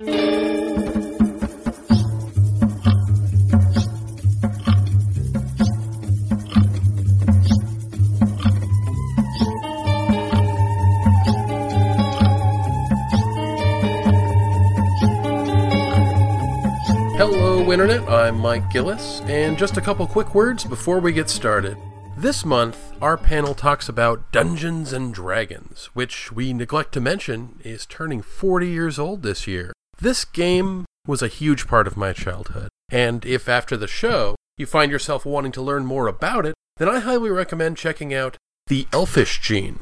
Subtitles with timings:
[0.00, 0.12] Hello,
[17.72, 18.08] Internet.
[18.08, 21.76] I'm Mike Gillis, and just a couple quick words before we get started.
[22.16, 27.84] This month, our panel talks about Dungeons and Dragons, which we neglect to mention is
[27.84, 29.72] turning 40 years old this year.
[30.00, 34.64] This game was a huge part of my childhood, and if after the show you
[34.64, 38.36] find yourself wanting to learn more about it, then I highly recommend checking out
[38.68, 39.80] The Elfish Gene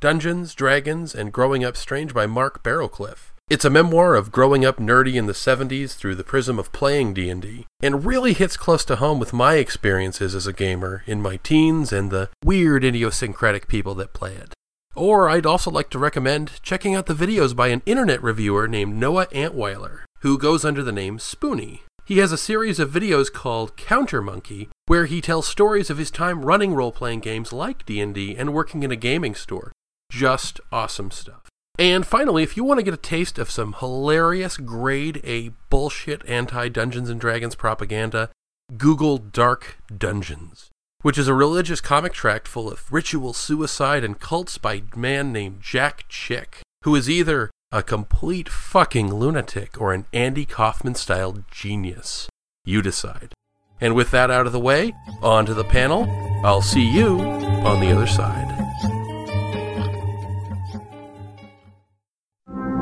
[0.00, 3.32] Dungeons, Dragons, and Growing Up Strange by Mark Barrowcliffe.
[3.50, 7.14] It's a memoir of growing up nerdy in the 70s through the prism of playing
[7.14, 11.38] D&D and really hits close to home with my experiences as a gamer in my
[11.38, 14.52] teens and the weird idiosyncratic people that play it.
[14.96, 18.96] Or I'd also like to recommend checking out the videos by an internet reviewer named
[18.96, 21.82] Noah Antweiler, who goes under the name Spoony.
[22.06, 26.10] He has a series of videos called Counter Monkey, where he tells stories of his
[26.10, 29.72] time running role-playing games like D&D and working in a gaming store.
[30.10, 31.42] Just awesome stuff.
[31.78, 36.24] And finally, if you want to get a taste of some hilarious grade A bullshit
[36.26, 38.30] anti Dungeons and Dragons propaganda,
[38.78, 40.70] Google Dark Dungeons,
[41.06, 45.32] which is a religious comic tract full of ritual suicide and cults by a man
[45.32, 51.44] named Jack Chick, who is either a complete fucking lunatic or an Andy Kaufman style
[51.48, 52.28] genius.
[52.64, 53.34] You decide.
[53.80, 56.08] And with that out of the way, on to the panel.
[56.44, 58.55] I'll see you on the other side.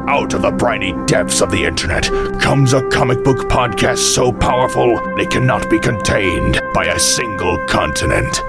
[0.07, 2.05] Out of the briny depths of the internet
[2.39, 8.43] comes a comic book podcast so powerful it cannot be contained by a single continent.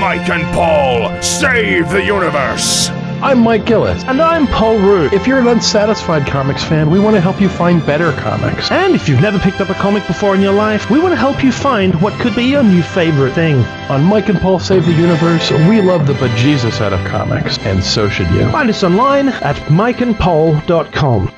[0.00, 2.95] Mike and Paul save the universe!
[3.22, 4.04] I'm Mike Gillis.
[4.04, 5.14] And I'm Paul Root.
[5.14, 8.70] If you're an unsatisfied comics fan, we want to help you find better comics.
[8.70, 11.16] And if you've never picked up a comic before in your life, we want to
[11.16, 13.56] help you find what could be your new favorite thing.
[13.88, 17.82] On Mike and Paul Save the Universe, we love the bejesus out of comics, and
[17.82, 18.50] so should you.
[18.50, 21.32] Find us online at mikeandpaul.com.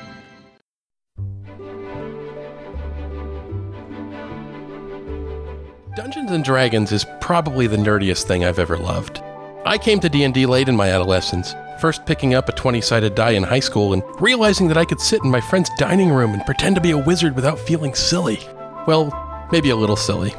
[5.95, 9.21] Dungeons and Dragons is probably the nerdiest thing I've ever loved.
[9.65, 13.43] I came to D&D late in my adolescence, first picking up a 20-sided die in
[13.43, 16.75] high school and realizing that I could sit in my friend's dining room and pretend
[16.75, 18.39] to be a wizard without feeling silly.
[18.85, 20.33] Well, maybe a little silly.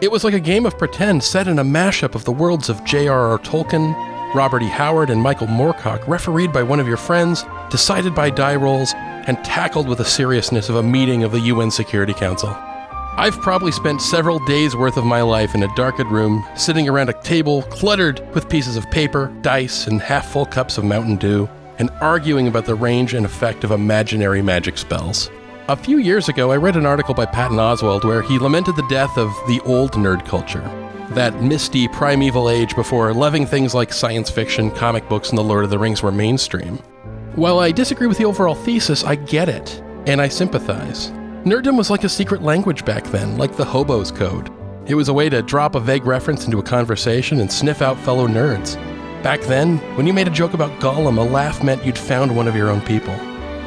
[0.00, 2.84] It was like a game of pretend set in a mashup of the worlds of
[2.84, 3.38] J.R.R.
[3.38, 3.94] Tolkien,
[4.34, 4.68] Robert E.
[4.68, 9.44] Howard, and Michael Moorcock, refereed by one of your friends, decided by die rolls, and
[9.44, 12.56] tackled with the seriousness of a meeting of the UN Security Council.
[13.14, 17.10] I've probably spent several days worth of my life in a darkened room, sitting around
[17.10, 21.46] a table cluttered with pieces of paper, dice, and half full cups of Mountain Dew,
[21.78, 25.30] and arguing about the range and effect of imaginary magic spells.
[25.68, 28.88] A few years ago, I read an article by Patton Oswalt where he lamented the
[28.88, 30.62] death of the old nerd culture,
[31.10, 35.64] that misty primeval age before loving things like science fiction, comic books, and The Lord
[35.64, 36.78] of the Rings were mainstream.
[37.36, 41.12] While I disagree with the overall thesis, I get it, and I sympathize.
[41.44, 44.48] Nerddom was like a secret language back then, like the hobo's code.
[44.86, 47.98] It was a way to drop a vague reference into a conversation and sniff out
[47.98, 48.76] fellow nerds.
[49.24, 52.46] Back then, when you made a joke about Gollum, a laugh meant you'd found one
[52.46, 53.16] of your own people.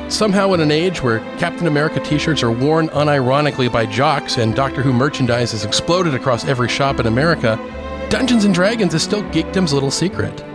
[0.09, 4.55] Somehow, in an age where Captain America t shirts are worn unironically by jocks and
[4.55, 7.57] Doctor Who merchandise has exploded across every shop in America,
[8.09, 10.45] Dungeons and Dragons is still geekdom's little secret.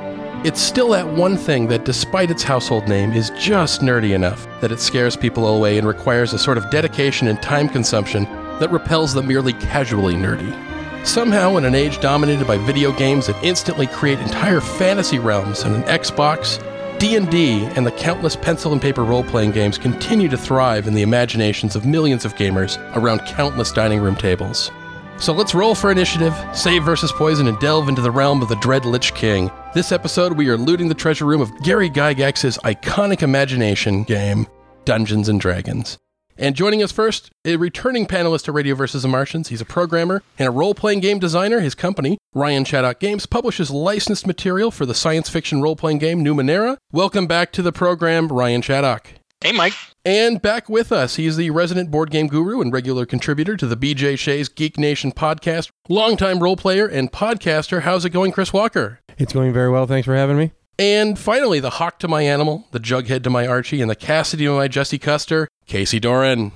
[0.42, 4.72] It's still that one thing that, despite its household name, is just nerdy enough that
[4.72, 8.24] it scares people away and requires a sort of dedication and time consumption
[8.58, 10.50] that repels the merely casually nerdy.
[11.06, 15.76] Somehow, in an age dominated by video games that instantly create entire fantasy realms and
[15.76, 16.58] an Xbox,
[16.98, 21.76] D&D and the countless pencil and paper role-playing games continue to thrive in the imaginations
[21.76, 24.70] of millions of gamers around countless dining room tables.
[25.20, 28.56] So let's roll for initiative, save versus poison, and delve into the realm of the
[28.56, 29.50] Dread Lich King.
[29.74, 34.46] This episode, we are looting the treasure room of Gary Gygax's iconic imagination game,
[34.86, 35.98] Dungeons and Dragons.
[36.38, 39.02] And joining us first, a returning panelist to Radio vs.
[39.02, 39.48] the Martians.
[39.48, 41.60] He's a programmer and a role playing game designer.
[41.60, 46.24] His company, Ryan Chaddock Games, publishes licensed material for the science fiction role playing game
[46.24, 46.78] Numenera.
[46.92, 49.19] Welcome back to the program, Ryan Chaddock.
[49.42, 49.72] Hey, Mike.
[50.04, 53.74] And back with us, he's the resident board game guru and regular contributor to the
[53.74, 57.80] BJ Shea's Geek Nation podcast, longtime role player and podcaster.
[57.80, 59.00] How's it going, Chris Walker?
[59.16, 59.86] It's going very well.
[59.86, 60.52] Thanks for having me.
[60.78, 64.44] And finally, the hawk to my animal, the jughead to my Archie, and the Cassidy
[64.44, 66.52] to my Jesse Custer, Casey Doran.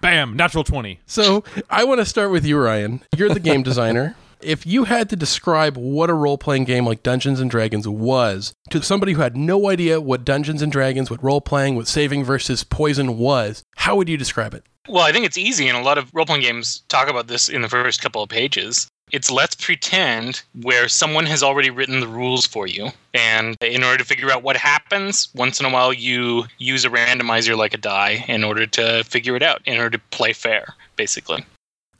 [0.00, 1.00] Bam, natural 20.
[1.06, 3.02] So I want to start with you, Ryan.
[3.16, 4.14] You're the game designer.
[4.42, 8.52] If you had to describe what a role playing game like Dungeons and Dragons was
[8.70, 12.24] to somebody who had no idea what Dungeons and Dragons, what role playing, what saving
[12.24, 14.64] versus poison was, how would you describe it?
[14.88, 17.48] Well, I think it's easy, and a lot of role playing games talk about this
[17.48, 18.88] in the first couple of pages.
[19.12, 22.88] It's let's pretend where someone has already written the rules for you.
[23.14, 26.90] And in order to figure out what happens, once in a while you use a
[26.90, 30.74] randomizer like a die in order to figure it out, in order to play fair,
[30.96, 31.44] basically.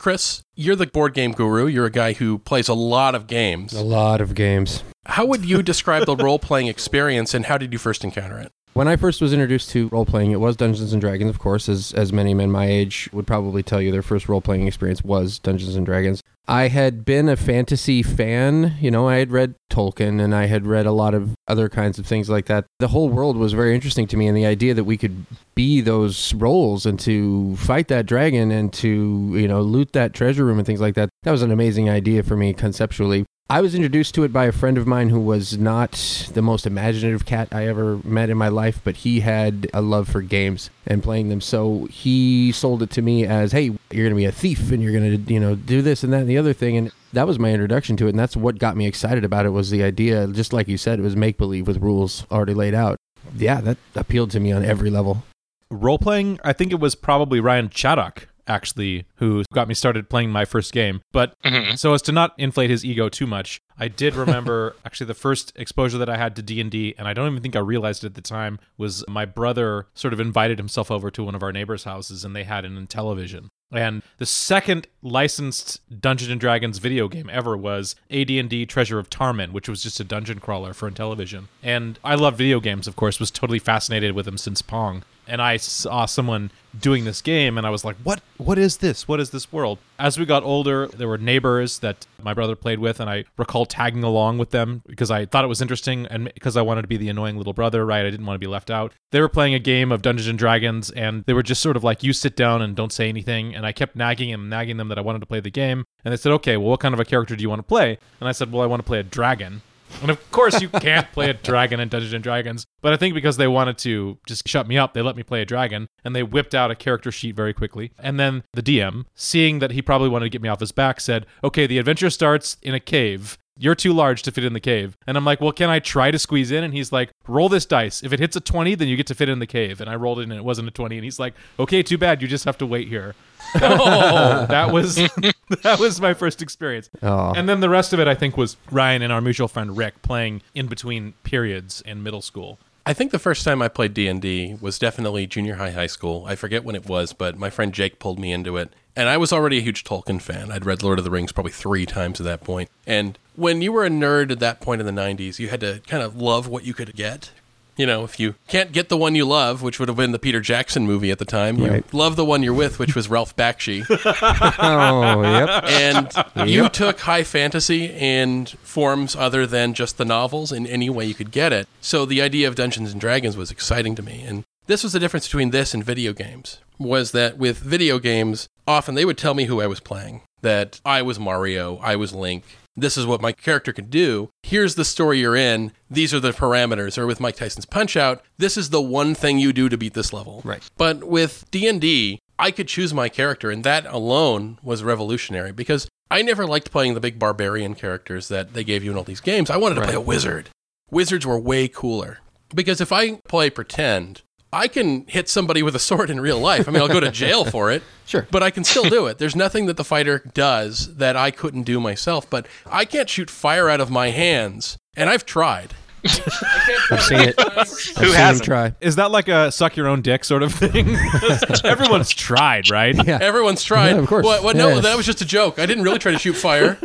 [0.03, 1.67] Chris, you're the board game guru.
[1.67, 3.73] You're a guy who plays a lot of games.
[3.73, 4.83] A lot of games.
[5.07, 8.51] How would you describe the role playing experience and how did you first encounter it?
[8.75, 11.69] When I first was introduced to role playing, it was Dungeons and Dragons, of course,
[11.69, 15.05] as as many men my age would probably tell you their first role playing experience
[15.05, 16.23] was Dungeons and Dragons.
[16.49, 20.67] I had been a fantasy fan, you know, I had read Tolkien and I had
[20.67, 22.65] read a lot of other kinds of things like that.
[22.79, 25.83] The whole world was very interesting to me and the idea that we could be
[25.83, 30.59] those roles and to fight that dragon and to, you know, loot that treasure room
[30.59, 31.11] and things like that.
[31.25, 33.27] That was an amazing idea for me conceptually.
[33.53, 35.93] I was introduced to it by a friend of mine who was not
[36.33, 40.09] the most imaginative cat I ever met in my life, but he had a love
[40.09, 41.43] for games and playing them.
[41.43, 44.83] So he sold it to me as, "Hey, you're going to be a thief and
[44.83, 47.27] you're going to, you know, do this and that and the other thing." And that
[47.27, 49.83] was my introduction to it, and that's what got me excited about it was the
[49.83, 52.97] idea, just like you said, it was make believe with rules already laid out.
[53.37, 55.25] Yeah, that appealed to me on every level.
[55.71, 60.31] Role playing, I think it was probably Ryan Chaddock actually who got me started playing
[60.31, 61.01] my first game.
[61.13, 61.79] But Mhm.
[61.79, 65.53] so as to not inflate his ego too much, I did remember actually the first
[65.57, 68.15] exposure that I had to D&D and I don't even think I realized it at
[68.15, 71.85] the time was my brother sort of invited himself over to one of our neighbors'
[71.85, 73.49] houses and they had an television.
[73.75, 79.53] And the second licensed Dungeons and Dragons video game ever was AD&D Treasure of Tarmin,
[79.53, 81.45] which was just a dungeon crawler for Intellivision.
[81.63, 85.05] And I love video games, of course, was totally fascinated with them since Pong.
[85.27, 89.07] And I saw someone doing this game and I was like, "What what is this?
[89.07, 92.79] What is this world?" As we got older, there were neighbors that my brother played
[92.79, 96.33] with and I recall tagging along with them because I thought it was interesting and
[96.35, 98.05] because I wanted to be the annoying little brother, right?
[98.05, 98.93] I didn't want to be left out.
[99.11, 101.85] They were playing a game of Dungeons and Dragons and they were just sort of
[101.85, 104.89] like, "You sit down and don't say anything." And I kept nagging and nagging them
[104.89, 105.85] that I wanted to play the game.
[106.05, 107.99] And they said, "Okay, well what kind of a character do you want to play?"
[108.21, 109.63] And I said, "Well, I want to play a dragon."
[110.01, 112.67] And of course, you can't play a dragon in Dungeons and Dragons.
[112.81, 115.43] But I think because they wanted to just shut me up, they let me play
[115.43, 117.93] a dragon, and they whipped out a character sheet very quickly.
[117.99, 121.01] And then the DM, seeing that he probably wanted to get me off his back,
[121.01, 124.61] said, "Okay, the adventure starts in a cave." You're too large to fit in the
[124.61, 124.97] cave.
[125.07, 126.65] And I'm like, well, can I try to squeeze in?
[126.65, 128.03] And he's like, roll this dice.
[128.03, 129.79] If it hits a 20, then you get to fit in the cave.
[129.81, 130.97] And I rolled it and it wasn't a 20.
[130.97, 132.23] And he's like, okay, too bad.
[132.23, 133.15] You just have to wait here.
[133.57, 134.97] oh, that was
[135.63, 136.91] that was my first experience.
[137.03, 137.33] Oh.
[137.35, 140.03] And then the rest of it, I think, was Ryan and our mutual friend Rick
[140.03, 142.59] playing in between periods in middle school.
[142.85, 146.25] I think the first time I played D&D was definitely junior high, high school.
[146.27, 148.73] I forget when it was, but my friend Jake pulled me into it.
[148.97, 150.51] And I was already a huge Tolkien fan.
[150.51, 152.71] I'd read Lord of the Rings probably three times at that point.
[152.87, 155.81] And when you were a nerd at that point in the 90s, you had to
[155.87, 157.31] kind of love what you could get.
[157.77, 160.19] You know, if you can't get the one you love, which would have been the
[160.19, 161.95] Peter Jackson movie at the time, you Right.
[161.95, 163.85] love the one you're with, which was Ralph Bakshi.
[164.59, 165.65] Oh, yep.
[165.65, 171.05] and you took high fantasy in forms other than just the novels in any way
[171.07, 171.67] you could get it.
[171.81, 174.23] So the idea of Dungeons and Dragons was exciting to me.
[174.27, 178.49] And this was the difference between this and video games was that with video games,
[178.67, 182.13] often they would tell me who I was playing, that I was Mario, I was
[182.13, 182.45] Link.
[182.75, 184.31] This is what my character can do.
[184.43, 185.73] Here's the story you're in.
[185.91, 186.97] These are the parameters.
[186.97, 189.95] Or with Mike Tyson's Punch Out, this is the one thing you do to beat
[189.95, 190.41] this level.
[190.45, 190.63] Right.
[190.79, 196.23] But with D&D, I could choose my character and that alone was revolutionary because I
[196.23, 199.51] never liked playing the big barbarian characters that they gave you in all these games.
[199.51, 200.49] I wanted to play a wizard.
[200.91, 202.19] Wizards were way cooler
[202.55, 204.23] because if I play pretend,
[204.53, 206.69] I can hit somebody with a sword in real life.
[206.69, 207.83] I mean, I'll go to jail for it.
[208.07, 208.27] Sure.
[208.31, 209.19] But I can still do it.
[209.19, 212.29] There's nothing that the fighter does that I couldn't do myself.
[212.29, 214.77] But I can't shoot fire out of my hands.
[214.97, 215.73] And I've tried.
[216.05, 217.35] I've seen it.
[217.57, 218.45] I've seen him hasn't?
[218.45, 218.75] try.
[218.81, 220.97] Is that like a suck your own dick sort of thing?
[221.65, 222.95] Everyone's tried, right?
[223.07, 223.19] Yeah.
[223.23, 223.91] Everyone's tried.
[223.93, 224.25] Yeah, of course.
[224.27, 224.83] What, what, No, Yes.
[224.83, 225.59] that was just a joke.
[225.59, 226.77] I didn't really try to shoot fire.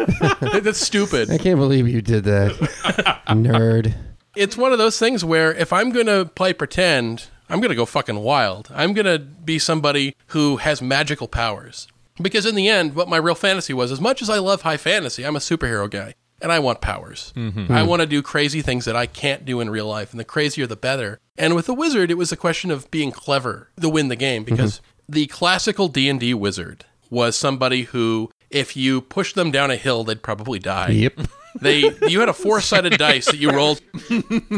[0.62, 1.32] That's stupid.
[1.32, 2.52] I can't believe you did that.
[3.28, 3.94] Nerd.
[4.36, 7.76] it's one of those things where if I'm going to play pretend, I'm going to
[7.76, 8.70] go fucking wild.
[8.74, 11.88] I'm going to be somebody who has magical powers.
[12.22, 14.78] Because in the end, what my real fantasy was, as much as I love high
[14.78, 17.34] fantasy, I'm a superhero guy and I want powers.
[17.36, 17.72] Mm-hmm.
[17.72, 17.88] I mm.
[17.88, 20.68] want to do crazy things that I can't do in real life, and the crazier
[20.68, 21.20] the better.
[21.38, 24.44] And with the wizard, it was a question of being clever to win the game
[24.44, 25.14] because mm-hmm.
[25.14, 30.22] the classical D&D wizard was somebody who if you pushed them down a hill, they'd
[30.22, 30.90] probably die.
[30.90, 31.20] Yep.
[31.60, 33.82] They you had a four sided dice that you rolled.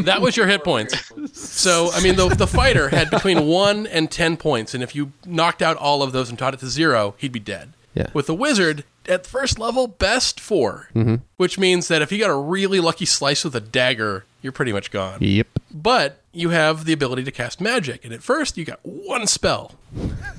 [0.04, 0.94] That was your hit points.
[1.32, 5.12] So I mean, the the fighter had between one and ten points, and if you
[5.24, 7.72] knocked out all of those and taught it to zero, he'd be dead.
[7.94, 8.08] Yeah.
[8.12, 11.14] With the wizard, at first level, best 4 Mm-hmm.
[11.38, 14.72] which means that if you got a really lucky slice with a dagger, you're pretty
[14.72, 15.18] much gone.
[15.20, 15.48] Yep.
[15.72, 19.74] But you have the ability to cast magic, and at first you got one spell,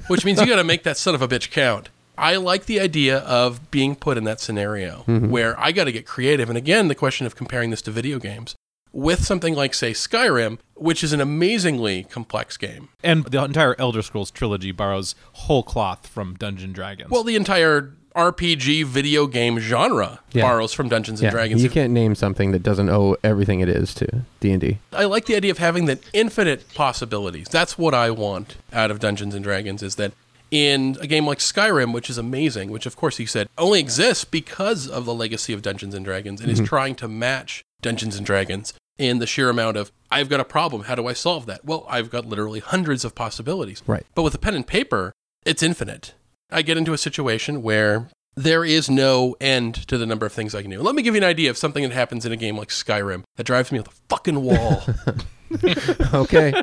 [0.08, 1.90] which means you got to make that son of a bitch count.
[2.18, 5.30] I like the idea of being put in that scenario mm-hmm.
[5.30, 6.50] where I got to get creative.
[6.50, 8.56] And again, the question of comparing this to video games
[8.94, 12.90] with something like, say, Skyrim, which is an amazingly complex game.
[13.04, 17.10] And the entire Elder Scrolls trilogy borrows whole cloth from Dungeon Dragons.
[17.10, 20.44] Well, the entire RPG video game genre Yeah.
[20.44, 21.32] borrows from Dungeons and Yeah.
[21.32, 21.64] Dragons.
[21.64, 24.80] You can't name something that doesn't owe everything it is to D and D.
[24.92, 27.48] I like the idea of having that infinite possibilities.
[27.50, 30.12] That's what I want out of Dungeons and Dragons is that
[30.52, 34.26] in a game like Skyrim, which is amazing, which of course he said only exists
[34.26, 36.66] because of the legacy of Dungeons and Dragons and is mm-hmm.
[36.66, 40.84] trying to match Dungeons and Dragons in the sheer amount of I've got a problem,
[40.84, 41.66] how do I solve that?
[41.66, 43.82] Well, I've got literally hundreds of possibilities.
[43.88, 44.06] Right.
[44.14, 45.14] But with a pen and paper,
[45.46, 46.14] it's infinite.
[46.52, 50.54] I get into a situation where there is no end to the number of things
[50.54, 50.82] I can do.
[50.82, 53.24] Let me give you an idea of something that happens in a game like Skyrim
[53.38, 54.84] that drives me up the fucking wall.
[56.14, 56.54] Okay.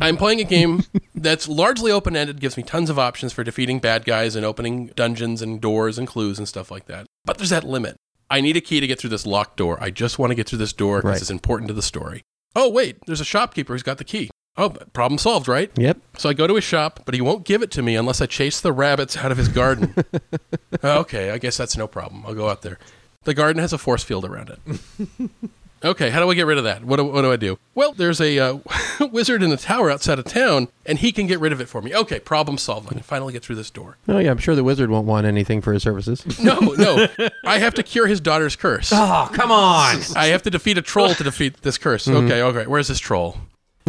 [0.00, 0.82] I'm playing a game
[1.14, 4.88] that's largely open ended, gives me tons of options for defeating bad guys and opening
[4.96, 7.06] dungeons and doors and clues and stuff like that.
[7.24, 7.96] But there's that limit.
[8.30, 9.78] I need a key to get through this locked door.
[9.80, 11.20] I just want to get through this door because Right.
[11.20, 12.22] it's important to the story.
[12.54, 14.30] Oh, wait, there's a shopkeeper who's got the key.
[14.56, 15.70] Oh, problem solved, right?
[15.76, 15.98] yep.
[16.18, 18.26] So I go to his shop, but he won't give it to me unless I
[18.26, 19.94] chase the rabbits out of his garden.
[20.84, 22.24] okay, I guess that's no problem.
[22.26, 22.78] I'll go out there.
[23.24, 25.30] The garden has a force field around it.
[25.84, 26.84] okay, how do I get rid of that?
[26.84, 27.58] What do, what do I do?
[27.74, 28.58] Well, there's a uh,
[29.12, 31.80] wizard in a tower outside of town, and he can get rid of it for
[31.82, 31.94] me.
[31.94, 32.88] Okay, problem solved.
[32.88, 33.96] I can finally get through this door.
[34.08, 36.24] Oh yeah, I'm sure the wizard won't want anything for his services.
[36.40, 37.06] No, no.
[37.44, 38.92] I have to cure his daughter's curse.
[38.94, 40.00] Oh, come on.
[40.16, 42.08] I have to defeat a troll to defeat this curse.
[42.08, 42.66] Okay, okay.
[42.66, 43.36] Where's this troll?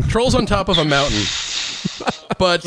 [0.09, 1.21] Troll's on top of a mountain.
[2.37, 2.63] But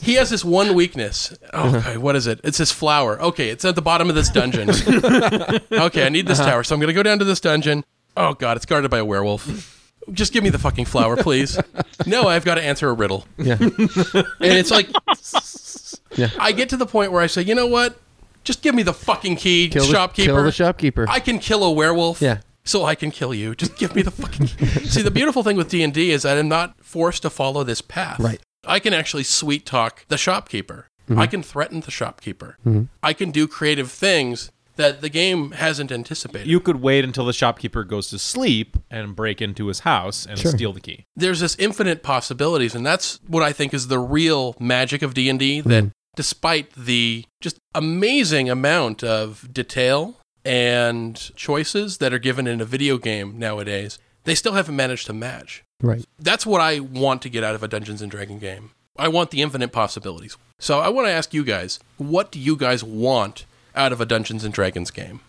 [0.00, 1.36] he has this one weakness.
[1.52, 2.40] Okay, what is it?
[2.42, 3.20] It's this flower.
[3.20, 4.70] Okay, it's at the bottom of this dungeon.
[4.70, 6.64] Okay, I need this tower.
[6.64, 7.84] So I'm going to go down to this dungeon.
[8.16, 9.70] Oh, God, it's guarded by a werewolf.
[10.12, 11.58] Just give me the fucking flower, please.
[12.06, 13.26] No, I've got to answer a riddle.
[13.38, 13.56] Yeah.
[13.60, 13.72] And
[14.40, 14.88] it's like,
[16.16, 16.30] Yeah.
[16.38, 17.98] I get to the point where I say, you know what?
[18.44, 20.32] Just give me the fucking key, Kill the shopkeeper.
[20.32, 21.06] Kill the shopkeeper.
[21.08, 22.20] I can kill a werewolf.
[22.20, 22.38] Yeah.
[22.64, 23.54] So I can kill you.
[23.54, 24.46] Just give me the fucking.
[24.86, 27.64] See, the beautiful thing with D and D is that I'm not forced to follow
[27.64, 28.20] this path.
[28.20, 28.40] Right.
[28.66, 30.88] I can actually sweet talk the shopkeeper.
[31.08, 31.20] Mm-hmm.
[31.20, 32.56] I can threaten the shopkeeper.
[33.02, 36.48] I can do creative things that the game hasn't anticipated.
[36.48, 40.38] you could wait until the shopkeeper goes to sleep and break into his house and
[40.38, 40.50] Sure.
[40.50, 41.04] steal the key.
[41.16, 45.28] There's this infinite possibilities, and that's what I think is the real magic of D
[45.28, 45.60] and D.
[45.60, 45.88] That hmm.
[46.16, 52.98] despite the just amazing amount of detail and choices that are given in a video
[52.98, 55.62] game nowadays, they still haven't managed to match.
[55.82, 56.04] right.
[56.18, 58.70] That's what I want to get out of a Dungeons and Dragon game.
[58.96, 60.36] I want the infinite possibilities.
[60.58, 64.06] So I want to ask you guys, what do you guys want out of a
[64.06, 65.20] Dungeons and Dragons game?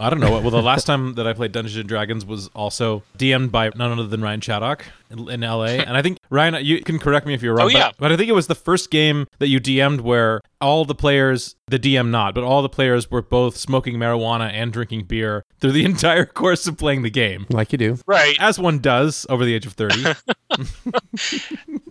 [0.00, 0.40] I don't know.
[0.40, 3.92] Well, the last time that I played Dungeons and Dragons was also DM'd by none
[3.92, 5.64] other than Ryan Chaddock in, in LA.
[5.84, 7.66] And I think Ryan, you can correct me if you're wrong.
[7.66, 7.90] Oh, yeah.
[7.90, 10.96] But, but I think it was the first game that you DM'd where all the
[10.96, 15.44] players, the DM not, but all the players were both smoking marijuana and drinking beer
[15.60, 17.98] through the entire course of playing the game, Like you do.
[18.04, 18.36] Right.
[18.40, 20.02] as one does over the age of thirty.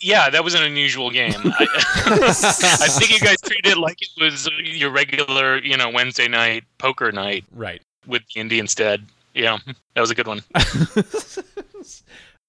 [0.00, 1.32] Yeah, that was an unusual game.
[1.44, 1.66] I,
[2.06, 6.64] I think you guys treated it like it was your regular, you know, Wednesday night
[6.78, 7.80] poker night right.
[8.06, 9.06] with D&D instead.
[9.34, 9.58] Yeah,
[9.94, 10.42] that was a good one.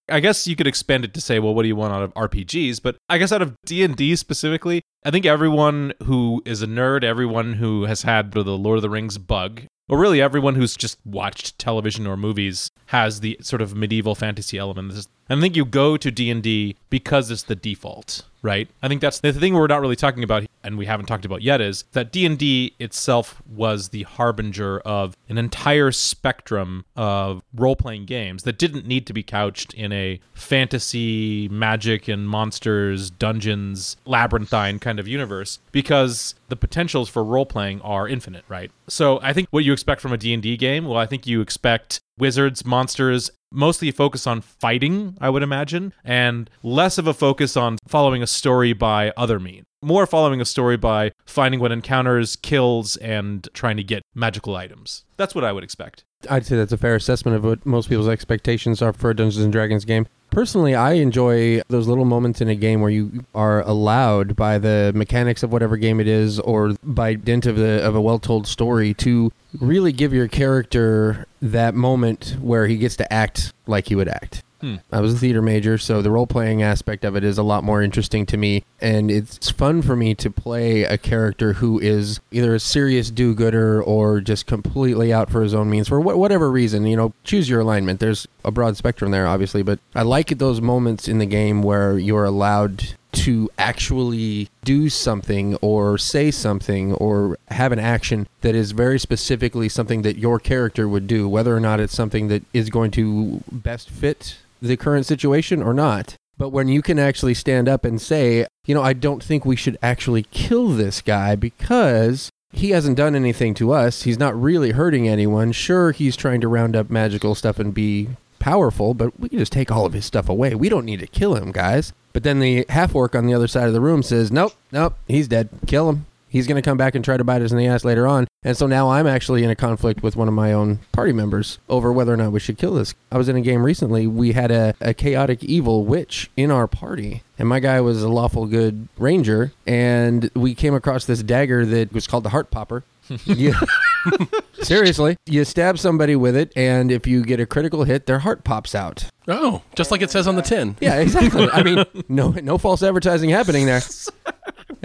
[0.08, 2.14] I guess you could expand it to say, well, what do you want out of
[2.14, 2.82] RPGs?
[2.82, 6.66] But I guess out of D and D specifically, I think everyone who is a
[6.66, 10.76] nerd, everyone who has had the Lord of the Rings bug, or really everyone who's
[10.76, 15.08] just watched television or movies, has the sort of medieval fantasy element.
[15.30, 18.68] I think you go to D and D because it's the default, right?
[18.82, 21.42] I think that's the thing we're not really talking about, and we haven't talked about
[21.42, 27.42] yet, is that D and D itself was the harbinger of an entire spectrum of
[27.56, 33.98] role-playing games that didn't need to be couched in a fantasy, magic and monsters, dungeons,
[34.06, 38.72] labyrinthine kind of universe, because the potentials for role-playing are infinite, right?
[38.88, 42.00] So I think what you expect from a D&D game, well, I think you expect
[42.18, 47.78] wizards, monsters, mostly focus on fighting, I would imagine, and less of a focus on
[47.88, 49.66] following a story by other means.
[49.82, 55.04] More following a story by finding what encounters, kills, and trying to get magical items.
[55.18, 56.05] That's what I would expect.
[56.30, 59.44] I'd say that's a fair assessment of what most people's expectations are for a Dungeons
[59.44, 60.08] and Dragons game.
[60.32, 64.92] Personally, I enjoy those little moments in a game where you are allowed by the
[64.94, 68.94] mechanics of whatever game it is, or by dint of the of a well-told story,
[68.96, 69.32] to
[69.62, 74.44] really give your character that moment where he gets to act like he would act.
[74.62, 74.76] Hmm.
[74.92, 77.64] I was a theater major, so the role playing aspect of it is a lot
[77.64, 78.64] more interesting to me.
[78.82, 83.34] And it's fun for me to play a character who is either a serious do
[83.34, 86.86] gooder or just completely out for his own means for wh- whatever reason.
[86.86, 88.00] You know, choose your alignment.
[88.00, 91.98] There's a broad spectrum there, obviously, but I like those moments in the game where
[91.98, 98.72] you're allowed to actually do something or say something or have an action that is
[98.72, 102.70] very specifically something that your character would do, whether or not it's something that is
[102.70, 106.16] going to best fit the current situation or not.
[106.38, 109.56] But when you can actually stand up and say, you know, I don't think we
[109.56, 114.04] should actually kill this guy because he hasn't done anything to us.
[114.04, 115.52] He's not really hurting anyone.
[115.52, 119.52] Sure, he's trying to round up magical stuff and be powerful, but we can just
[119.52, 120.56] take all of his stuff away.
[120.56, 121.94] We don't need to kill him, guys.
[122.14, 124.98] But then the half orc on the other side of the room says, nope, nope,
[125.08, 125.50] he's dead.
[125.68, 126.06] Kill him.
[126.30, 128.28] He's going to come back and try to bite us in the ass later on.
[128.46, 131.58] And so now I'm actually in a conflict with one of my own party members
[131.68, 132.94] over whether or not we should kill this.
[133.12, 134.06] I was in a game recently.
[134.06, 137.24] We had a, a chaotic evil witch in our party.
[137.40, 139.52] And my guy was a lawful good ranger.
[139.66, 142.84] And we came across this dagger that was called the Heart Popper.
[143.26, 143.60] yeah.
[144.62, 148.44] Seriously, you stab somebody with it, and if you get a critical hit, their heart
[148.44, 149.06] pops out.
[149.28, 150.76] Oh, just like it says on the tin.
[150.80, 151.50] Yeah, exactly.
[151.52, 153.82] I mean, no, no false advertising happening there.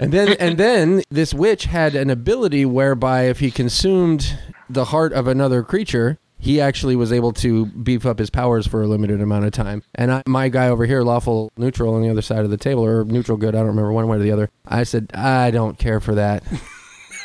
[0.01, 4.37] And then, and then this witch had an ability whereby if he consumed
[4.69, 8.81] the heart of another creature, he actually was able to beef up his powers for
[8.81, 9.83] a limited amount of time.
[9.93, 12.83] And I, my guy over here, lawful neutral on the other side of the table,
[12.83, 14.49] or neutral good, I don't remember one way or the other.
[14.65, 16.43] I said, I don't care for that.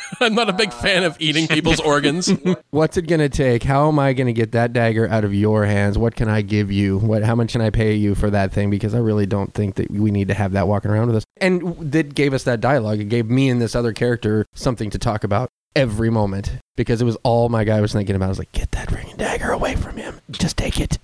[0.19, 2.31] I'm not a big fan of eating uh, people's organs.
[2.71, 3.63] What's it gonna take?
[3.63, 5.97] How am I gonna get that dagger out of your hands?
[5.97, 6.97] What can I give you?
[6.99, 7.23] What?
[7.23, 8.69] How much can I pay you for that thing?
[8.69, 11.23] Because I really don't think that we need to have that walking around with us.
[11.41, 12.99] And that gave us that dialogue.
[12.99, 17.05] It gave me and this other character something to talk about every moment because it
[17.05, 18.25] was all my guy was thinking about.
[18.25, 20.19] I was like, get that ring and dagger away from him.
[20.31, 20.97] Just take it.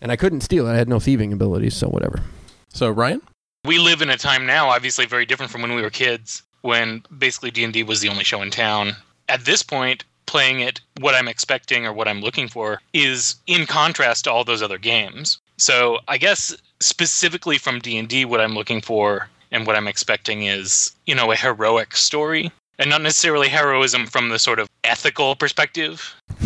[0.00, 0.72] And I couldn't steal it.
[0.72, 2.20] I had no thieving abilities, so whatever.
[2.68, 3.22] So, Ryan?
[3.64, 7.02] We live in a time now, obviously very different from when we were kids, when
[7.16, 8.96] basically D&D was the only show in town.
[9.28, 13.66] At this point, playing it, what I'm expecting or what I'm looking for is in
[13.66, 15.38] contrast to all those other games.
[15.56, 20.92] So I guess specifically from D&D, what I'm looking for and what I'm expecting is,
[21.06, 22.50] you know, a heroic story.
[22.78, 26.14] And not necessarily heroism from the sort of ethical perspective.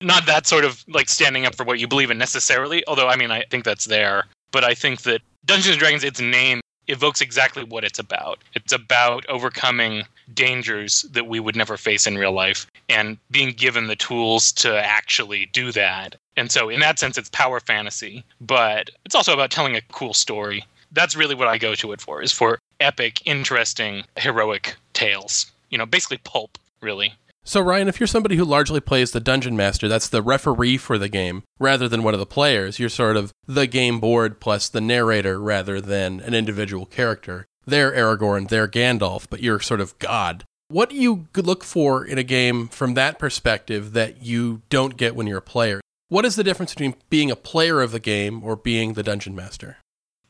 [0.00, 3.14] not that sort of like standing up for what you believe in necessarily, although I
[3.16, 4.24] mean, I think that's there.
[4.50, 8.38] But I think that Dungeons and Dragons, its name evokes exactly what it's about.
[8.54, 13.86] It's about overcoming dangers that we would never face in real life and being given
[13.86, 16.16] the tools to actually do that.
[16.36, 20.14] And so, in that sense, it's power fantasy, but it's also about telling a cool
[20.14, 20.64] story.
[20.92, 25.50] That's really what I go to it for, is for epic, interesting, heroic tales.
[25.70, 27.12] You know, basically pulp, really.
[27.48, 30.98] So, Ryan, if you're somebody who largely plays the dungeon master, that's the referee for
[30.98, 34.68] the game, rather than one of the players, you're sort of the game board plus
[34.68, 37.46] the narrator rather than an individual character.
[37.64, 40.44] They're Aragorn, they're Gandalf, but you're sort of God.
[40.68, 45.16] What do you look for in a game from that perspective that you don't get
[45.16, 45.80] when you're a player?
[46.10, 49.34] What is the difference between being a player of the game or being the dungeon
[49.34, 49.78] master?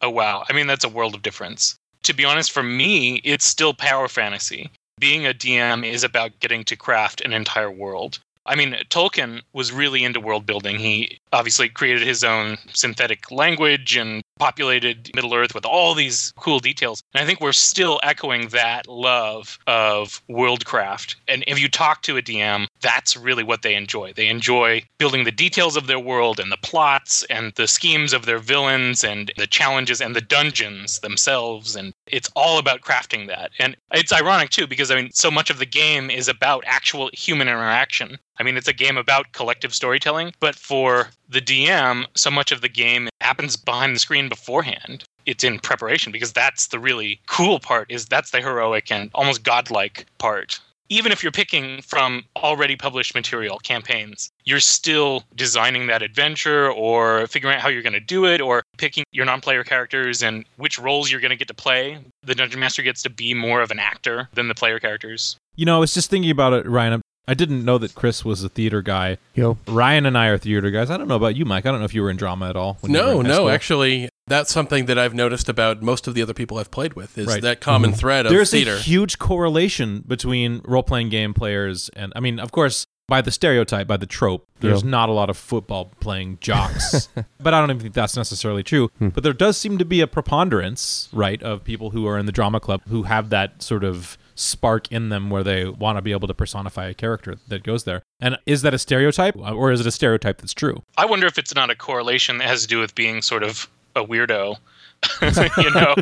[0.00, 0.44] Oh, wow.
[0.48, 1.74] I mean, that's a world of difference.
[2.04, 6.64] To be honest, for me, it's still power fantasy being a DM is about getting
[6.64, 8.18] to craft an entire world.
[8.46, 10.78] I mean, Tolkien was really into world building.
[10.78, 16.58] He obviously created his own synthetic language and populated Middle Earth with all these cool
[16.58, 17.02] details.
[17.14, 21.16] And I think we're still echoing that love of worldcraft.
[21.26, 24.12] And if you talk to a DM, that's really what they enjoy.
[24.12, 28.24] They enjoy building the details of their world and the plots and the schemes of
[28.24, 31.76] their villains and the challenges and the dungeons themselves.
[31.76, 33.50] And it's all about crafting that.
[33.58, 37.10] And it's ironic too, because I mean, so much of the game is about actual
[37.12, 38.18] human interaction.
[38.38, 42.60] I mean, it's a game about collective storytelling, but for the DM, so much of
[42.60, 45.04] the game happens behind the screen beforehand.
[45.26, 49.42] It's in preparation because that's the really cool part is that's the heroic and almost
[49.42, 50.58] godlike part.
[50.90, 57.26] Even if you're picking from already published material campaigns, you're still designing that adventure or
[57.26, 60.78] figuring out how you're going to do it or picking your non-player characters and which
[60.78, 61.98] roles you're going to get to play.
[62.22, 65.36] The dungeon master gets to be more of an actor than the player characters.
[65.56, 67.02] You know, I was just thinking about it, Ryan.
[67.28, 69.18] I didn't know that Chris was a theater guy.
[69.34, 69.58] Yo.
[69.68, 70.90] Ryan and I are theater guys.
[70.90, 71.66] I don't know about you, Mike.
[71.66, 72.78] I don't know if you were in drama at all.
[72.80, 73.50] when No, no, school.
[73.50, 77.18] actually, that's something that I've noticed about most of the other people I've played with
[77.18, 77.42] is Right.
[77.42, 78.76] that common thread of There's theater.
[78.76, 83.30] a huge correlation between role playing game players and, I mean, of course, by the
[83.30, 84.90] stereotype, by the trope, there's Yeah.
[84.90, 87.08] not a lot of football playing jocks.
[87.40, 88.90] but I don't even think that's necessarily true.
[88.98, 89.08] Hmm.
[89.08, 92.32] But there does seem to be a preponderance, right, of people who are in the
[92.32, 96.12] drama club who have that sort of spark in them where they want to be
[96.12, 98.02] able to personify a character that goes there.
[98.20, 100.82] And is that a stereotype or is it a stereotype that's true?
[100.96, 103.68] I wonder if it's not a correlation that has to do with being sort of
[103.96, 104.56] a weirdo.
[105.58, 105.94] you know,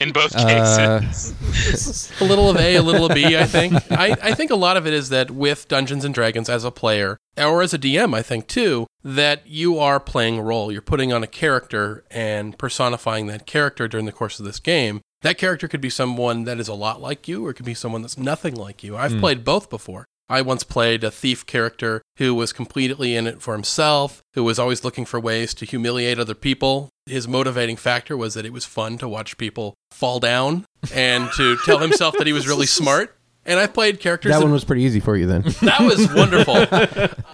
[0.00, 2.12] in both Uh, cases.
[2.20, 3.72] a little of A, a little of B, I think.
[3.90, 6.70] I, I think a lot of it is that with Dungeons and Dragons as a
[6.70, 10.70] player, or as a DM, I think too, that you are playing a role.
[10.70, 15.00] You're putting on a character and personifying that character during the course of this game.
[15.22, 17.74] That character could be someone that is a lot like you, or it could be
[17.74, 18.96] someone that's nothing like you.
[18.96, 19.20] I've hmm.
[19.20, 20.06] played both before.
[20.28, 24.58] I once played a thief character who was completely in it for himself, who was
[24.58, 26.88] always looking for ways to humiliate other people.
[27.06, 31.58] His motivating factor was that it was fun to watch people fall down and to
[31.66, 33.14] tell himself that he was really smart.
[33.44, 35.42] And I played characters that that- one was pretty easy for you then.
[35.62, 36.54] that was wonderful.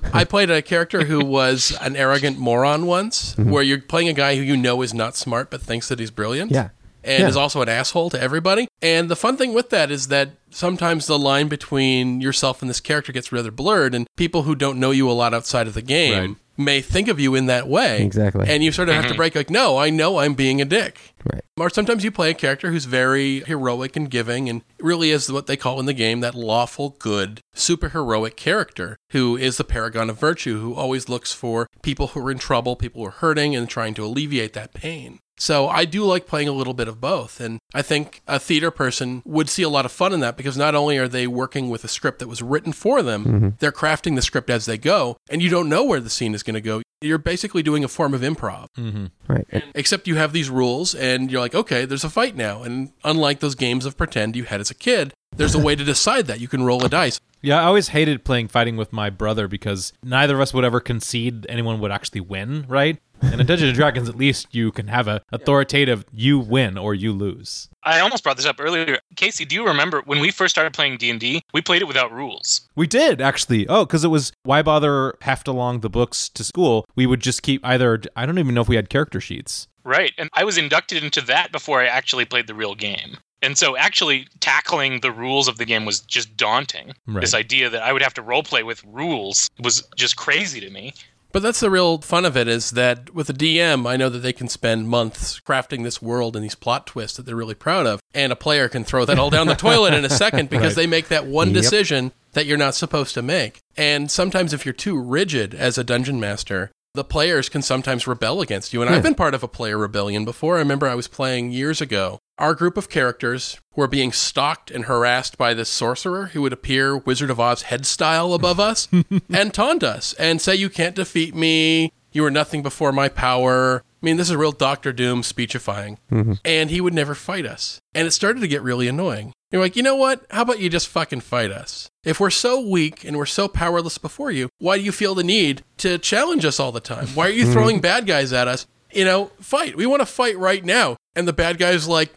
[0.12, 3.50] I played a character who was an arrogant moron once, mm-hmm.
[3.50, 6.10] where you're playing a guy who you know is not smart but thinks that he's
[6.10, 6.50] brilliant.
[6.50, 6.70] Yeah.
[7.04, 7.28] And Yeah.
[7.28, 8.68] is also an asshole to everybody.
[8.82, 12.80] And the fun thing with that is that sometimes the line between yourself and this
[12.80, 15.82] character gets rather blurred, and people who don't know you a lot outside of the
[15.82, 16.36] game Right.
[16.56, 18.02] may think of you in that way.
[18.02, 18.46] Exactly.
[18.48, 19.16] And you sort of have to mm-hmm.
[19.16, 20.98] break, like, no, I know I'm being a dick.
[21.30, 21.42] Right.
[21.58, 25.46] Or sometimes you play a character who's very heroic and giving and really is what
[25.46, 30.08] they call in the game that lawful, good, super heroic character who is the paragon
[30.10, 33.54] of virtue, who always looks for people who are in trouble, people who are hurting,
[33.54, 35.18] and trying to alleviate that pain.
[35.38, 37.40] So I do like playing a little bit of both.
[37.40, 40.56] And I think a theater person would see a lot of fun in that because
[40.56, 43.48] not only are they working with a script that was written for them, mm-hmm.
[43.58, 46.42] they're crafting the script as they go, and you don't know where the scene is
[46.42, 46.82] going to go.
[47.00, 49.06] You're basically doing a form of improv mm-hmm.
[49.28, 49.46] Right.
[49.76, 53.38] except you have these rules and you're like okay there's a fight now and unlike
[53.38, 56.40] those games of pretend you had as a kid there's a way to decide that
[56.40, 59.92] you can roll a dice Yeah, I always hated playing fighting with my brother because
[60.02, 62.98] neither of us would ever concede anyone would actually win, right?
[63.22, 66.94] And in Dungeons and Dragons, at least you can have a authoritative you win or
[66.94, 67.68] you lose.
[67.82, 68.98] I almost brought this up earlier.
[69.16, 72.68] Casey, do you remember when we first started playing D&D, we played it without rules.
[72.76, 73.66] We did actually.
[73.68, 76.86] Oh, because it was why bother heft along the books to school?
[76.96, 78.00] We would just keep either.
[78.16, 79.68] I don't even know if we had character sheets.
[79.84, 80.12] Right.
[80.18, 83.16] And I was inducted into that before I actually played the real game.
[83.40, 86.92] And so actually tackling the rules of the game was just daunting.
[87.06, 87.20] Right.
[87.20, 90.70] This idea that I would have to role play with rules was just crazy to
[90.70, 90.92] me.
[91.32, 94.18] But that's the real fun of it is that with a dm i know that
[94.20, 97.86] they can spend months crafting this world and these plot twists that they're really proud
[97.86, 100.74] of and a player can throw that all down the toilet in a second because
[100.74, 101.54] they make that one Yep.
[101.62, 105.84] decision that you're not supposed to make and sometimes if you're too rigid as a
[105.84, 108.82] dungeon master the players can sometimes rebel against you.
[108.82, 110.56] And I've been part of a player rebellion before.
[110.56, 112.18] I remember I was playing years ago.
[112.38, 116.96] Our group of characters were being stalked and harassed by this sorcerer who would appear
[116.96, 118.86] Wizard of Oz head style above us
[119.32, 121.92] and taunt us and say, You can't defeat me.
[122.12, 123.82] You are nothing before my power.
[124.00, 125.98] I mean, this is real Doctor Doom speechifying.
[126.12, 126.34] Mm-hmm.
[126.44, 127.80] And he would never fight us.
[127.92, 129.32] And it started to get really annoying.
[129.50, 130.24] You're like, you know what?
[130.30, 131.90] How about you just fucking fight us?
[132.04, 135.24] If we're so weak and we're so powerless before you, why do you feel the
[135.24, 137.08] need to challenge us all the time?
[137.08, 137.52] Why are you mm-hmm.
[137.52, 138.66] throwing bad guys at us?
[138.92, 139.76] You know, fight.
[139.76, 140.96] We want to fight right now.
[141.16, 142.12] And the bad guy's like,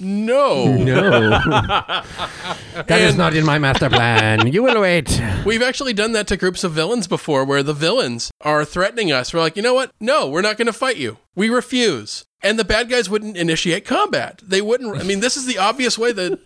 [0.00, 0.76] no.
[0.76, 1.30] No.
[1.30, 4.46] that is And- not in my master plan.
[4.52, 5.20] You will wait.
[5.44, 9.32] We've actually done that to groups of villains before where the villains are threatening us.
[9.32, 9.92] We're like, you know what?
[10.00, 11.18] No, we're not going to fight you.
[11.34, 12.24] We refuse.
[12.42, 14.40] And the bad guys wouldn't initiate combat.
[14.44, 14.96] They wouldn't.
[14.98, 16.38] I mean, this is the obvious way that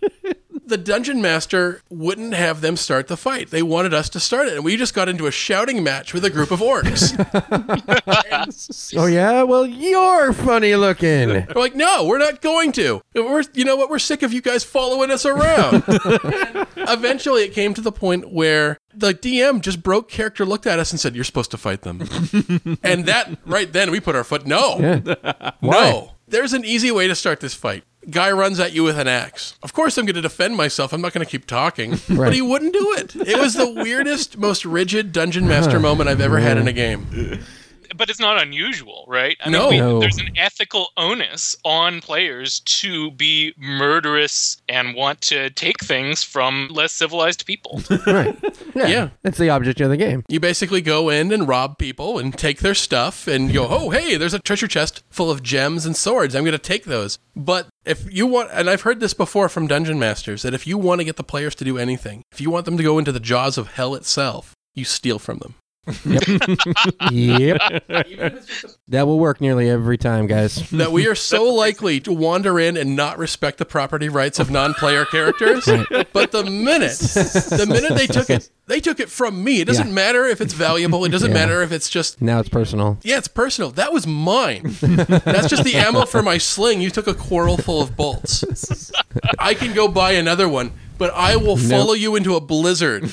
[0.69, 3.49] the dungeon master wouldn't have them start the fight.
[3.49, 4.55] They wanted us to start it.
[4.55, 7.15] And we just got into a shouting match with a group of orcs.
[8.95, 9.43] Oh yeah.
[9.43, 11.29] Well, you're funny looking.
[11.29, 13.01] We're like, no, we're not going to.
[13.13, 13.89] We're, you know what?
[13.89, 15.83] We're sick of you guys following us around.
[16.75, 20.91] Eventually, it came to the point where the DM just broke character, looked at us,
[20.91, 21.99] and said, "You're supposed to fight them."
[22.83, 24.45] and that right then, we put our foot.
[24.45, 25.01] No,
[25.61, 26.11] no.
[26.27, 27.83] There's an easy way to start this fight.
[28.09, 29.55] Guy runs at you with an axe.
[29.61, 30.93] Of course, I'm going to defend myself.
[30.93, 31.99] I'm not going to keep talking.
[32.09, 33.15] But he wouldn't do it.
[33.15, 37.39] It was the weirdest, most rigid dungeon master moment I've ever had in a game.
[37.99, 39.37] But it's not unusual, right?
[39.45, 39.69] I No.
[39.69, 39.99] mean, we, No.
[39.99, 46.69] there's an ethical onus on players to be murderous and want to take things from
[46.71, 47.81] less civilized people.
[48.07, 48.35] right.
[48.73, 48.87] Yeah.
[48.87, 49.09] Yeah.
[49.25, 50.23] It's the object of the game.
[50.29, 54.15] You basically go in and rob people and take their stuff and go, oh, hey,
[54.15, 56.35] there's a treasure chest full of gems and swords.
[56.35, 57.19] I'm going to take those.
[57.35, 60.77] But if you want, and I've heard this before from dungeon masters, that if you
[60.77, 63.11] want to get the players to do anything, if you want them to go into
[63.11, 65.55] the jaws of hell itself, you steal from them.
[66.05, 67.11] Yep.
[67.11, 68.43] yep.
[68.87, 70.69] that will work nearly every time, guys.
[70.71, 74.49] That we are so likely to wander in and not respect the property rights of
[74.51, 75.65] non-player characters.
[76.13, 79.61] But the minute, the minute they took it, they took it from me.
[79.61, 79.93] It doesn't Yeah.
[79.93, 81.05] matter if it's valuable.
[81.05, 81.33] It doesn't Yeah.
[81.37, 82.97] matter if it's just Now it's personal.
[83.03, 83.71] Yeah, it's personal.
[83.71, 84.75] That was mine.
[84.81, 86.81] That's just the ammo for my sling.
[86.81, 88.91] You took a quarrel full of bolts.
[89.39, 90.71] I can go buy another one.
[90.99, 93.09] but I will follow you into a blizzard.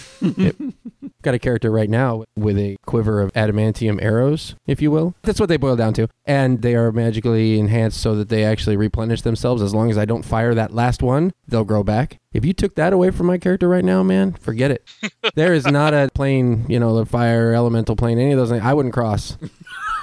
[1.26, 5.16] Got a character right now with a quiver of adamantium arrows, if you will.
[5.24, 6.06] That's what they boil down to.
[6.24, 9.60] And they are magically enhanced so that they actually replenish themselves.
[9.60, 12.18] As long as I don't fire that last one, they'll grow back.
[12.32, 14.88] If you took that away from my character right now, man, forget it.
[15.34, 18.62] there is not a plane, you know, the fire, elemental plane, any of those things.
[18.62, 19.36] I wouldn't cross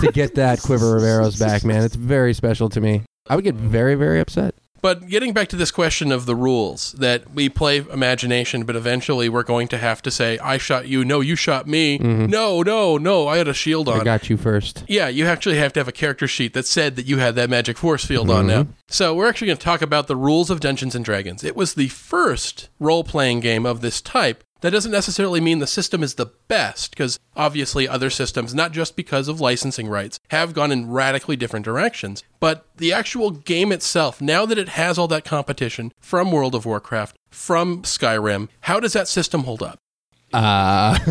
[0.02, 1.86] to get that quiver of arrows back, man.
[1.86, 3.04] It's very special to me.
[3.30, 4.56] I would get very, very upset.
[4.84, 9.30] But getting back to this question of the rules, that we play imagination, but eventually
[9.30, 11.06] we're going to have to say, I shot you.
[11.06, 11.98] No, you shot me.
[11.98, 12.26] Mm-hmm.
[12.26, 14.02] No, no, no, I had a shield on.
[14.02, 14.84] I got you first.
[14.90, 17.50] Yeah, you actually have to have a character sheet that said that you had that
[17.50, 18.70] magic force field on mm-hmm.
[18.70, 18.76] now.
[18.90, 21.46] So we're actually going to talk about the rules of Dungeons and Dragons.
[21.46, 24.44] It was the first role playing game of this type.
[24.64, 28.96] That doesn't necessarily mean the system is the best, because obviously other systems, not just
[28.96, 32.24] because of licensing rights, have gone in radically different directions.
[32.40, 36.66] But the actual game itself, now that it has all that competition from World of
[36.66, 39.80] Warcraft, from Skyrim, how does that system hold up?
[40.32, 40.98] Uh,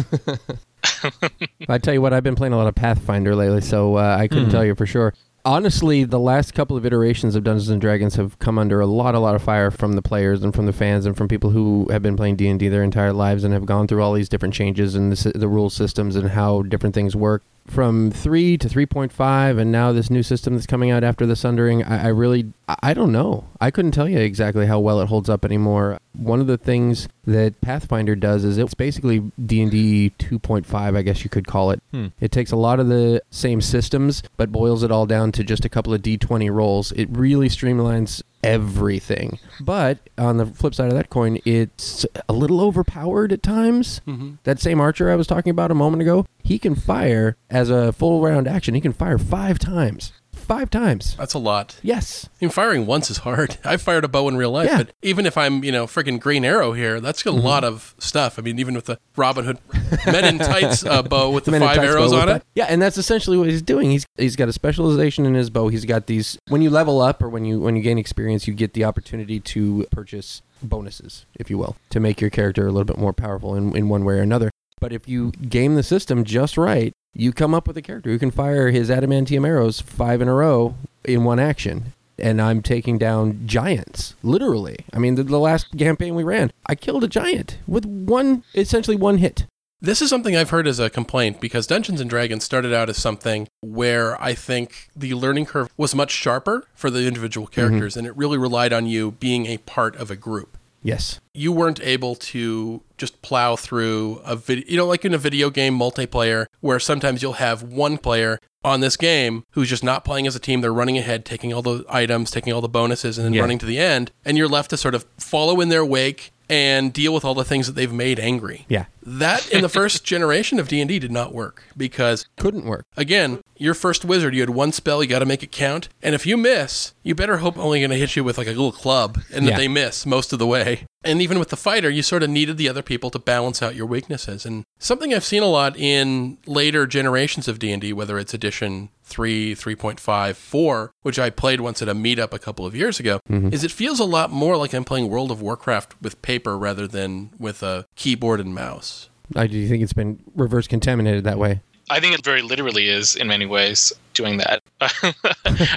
[1.69, 4.29] I tell you what, I've been playing a lot of Pathfinder lately, so uh, I
[4.29, 5.13] couldn't tell you for sure.
[5.45, 9.17] Honestly, the last couple of iterations of Dungeons and Dragons have come under a lot,
[9.17, 11.89] a lot of fire from the players and from the fans and from people who
[11.91, 14.29] have been playing D and D their entire lives and have gone through all these
[14.29, 17.43] different changes and the, the rule systems and how different things work.
[17.67, 21.27] From three to three point five, and now this new system that's coming out after
[21.27, 21.85] the Sundering.
[21.85, 23.45] I, I really, I, I don't know.
[23.61, 25.99] I couldn't tell you exactly how well it holds up anymore.
[26.13, 31.03] One of the things that Pathfinder does is it's basically D and D 2.5, I
[31.03, 31.81] guess you could call it.
[31.93, 32.09] Hmm.
[32.21, 35.65] It takes a lot of the same systems, but boils it all down to just
[35.65, 36.93] a couple of D20 rolls.
[36.93, 39.39] It really streamlines everything.
[39.61, 44.01] But on the flip side of that coin, it's a little overpowered at times.
[44.07, 44.35] Mm-hmm.
[44.45, 47.93] That same archer I was talking about a moment ago, he can fire as a
[47.93, 48.75] full round action.
[48.75, 50.13] He can fire five times.
[50.43, 51.17] Five times.
[51.17, 51.79] That's a lot.
[51.83, 52.29] Yes.
[52.41, 53.57] I mean, firing once is hard.
[53.65, 54.79] I've fired a bow in real life, Yeah.
[54.79, 58.39] but even if I'm, you know, freaking Green Arrow here, that's a lot of stuff.
[58.39, 59.59] I mean, even with the Robin Hood
[60.07, 62.33] Men in Tights uh, bow with the in five arrows on it.
[62.33, 63.91] that- Yeah, and that's essentially what he's doing.
[63.91, 65.69] He's he's got a specialization in his bow.
[65.69, 68.55] He's got these when you level up or when you when you gain experience, you
[68.55, 72.85] get the opportunity to purchase bonuses, if you will, to make your character a little
[72.85, 74.51] bit more powerful in, in one way or another.
[74.81, 78.19] But if you game the system just right, you come up with a character who
[78.19, 81.93] can fire his adamantium arrows five in a row in one action.
[82.19, 84.85] And I'm taking down giants, literally.
[84.93, 88.97] I mean, the, the last campaign we ran, I killed a giant with one, essentially
[88.97, 89.47] one hit.
[89.81, 92.99] This is something I've heard as a complaint because Dungeons and Dragons started out as
[92.99, 98.01] something where I think the learning curve was much sharper for the individual characters, mm-hmm.
[98.01, 100.57] and it really relied on you being a part of a group.
[100.83, 101.21] Yes.
[101.35, 105.49] you weren't able to just plow through a video, you know, like in a video
[105.49, 110.27] game multiplayer, where sometimes you'll have one player on this game who's just not playing
[110.27, 110.61] as a team.
[110.61, 113.41] They're running ahead, taking all the items, taking all the bonuses, and then Yeah.
[113.43, 114.11] running to the end.
[114.25, 117.47] And you're left to sort of follow in their wake and deal with all the
[117.47, 118.67] things that they've made angry.
[118.69, 118.85] Yeah.
[119.03, 122.85] That in the first generation of D&D did not work because Couldn't work.
[122.95, 125.89] again, your first wizard, you had one spell, you got to make it count.
[126.03, 128.51] And if you miss, you better hope only going to hit you with like a
[128.51, 130.85] little club and that they miss most of the way.
[131.03, 133.75] And even with the fighter, you sort of needed the other people to balance out
[133.75, 134.45] your weaknesses.
[134.45, 139.55] And something I've seen a lot in later generations of D&D, whether it's edition 3,
[139.55, 143.53] 3.5, 4, which I played once at a meetup a couple of years ago, mm-hmm.
[143.53, 146.89] is it feels a lot more like I'm playing World of Warcraft with paper rather
[146.89, 149.11] than with a keyboard and mouse.
[149.37, 151.61] I do you think it's been reverse contaminated that way.
[151.91, 154.63] I think it very literally is in many ways doing that.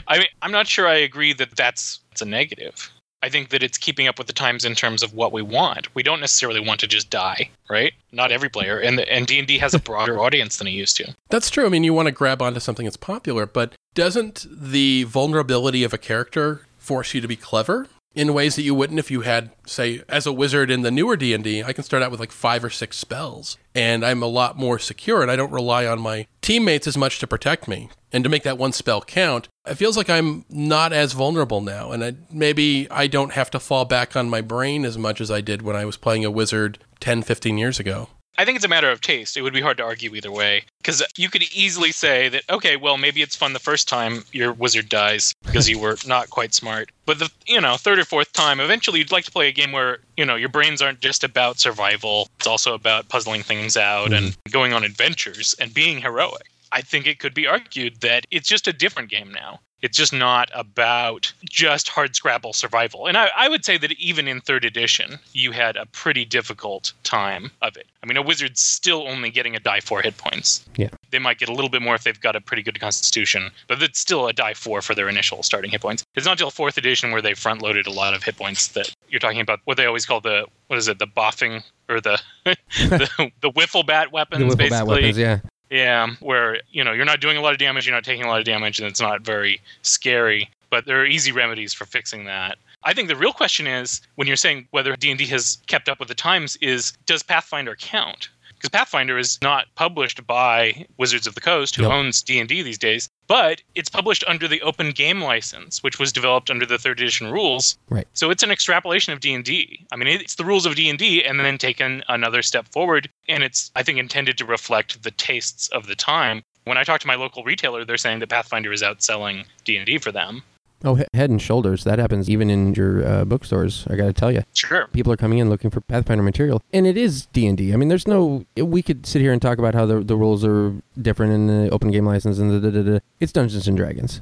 [0.07, 2.89] I mean, I'm not sure I agree that that's, that's a negative.
[3.25, 5.87] I think that it's keeping up with the times in terms of what we want.
[5.95, 7.91] We don't necessarily want to just die, right?
[8.11, 10.73] Not every player, and the, and D and D has a broader audience than it
[10.73, 11.11] used to.
[11.29, 11.65] That's true.
[11.65, 15.91] I mean, you want to grab onto something that's popular, but doesn't the vulnerability of
[15.91, 19.51] a character force you to be clever in ways that you wouldn't if you had,
[19.67, 21.61] say, as a wizard in the newer D and D?
[21.61, 24.79] I can start out with like five or six spells, and I'm a lot more
[24.79, 28.29] secure, and I don't rely on my teammates as much to protect me and to
[28.29, 29.49] make that one spell count.
[29.67, 33.59] It feels like I'm not as vulnerable now, and I, maybe I don't have to
[33.59, 36.31] fall back on my brain as much as I did when I was playing a
[36.31, 38.07] wizard 10, 15 years ago.
[38.37, 39.37] I think it's a matter of taste.
[39.37, 42.75] It would be hard to argue either way because you could easily say that okay,
[42.75, 46.53] well maybe it's fun the first time your wizard dies because you were not quite
[46.53, 49.51] smart, but the you know third or fourth time, eventually you'd like to play a
[49.51, 53.77] game where you know your brains aren't just about survival; it's also about puzzling things
[53.77, 54.25] out mm-hmm.
[54.25, 56.45] and going on adventures and being heroic.
[56.75, 59.61] I think it could be argued that it's just a different game now.
[59.81, 63.07] It's just not about just hard scrabble survival.
[63.07, 66.91] And I, I would say that even in third edition, you had a pretty difficult
[67.03, 67.87] time of it.
[68.03, 70.65] I mean, a wizard's still only getting a die four hit points.
[70.75, 70.89] Yeah.
[71.11, 73.81] They might get a little bit more if they've got a pretty good constitution, but
[73.81, 76.03] it's still a die four for their initial starting hit points.
[76.15, 78.93] It's not until fourth edition where they front loaded a lot of hit points that
[79.07, 82.19] you're talking about what they always call the what is it the boffing or the
[82.43, 85.39] the, the wiffle bat weapons The wiffle basically bat weapons, yeah.
[85.75, 88.27] Yeah where you know you're not doing a lot of damage you're not taking a
[88.27, 92.25] lot of damage and it's not very scary but there are easy remedies for fixing
[92.25, 92.57] that.
[92.83, 96.07] I think the real question is when you're saying whether d&d has kept up with
[96.07, 101.41] the times is does pathfinder count because pathfinder is not published by wizards of the
[101.41, 101.91] coast who Yep.
[101.91, 106.49] owns d&d these days but it's published under the open game license which was developed
[106.51, 108.07] under the third edition rules Right.
[108.13, 109.85] so it's an extrapolation of D&D.
[109.91, 113.71] I mean, it's the rules of D&D and then taken another step forward and it's
[113.75, 116.43] I think intended to reflect the tastes of the time.
[116.65, 120.11] When I talk to my local retailer, they're saying that Pathfinder is outselling D&D for
[120.11, 120.43] them.
[120.85, 121.83] Oh, head and shoulders.
[121.83, 123.85] That happens even in your uh, bookstores.
[123.89, 124.87] I got to tell you, Sure.
[124.93, 127.89] people are coming in looking for Pathfinder material, and it is D and I mean,
[127.89, 128.45] there's no.
[128.55, 131.69] We could sit here and talk about how the the rules are different in the
[131.71, 132.99] open game license and da, da, da, da.
[133.19, 134.21] it's Dungeons and Dragons.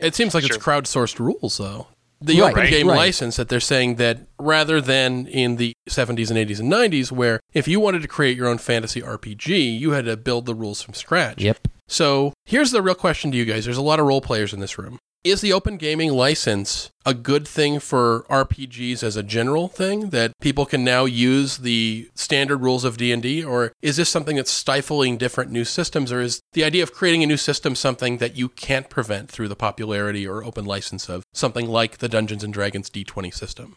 [0.00, 0.56] It seems like Sure.
[0.56, 1.86] it's crowdsourced rules, though.
[2.20, 2.96] The Right, open right, game right.
[2.96, 7.38] license that they're saying that rather than in the 70s and 80s and 90s, where
[7.52, 10.80] if you wanted to create your own fantasy RPG, you had to build the rules
[10.82, 11.40] from scratch.
[11.42, 11.68] Yep.
[11.86, 13.66] So here's the real question to you guys.
[13.66, 14.98] There's a lot of role players in this room.
[15.24, 20.32] Is the open gaming license a good thing for RPGs as a general thing that
[20.38, 25.16] people can now use the standard rules of D&D or is this something that's stifling
[25.16, 28.50] different new systems or is the idea of creating a new system something that you
[28.50, 32.90] can't prevent through the popularity or open license of something like the Dungeons and Dragons
[32.90, 33.76] D20 system?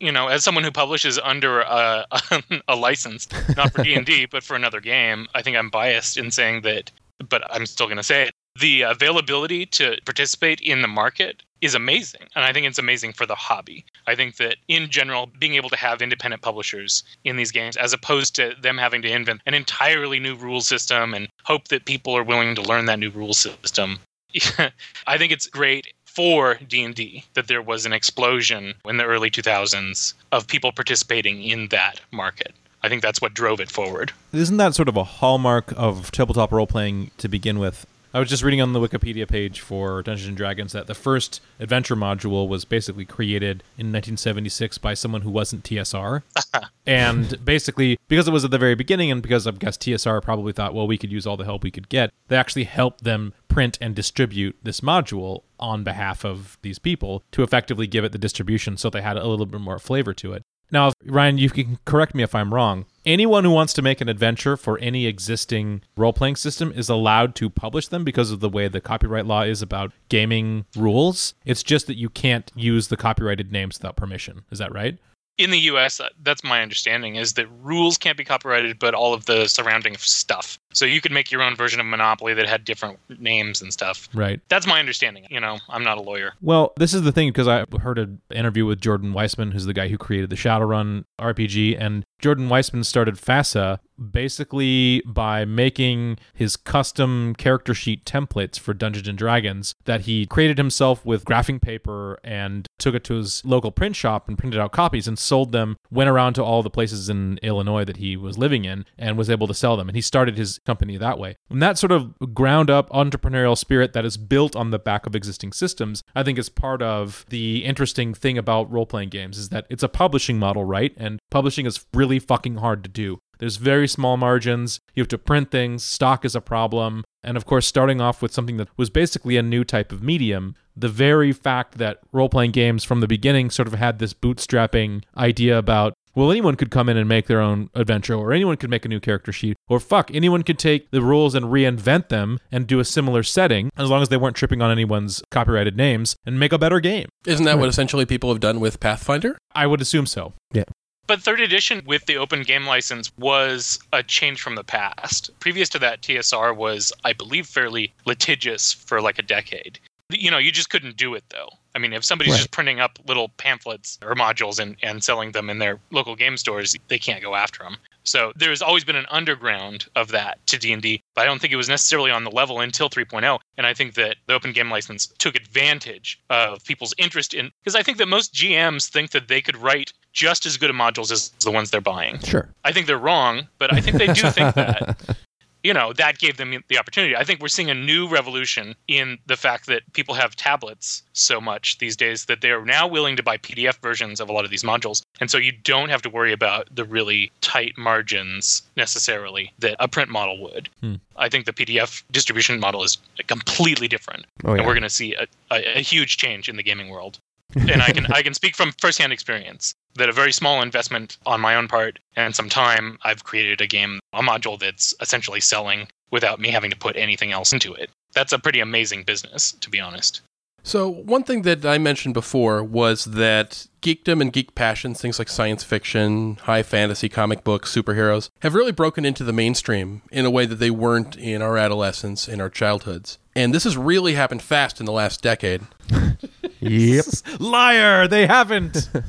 [0.00, 2.04] You know, as someone who publishes under a,
[2.66, 6.62] a license, not for D&D, but for another game, I think I'm biased in saying
[6.62, 6.90] that,
[7.28, 8.34] but I'm still going to say it.
[8.58, 12.22] The availability to participate in the market is amazing.
[12.34, 13.84] And I think it's amazing for the hobby.
[14.06, 17.92] I think that in general, being able to have independent publishers in these games, as
[17.92, 22.16] opposed to them having to invent an entirely new rule system and hope that people
[22.16, 23.98] are willing to learn that new rule system,
[25.06, 30.14] I think it's great for D&D that there was an explosion in the early 2000s
[30.32, 32.52] of people participating in that market.
[32.82, 34.12] I think that's what drove it forward.
[34.32, 37.86] Isn't that sort of a hallmark of tabletop role playing to begin with?
[38.12, 41.40] I was just reading on the Wikipedia page for Dungeons and Dragons that the first
[41.60, 46.22] adventure module was basically created in 1976 by someone who wasn't TSR.
[46.86, 50.52] and basically, because it was at the very beginning, and because I guess TSR probably
[50.52, 53.32] thought, well, we could use all the help we could get, they actually helped them
[53.46, 58.18] print and distribute this module on behalf of these people to effectively give it the
[58.18, 60.42] distribution so they had a little bit more flavor to it.
[60.72, 62.86] Now, Ryan, you can correct me if I'm wrong.
[63.06, 67.34] Anyone who wants to make an adventure for any existing role playing system is allowed
[67.36, 71.32] to publish them because of the way the copyright law is about gaming rules.
[71.46, 74.44] It's just that you can't use the copyrighted names without permission.
[74.50, 74.98] Is that right?
[75.38, 79.14] In the US, uh, that's my understanding is that rules can't be copyrighted, but all
[79.14, 80.58] of the surrounding stuff.
[80.72, 84.08] So you could make your own version of Monopoly that had different names and stuff.
[84.14, 84.40] Right.
[84.48, 85.26] That's my understanding.
[85.30, 86.32] You know, I'm not a lawyer.
[86.40, 89.74] Well, this is the thing because I heard an interview with Jordan Weisman, who's the
[89.74, 96.56] guy who created the Shadowrun RPG, and Jordan Weisman started FASA basically by making his
[96.56, 102.18] custom character sheet templates for Dungeons and Dragons that he created himself with graphing paper
[102.24, 105.76] and took it to his local print shop and printed out copies and sold them.
[105.90, 109.28] Went around to all the places in Illinois that he was living in and was
[109.28, 109.88] able to sell them.
[109.88, 111.36] And he started his company that way.
[111.48, 115.14] And that sort of ground up entrepreneurial spirit that is built on the back of
[115.14, 119.48] existing systems, I think is part of the interesting thing about role playing games is
[119.50, 120.92] that it's a publishing model, right?
[120.96, 123.18] And publishing is really fucking hard to do.
[123.38, 124.80] There's very small margins.
[124.94, 125.82] You have to print things.
[125.82, 127.04] Stock is a problem.
[127.22, 130.56] And of course, starting off with something that was basically a new type of medium,
[130.76, 135.04] the very fact that role playing games from the beginning sort of had this bootstrapping
[135.16, 138.70] idea about, well, anyone could come in and make their own adventure, or anyone could
[138.70, 142.38] make a new character sheet, or fuck, anyone could take the rules and reinvent them
[142.50, 146.16] and do a similar setting, as long as they weren't tripping on anyone's copyrighted names,
[146.24, 147.08] and make a better game.
[147.26, 149.38] Isn't that what essentially people have done with Pathfinder?
[149.54, 150.34] I would assume so.
[150.52, 150.64] Yeah.
[151.06, 155.30] But third edition with the open game license was a change from the past.
[155.40, 159.80] Previous to that, TSR was, I believe, fairly litigious for like a decade.
[160.10, 161.48] You know, you just couldn't do it though.
[161.74, 162.38] I mean, if somebody's Right.
[162.38, 166.36] just printing up little pamphlets or modules and, and selling them in their local game
[166.36, 167.76] stores, they can't go after them.
[168.02, 171.56] So there's always been an underground of that to D&D, but I don't think it
[171.56, 173.38] was necessarily on the level until 3.0.
[173.56, 177.76] And I think that the open game license took advantage of people's interest in because
[177.76, 181.12] I think that most GMs think that they could write just as good of modules
[181.12, 182.18] as the ones they're buying.
[182.20, 182.48] Sure.
[182.64, 184.98] I think they're wrong, but I think they do think that.
[185.62, 187.16] You know, that gave them the opportunity.
[187.16, 191.40] I think we're seeing a new revolution in the fact that people have tablets so
[191.40, 194.44] much these days that they are now willing to buy PDF versions of a lot
[194.44, 195.02] of these modules.
[195.20, 199.88] And so you don't have to worry about the really tight margins necessarily that a
[199.88, 200.68] print model would.
[200.80, 200.94] Hmm.
[201.16, 204.26] I think the PDF distribution model is completely different.
[204.44, 204.58] Oh, yeah.
[204.58, 207.18] And we're going to see a, a, a huge change in the gaming world.
[207.54, 211.40] And I can I can speak from firsthand experience that a very small investment on
[211.40, 215.88] my own part and some time, I've created a game, a module that's essentially selling
[216.10, 217.90] without me having to put anything else into it.
[218.14, 220.22] That's a pretty amazing business, to be honest.
[220.62, 225.28] So, one thing that I mentioned before was that geekdom and geek passions, things like
[225.28, 230.30] science fiction, high fantasy, comic books, superheroes, have really broken into the mainstream in a
[230.30, 233.18] way that they weren't in our adolescence, in our childhoods.
[233.34, 235.62] And this has really happened fast in the last decade.
[236.60, 237.04] Yep.
[237.40, 238.06] Liar!
[238.08, 238.88] They haven't.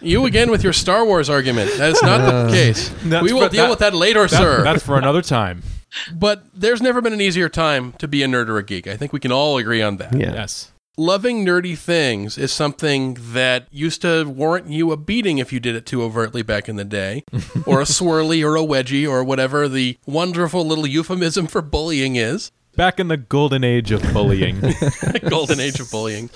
[0.00, 1.72] You again with your Star Wars argument.
[1.76, 2.88] That is not the uh, case.
[3.04, 4.62] That's We will for- deal that- with that later, That- sir.
[4.64, 5.62] That's for another time.
[6.12, 8.86] But there's never been an easier time to be a nerd or a geek.
[8.86, 10.12] I think we can all agree on that.
[10.14, 10.34] Yeah.
[10.34, 10.70] Yes.
[10.98, 15.74] Loving nerdy things is something that used to warrant you a beating if you did
[15.74, 17.24] it too overtly back in the day,
[17.64, 22.52] or a swirly or a wedgie or whatever the wonderful little euphemism for bullying is.
[22.78, 24.60] Back in the golden age of bullying.
[25.28, 26.30] golden age of bullying.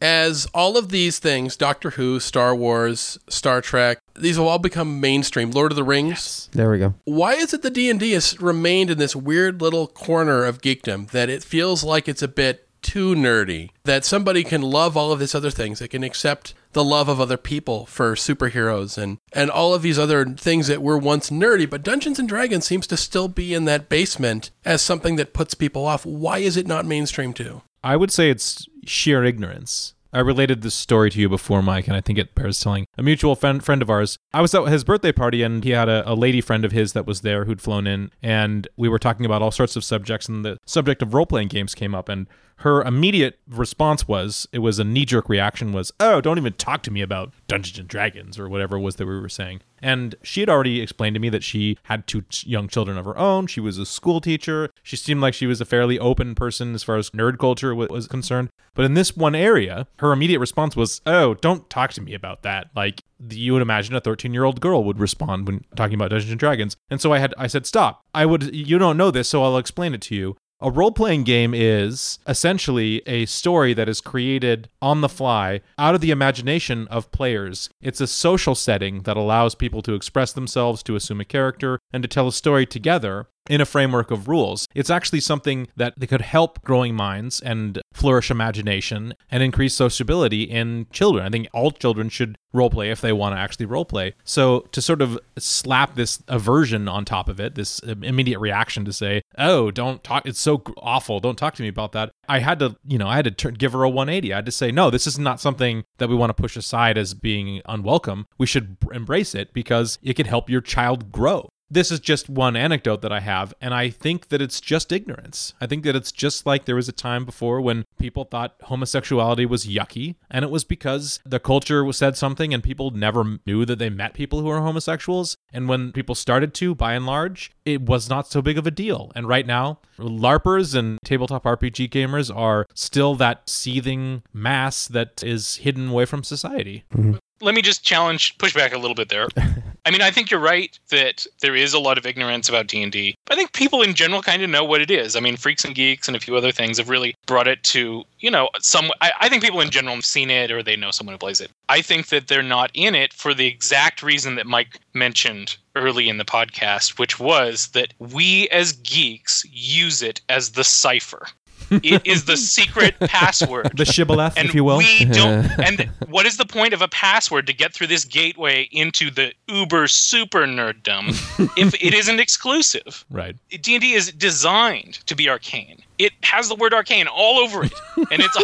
[0.00, 5.00] As all of these things, Doctor Who, Star Wars, Star Trek, these will all become
[5.00, 5.52] mainstream.
[5.52, 6.48] Lord of the Rings.
[6.50, 6.94] There we go.
[7.04, 11.30] Why is it the D&D has remained in this weird little corner of geekdom that
[11.30, 13.70] it feels like it's a bit too nerdy?
[13.84, 15.78] That somebody can love all of these other things.
[15.78, 19.98] They can accept the love of other people for superheroes and, and all of these
[19.98, 23.64] other things that were once nerdy, but Dungeons and Dragons seems to still be in
[23.64, 26.04] that basement as something that puts people off.
[26.04, 27.62] Why is it not mainstream too?
[27.82, 29.94] I would say it's sheer ignorance.
[30.12, 32.86] I related this story to you before, Mike, and I think it bears telling.
[32.96, 35.88] A mutual friend, friend of ours, I was at his birthday party, and he had
[35.88, 38.98] a, a lady friend of his that was there who'd flown in, and we were
[38.98, 42.08] talking about all sorts of subjects, and the subject of role playing games came up,
[42.08, 42.26] and
[42.60, 46.82] her immediate response was, it was a knee jerk reaction, was, "Oh, don't even talk
[46.84, 50.16] to me about Dungeons and Dragons or whatever it was that we were saying." And
[50.24, 53.46] she had already explained to me that she had two young children of her own.
[53.46, 54.70] She was a school teacher.
[54.82, 58.08] She seemed like she was a fairly open person as far as nerd culture was
[58.08, 58.48] concerned.
[58.74, 62.42] But in this one area, her immediate response was, "Oh, don't talk to me about
[62.42, 66.40] that." Like you would imagine a 13-year-old girl would respond when talking about Dungeons and
[66.40, 66.76] Dragons.
[66.90, 68.02] And so I had I said, "Stop.
[68.12, 71.24] I would you don't know this, so I'll explain it to you." A role playing
[71.24, 76.88] game is essentially a story that is created on the fly out of the imagination
[76.88, 77.68] of players.
[77.82, 82.02] It's a social setting that allows people to express themselves, to assume a character, and
[82.02, 84.66] to tell a story together in a framework of rules.
[84.74, 90.86] It's actually something that could help growing minds and flourish imagination and increase sociability in
[90.90, 91.26] children.
[91.26, 94.12] I think all children should roleplay if they want to actually roleplay.
[94.24, 98.92] So to sort of slap this aversion on top of it, this immediate reaction to
[98.92, 100.26] say, "Oh, don't talk.
[100.26, 101.20] It's so awful.
[101.20, 103.54] Don't talk to me about that." I had to, you know, I had to turn,
[103.54, 104.32] give her a 180.
[104.32, 106.96] I had to say, "No, this is not something that we want to push aside
[106.96, 108.26] as being unwelcome.
[108.38, 112.56] We should embrace it because it can help your child grow." This is just one
[112.56, 115.54] anecdote that I have, and I think that it's just ignorance.
[115.60, 119.46] I think that it's just like there was a time before when people thought homosexuality
[119.46, 123.78] was yucky, and it was because the culture said something and people never knew that
[123.78, 125.36] they met people who were homosexuals.
[125.52, 128.70] And when people started to, by and large, it was not so big of a
[128.70, 129.10] deal.
[129.14, 135.56] And right now, LARPers and tabletop RPG gamers are still that seething mass that is
[135.56, 136.84] hidden away from society.
[136.94, 137.16] Mm-hmm.
[137.40, 139.28] Let me just challenge, push back a little bit there.
[139.86, 143.14] I mean, I think you're right that there is a lot of ignorance about D&D.
[143.30, 145.14] I think people in general kind of know what it is.
[145.14, 148.02] I mean, Freaks and Geeks and a few other things have really brought it to,
[148.18, 150.90] you know, some I, I think people in general have seen it or they know
[150.90, 151.52] someone who plays it.
[151.68, 156.08] I think that they're not in it for the exact reason that Mike mentioned early
[156.08, 161.28] in the podcast, which was that we as geeks use it as the cipher.
[161.70, 164.78] It is the secret password The shibboleth, and if you will.
[164.78, 165.46] we don't.
[165.58, 169.32] and what is the point of a password to get through this gateway into the
[169.48, 171.08] uber super nerddom
[171.56, 173.04] if it isn't exclusive?
[173.10, 173.36] right.
[173.60, 175.82] D and D is designed to be arcane.
[175.98, 178.36] It has the word arcane all over it, and it's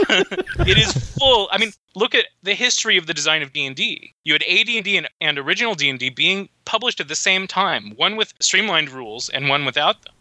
[0.60, 1.48] it is full.
[1.52, 4.14] I mean, look at the history of the design of D and D.
[4.24, 7.46] You had AD and D and original D and D being published at the same
[7.46, 10.14] time, one with streamlined rules and one without them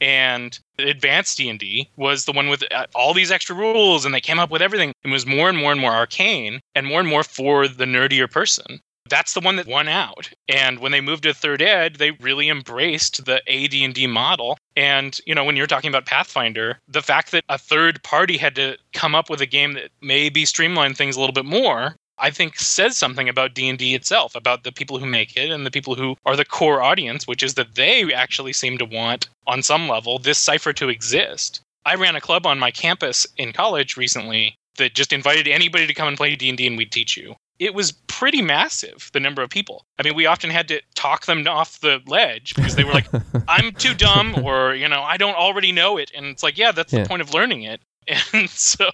[0.00, 4.38] and advanced d&d was the one with uh, all these extra rules and they came
[4.38, 4.92] up with everything.
[5.04, 8.30] It was more and more and more arcane and more and more for the nerdier
[8.30, 8.80] person.
[9.08, 10.30] That's the one that won out.
[10.48, 14.58] And when they moved to third ed they really embraced the ad&d model.
[14.76, 18.54] And you know when you're talking about pathfinder the fact that a third party had
[18.56, 22.30] to come up with a game that maybe streamlined things a little bit more I
[22.30, 25.94] think says something about D&D itself, about the people who make it and the people
[25.94, 29.88] who are the core audience, which is that they actually seem to want on some
[29.88, 31.60] level this cipher to exist.
[31.86, 35.94] I ran a club on my campus in college recently that just invited anybody to
[35.94, 37.36] come and play D&D and we'd teach you.
[37.58, 39.84] It was pretty massive the number of people.
[39.98, 43.06] I mean, we often had to talk them off the ledge because they were like,
[43.48, 46.72] "I'm too dumb," or you know, "I don't already know it." And it's like, yeah,
[46.72, 47.02] that's Yeah.
[47.02, 47.82] the point of learning it.
[48.32, 48.90] And so,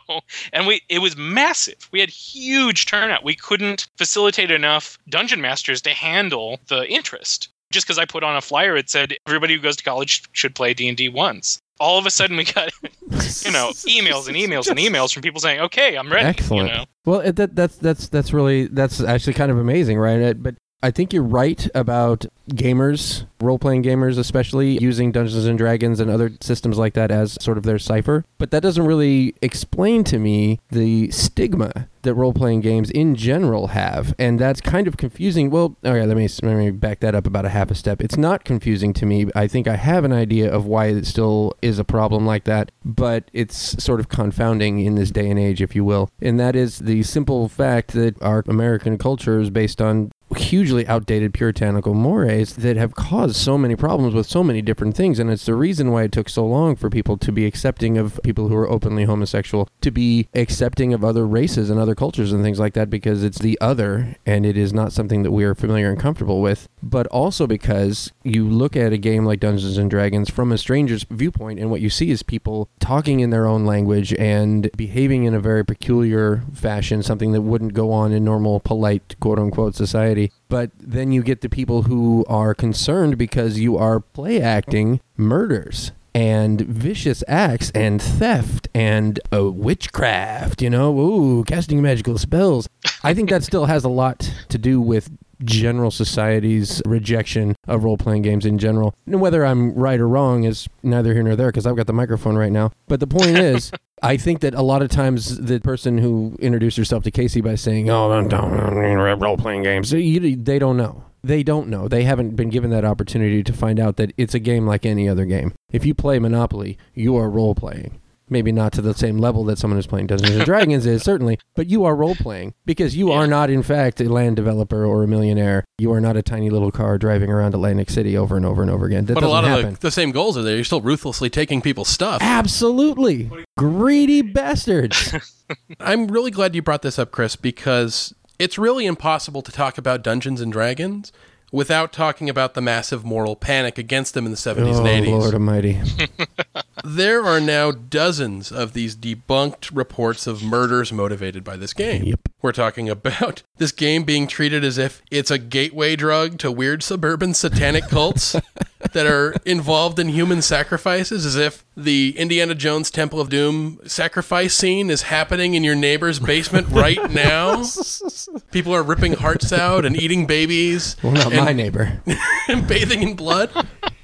[0.53, 1.89] and we, it was massive.
[1.93, 3.25] We had huge turnout.
[3.25, 7.49] We couldn't facilitate enough dungeon masters to handle the interest.
[7.71, 10.55] Just because I put on a flyer, it said everybody who goes to college should
[10.55, 11.59] play D and D once.
[11.81, 15.41] All of a sudden, we got, you know, emails and emails and emails from people
[15.41, 16.69] saying, "Okay, I'm ready." Excellent.
[16.69, 16.85] You know?
[17.05, 20.41] Well, that, that's that's that's really that's actually kind of amazing, right?
[20.41, 26.01] But I think you're right about gamers, role playing gamers, especially using Dungeons and Dragons
[26.01, 28.25] and other systems like that as sort of their cipher.
[28.39, 33.69] But that doesn't really explain to me the stigma that role playing games in general
[33.69, 34.15] have.
[34.19, 35.51] And that's kind of confusing.
[35.51, 38.01] Well, oh okay, let me, let me back that up about a half a step.
[38.01, 39.27] It's not confusing to me.
[39.35, 42.71] I think I have an idea of why it still is a problem like that,
[42.85, 46.11] but it's sort of confounding in this day and age, if you will.
[46.23, 51.33] And that is the simple fact that our American culture is based on hugely outdated
[51.33, 55.47] puritanical mores that have caused so many problems with so many different things and it's
[55.47, 58.57] the reason why it took so long for people to be accepting of people who
[58.57, 62.75] are openly homosexual to be accepting of other races and other cultures and things like
[62.75, 66.01] that because it's the other and it is not something that we are familiar and
[66.01, 66.69] comfortable with.
[66.83, 71.05] But also because you look at a game like Dungeons and Dragons from a stranger's
[71.11, 75.35] viewpoint and what you see is people talking in their own language and behaving in
[75.35, 80.16] a very peculiar fashion something that wouldn't go on in normal polite quote unquote society
[80.49, 85.93] but then you get the people who are concerned because you are play acting murders
[86.17, 92.67] and vicious acts and theft and uh, witchcraft, you know, ooh, casting magical spells.
[93.03, 95.11] I think that still has a lot to do with
[95.45, 98.95] general society's rejection of role playing games in general.
[99.07, 101.93] And whether I'm right or wrong is neither here nor there because I've got the
[101.93, 102.73] microphone right now.
[102.89, 103.71] But the point is,
[104.03, 107.55] I think that a lot of times the person who introduced herself to Casey by
[107.55, 111.05] saying, "Oh, don't, don't role playing games," they don't know.
[111.25, 111.89] They don't know.
[111.89, 115.09] They haven't been given that opportunity to find out that it's a game like any
[115.09, 115.55] other game.
[115.73, 118.01] If you play Monopoly, you are role playing.
[118.29, 121.39] Maybe not to the same level that someone who's playing Dungeons and Dragons is, certainly,
[121.55, 125.05] but you are role playing because you are not, in fact, a land developer or
[125.05, 125.65] a millionaire.
[125.79, 128.71] You are not a tiny little car driving around Atlantic City over and over and
[128.71, 129.07] over again.
[129.07, 129.67] That but a lot happen.
[129.67, 130.57] of the, the same goals are there.
[130.57, 132.21] You're still ruthlessly taking people's stuff.
[132.21, 133.31] Absolutely.
[133.57, 135.15] Greedy bastards.
[135.81, 140.03] I'm really glad you brought this up, Chris, because it's really impossible to talk about
[140.03, 141.13] Dungeons and Dragons
[141.53, 145.11] without talking about the massive moral panic against them in the 70s oh, and 80s.
[145.11, 145.81] Lord Almighty.
[146.85, 152.05] There are now dozens of these debunked reports of murders motivated by this game.
[152.05, 152.21] Yep.
[152.43, 156.85] We're talking about this game being treated as if it's a gateway drug to weird
[156.85, 158.37] suburban satanic cults
[158.93, 164.55] that are involved in human sacrifices, as if the Indiana Jones Temple of Doom sacrifice
[164.55, 167.65] scene is happening in your neighbor's basement right now.
[168.53, 172.01] People are ripping hearts out and eating babies Well, not and- my neighbor.
[172.49, 173.51] and bathing in blood.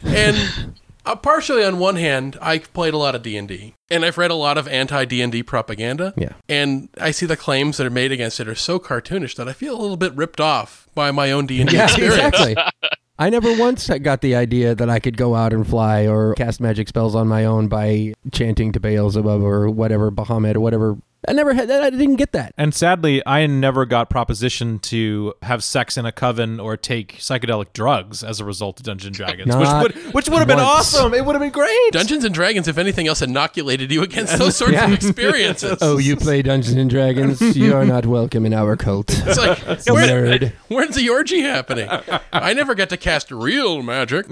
[0.05, 0.75] And
[1.07, 4.35] uh, partially on one hand, I played a lot of D&D and I've read a
[4.37, 6.13] lot of anti-D&D propaganda.
[6.17, 6.33] Yeah.
[6.49, 9.53] And I see the claims that are made against it are so cartoonish that I
[9.53, 12.21] feel a little bit ripped off by my own D&D Yeah, experience.
[12.41, 12.57] exactly.
[13.19, 16.61] I never once got the idea that I could go out and fly or cast
[16.61, 20.99] magic spells on my own by chanting to Beelzebub or whatever, Bahamut or whatever.
[21.29, 21.83] I never had that.
[21.83, 22.53] I didn't get that.
[22.59, 27.73] And sadly, I never got proposition to have sex in a coven or take psychedelic
[27.73, 30.57] drugs as a result of Dungeons and Dragons, Not which would which would have been
[30.57, 30.95] once.
[30.95, 31.15] awesome.
[31.15, 31.93] It would have been great.
[31.93, 34.87] Dungeons and Dragons, if anything else, inoculated you against those sorts Yeah.
[34.87, 35.79] of experiences.
[35.81, 37.41] Oh, you play Dungeons and Dragons?
[37.63, 39.11] You are not welcome in our cult.
[39.11, 40.53] It's like, where, Nerd.
[40.69, 41.89] where's the orgy happening?
[42.33, 44.27] I never got to cast real magic.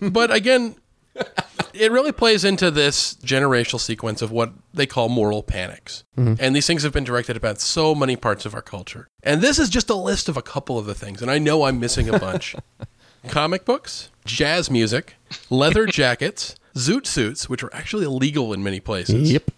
[0.00, 0.74] But again,
[1.74, 6.04] it really plays into this generational sequence of what they call moral panics.
[6.16, 6.34] Mm-hmm.
[6.38, 9.08] And these things have been directed about so many parts of our culture.
[9.22, 11.20] And this is just a list of a couple of the things.
[11.22, 12.54] And I know I'm missing a bunch
[13.28, 15.14] comic books, jazz music,
[15.50, 19.50] leather jackets, zoot suits, which are actually illegal in many places Yep.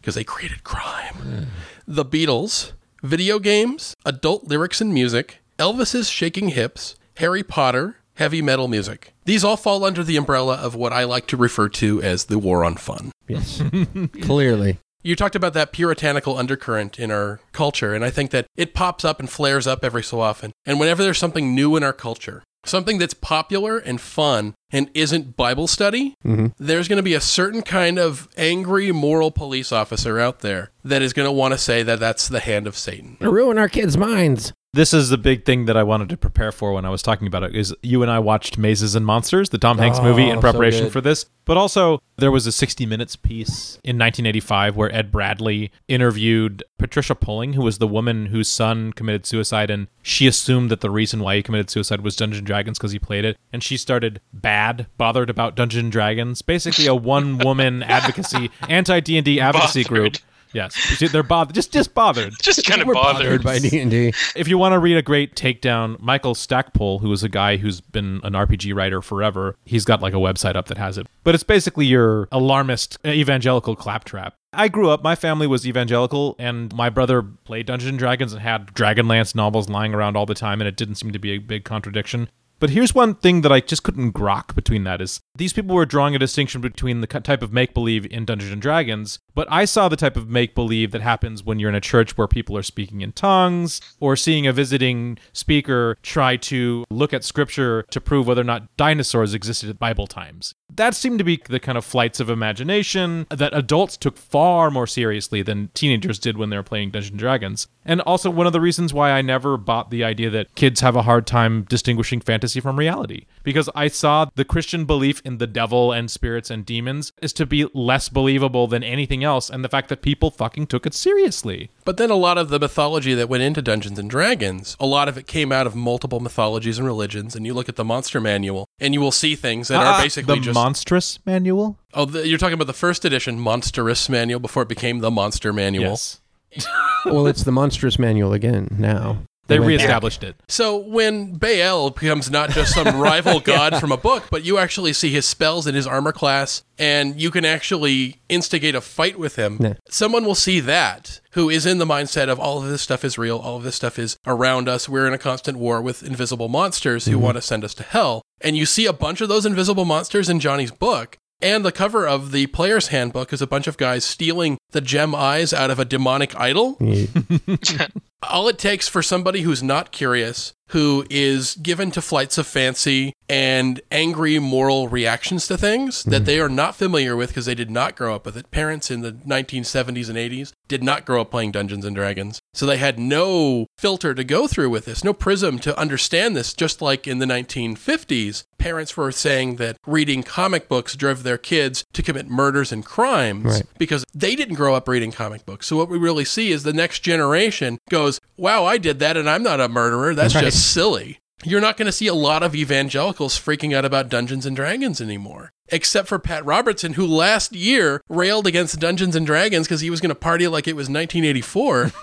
[0.00, 1.48] because they created crime.
[1.86, 8.68] The Beatles, video games, adult lyrics and music, Elvis's shaking hips, Harry Potter, heavy metal
[8.68, 9.14] music.
[9.24, 12.38] These all fall under the umbrella of what I like to refer to as the
[12.38, 13.12] war on fun.
[13.26, 13.62] Yes.
[14.20, 14.78] Clearly.
[15.02, 19.06] You talked about that puritanical undercurrent in our culture, and I think that it pops
[19.06, 20.52] up and flares up every so often.
[20.66, 25.34] And whenever there's something new in our culture, something that's popular and fun and isn't
[25.38, 26.48] Bible study, mm-hmm.
[26.58, 31.00] there's going to be a certain kind of angry moral police officer out there that
[31.00, 33.16] is going to want to say that that's the hand of Satan.
[33.20, 34.52] Ruin our kids' minds.
[34.72, 37.26] This is the big thing that I wanted to prepare for when I was talking
[37.26, 37.56] about it.
[37.56, 40.84] Is you and I watched Mazes and Monsters, the Tom Hanks movie, Oh, in preparation
[40.84, 40.92] good.
[40.92, 41.26] for this.
[41.44, 47.16] But also, there was a 60 Minutes piece in 1985 where Ed Bradley interviewed Patricia
[47.16, 51.18] Pulling, who was the woman whose son committed suicide, and she assumed that the reason
[51.18, 54.20] why he committed suicide was Dungeons and Dragons because he played it, and she started
[54.32, 56.42] bad bothered about Dungeons and Dragons.
[56.42, 60.12] Basically, a one woman advocacy, anti D and D advocacy Bothered.
[60.12, 60.16] group.
[60.52, 61.54] Yes, they're bothered.
[61.54, 62.34] Just just bothered.
[62.40, 63.42] Just kind of bothered.
[63.42, 64.12] bothered by D&D.
[64.34, 67.80] If you want to read a great takedown, Michael Stackpole, who is a guy who's
[67.80, 71.06] been an RPG writer forever, he's got like a website up that has it.
[71.24, 74.34] But it's basically your alarmist uh, evangelical claptrap.
[74.52, 78.42] I grew up, my family was evangelical, and my brother played Dungeons and Dragons and
[78.42, 81.38] had Dragonlance novels lying around all the time, and it didn't seem to be a
[81.38, 82.28] big contradiction.
[82.60, 85.86] But here's one thing that I just couldn't grok between that is these people were
[85.86, 89.64] drawing a distinction between the type of make believe in Dungeons and Dragons, but I
[89.64, 92.58] saw the type of make believe that happens when you're in a church where people
[92.58, 98.00] are speaking in tongues or seeing a visiting speaker try to look at scripture to
[98.00, 100.54] prove whether or not dinosaurs existed at Bible times.
[100.76, 104.86] That seemed to be the kind of flights of imagination that adults took far more
[104.86, 107.68] seriously than teenagers did when they were playing Dungeons and Dragons.
[107.84, 110.96] And also one of the reasons why I never bought the idea that kids have
[110.96, 113.24] a hard time distinguishing fantasy from reality.
[113.42, 117.46] Because I saw the Christian belief in the devil and spirits and demons is to
[117.46, 121.70] be less believable than anything else, and the fact that people fucking took it seriously.
[121.84, 125.08] But then a lot of the mythology that went into Dungeons and Dragons, a lot
[125.08, 127.34] of it came out of multiple mythologies and religions.
[127.34, 130.32] And you look at the monster manual, and you will see things that are basically
[130.32, 130.54] Uh, the just.
[130.64, 131.78] Monstrous manual.
[131.94, 135.52] oh, the, you're talking about the first edition Monstrous manual before it became the Monster
[135.52, 135.90] Manual.
[135.92, 136.20] Yes,
[137.04, 139.18] well, it's the monstrous manual again now.
[139.46, 139.78] they went back.
[139.78, 140.36] reestablished it.
[140.48, 144.92] So when Baal becomes not just some rival god from a book, but you actually
[144.92, 149.36] see his spells and his armor class, and you can actually instigate a fight with
[149.36, 149.74] him, Yeah.
[149.88, 153.16] someone will see that who is in the mindset of all of this stuff is
[153.18, 154.88] real, all of this stuff is around us.
[154.88, 157.22] We're in a constant war with invisible monsters who mm-hmm.
[157.22, 158.22] want to send us to hell.
[158.40, 161.16] And you see a bunch of those invisible monsters in Johnny's book.
[161.42, 165.14] And the cover of the player's handbook is a bunch of guys stealing the gem
[165.14, 166.76] eyes out of a demonic idol.
[168.22, 173.12] All it takes for somebody who's not curious, who is given to flights of fancy
[173.28, 176.24] and angry moral reactions to things that hmm.
[176.24, 178.50] they are not familiar with because they did not grow up with it.
[178.50, 182.40] Parents in the 1970s and 80s did not grow up playing Dungeons and Dragons.
[182.54, 186.52] So they had no filter to go through with this, no prism to understand this,
[186.54, 188.44] just like in the 1950s.
[188.58, 193.44] Parents were saying that reading comic books drove their kids to commit murders and crimes
[193.44, 193.62] Right.
[193.78, 195.66] because they didn't grow up reading comic books.
[195.66, 199.30] So what we really see is the next generation goes, "Wow, I did that and
[199.30, 200.14] I'm not a murderer.
[200.14, 200.44] That's Right.
[200.44, 204.44] just silly." You're not going to see a lot of evangelicals freaking out about Dungeons
[204.44, 205.52] and Dragons anymore.
[205.68, 210.02] Except for Pat Robertson, who last year railed against Dungeons and Dragons because he was
[210.02, 211.92] going to party like it was 1984.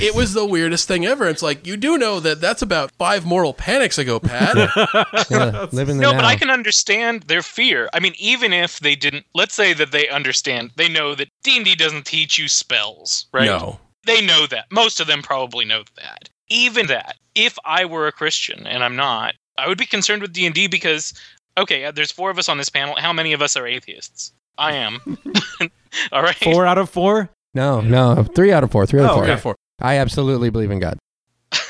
[0.00, 1.28] it was the weirdest thing ever.
[1.28, 4.56] It's like, you do know that that's about five moral panics ago, Pat.
[5.30, 6.12] Yeah, live No, now.
[6.12, 7.88] but I can understand their fear.
[7.92, 11.56] I mean, even if they didn't, let's say that they understand, they know that D
[11.56, 13.46] and D doesn't teach you spells, right?
[13.46, 13.80] No.
[14.06, 14.66] They know that.
[14.70, 16.28] Most of them probably know that.
[16.48, 20.32] Even that, if I were a Christian and I'm not, I would be concerned with
[20.32, 21.14] D and D because,
[21.56, 22.96] okay, uh, there's four of us on this panel.
[22.96, 24.32] How many of us are atheists?
[24.58, 25.00] I am.
[26.12, 26.36] All right.
[26.36, 27.30] Four out of four.
[27.54, 28.84] No, no, three out of four.
[28.86, 29.24] Three out of Oh, four.
[29.24, 29.56] Okay, four.
[29.80, 30.98] I absolutely believe in God.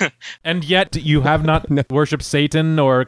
[0.43, 1.83] And yet you have not No.
[1.91, 3.05] worshipped Satan or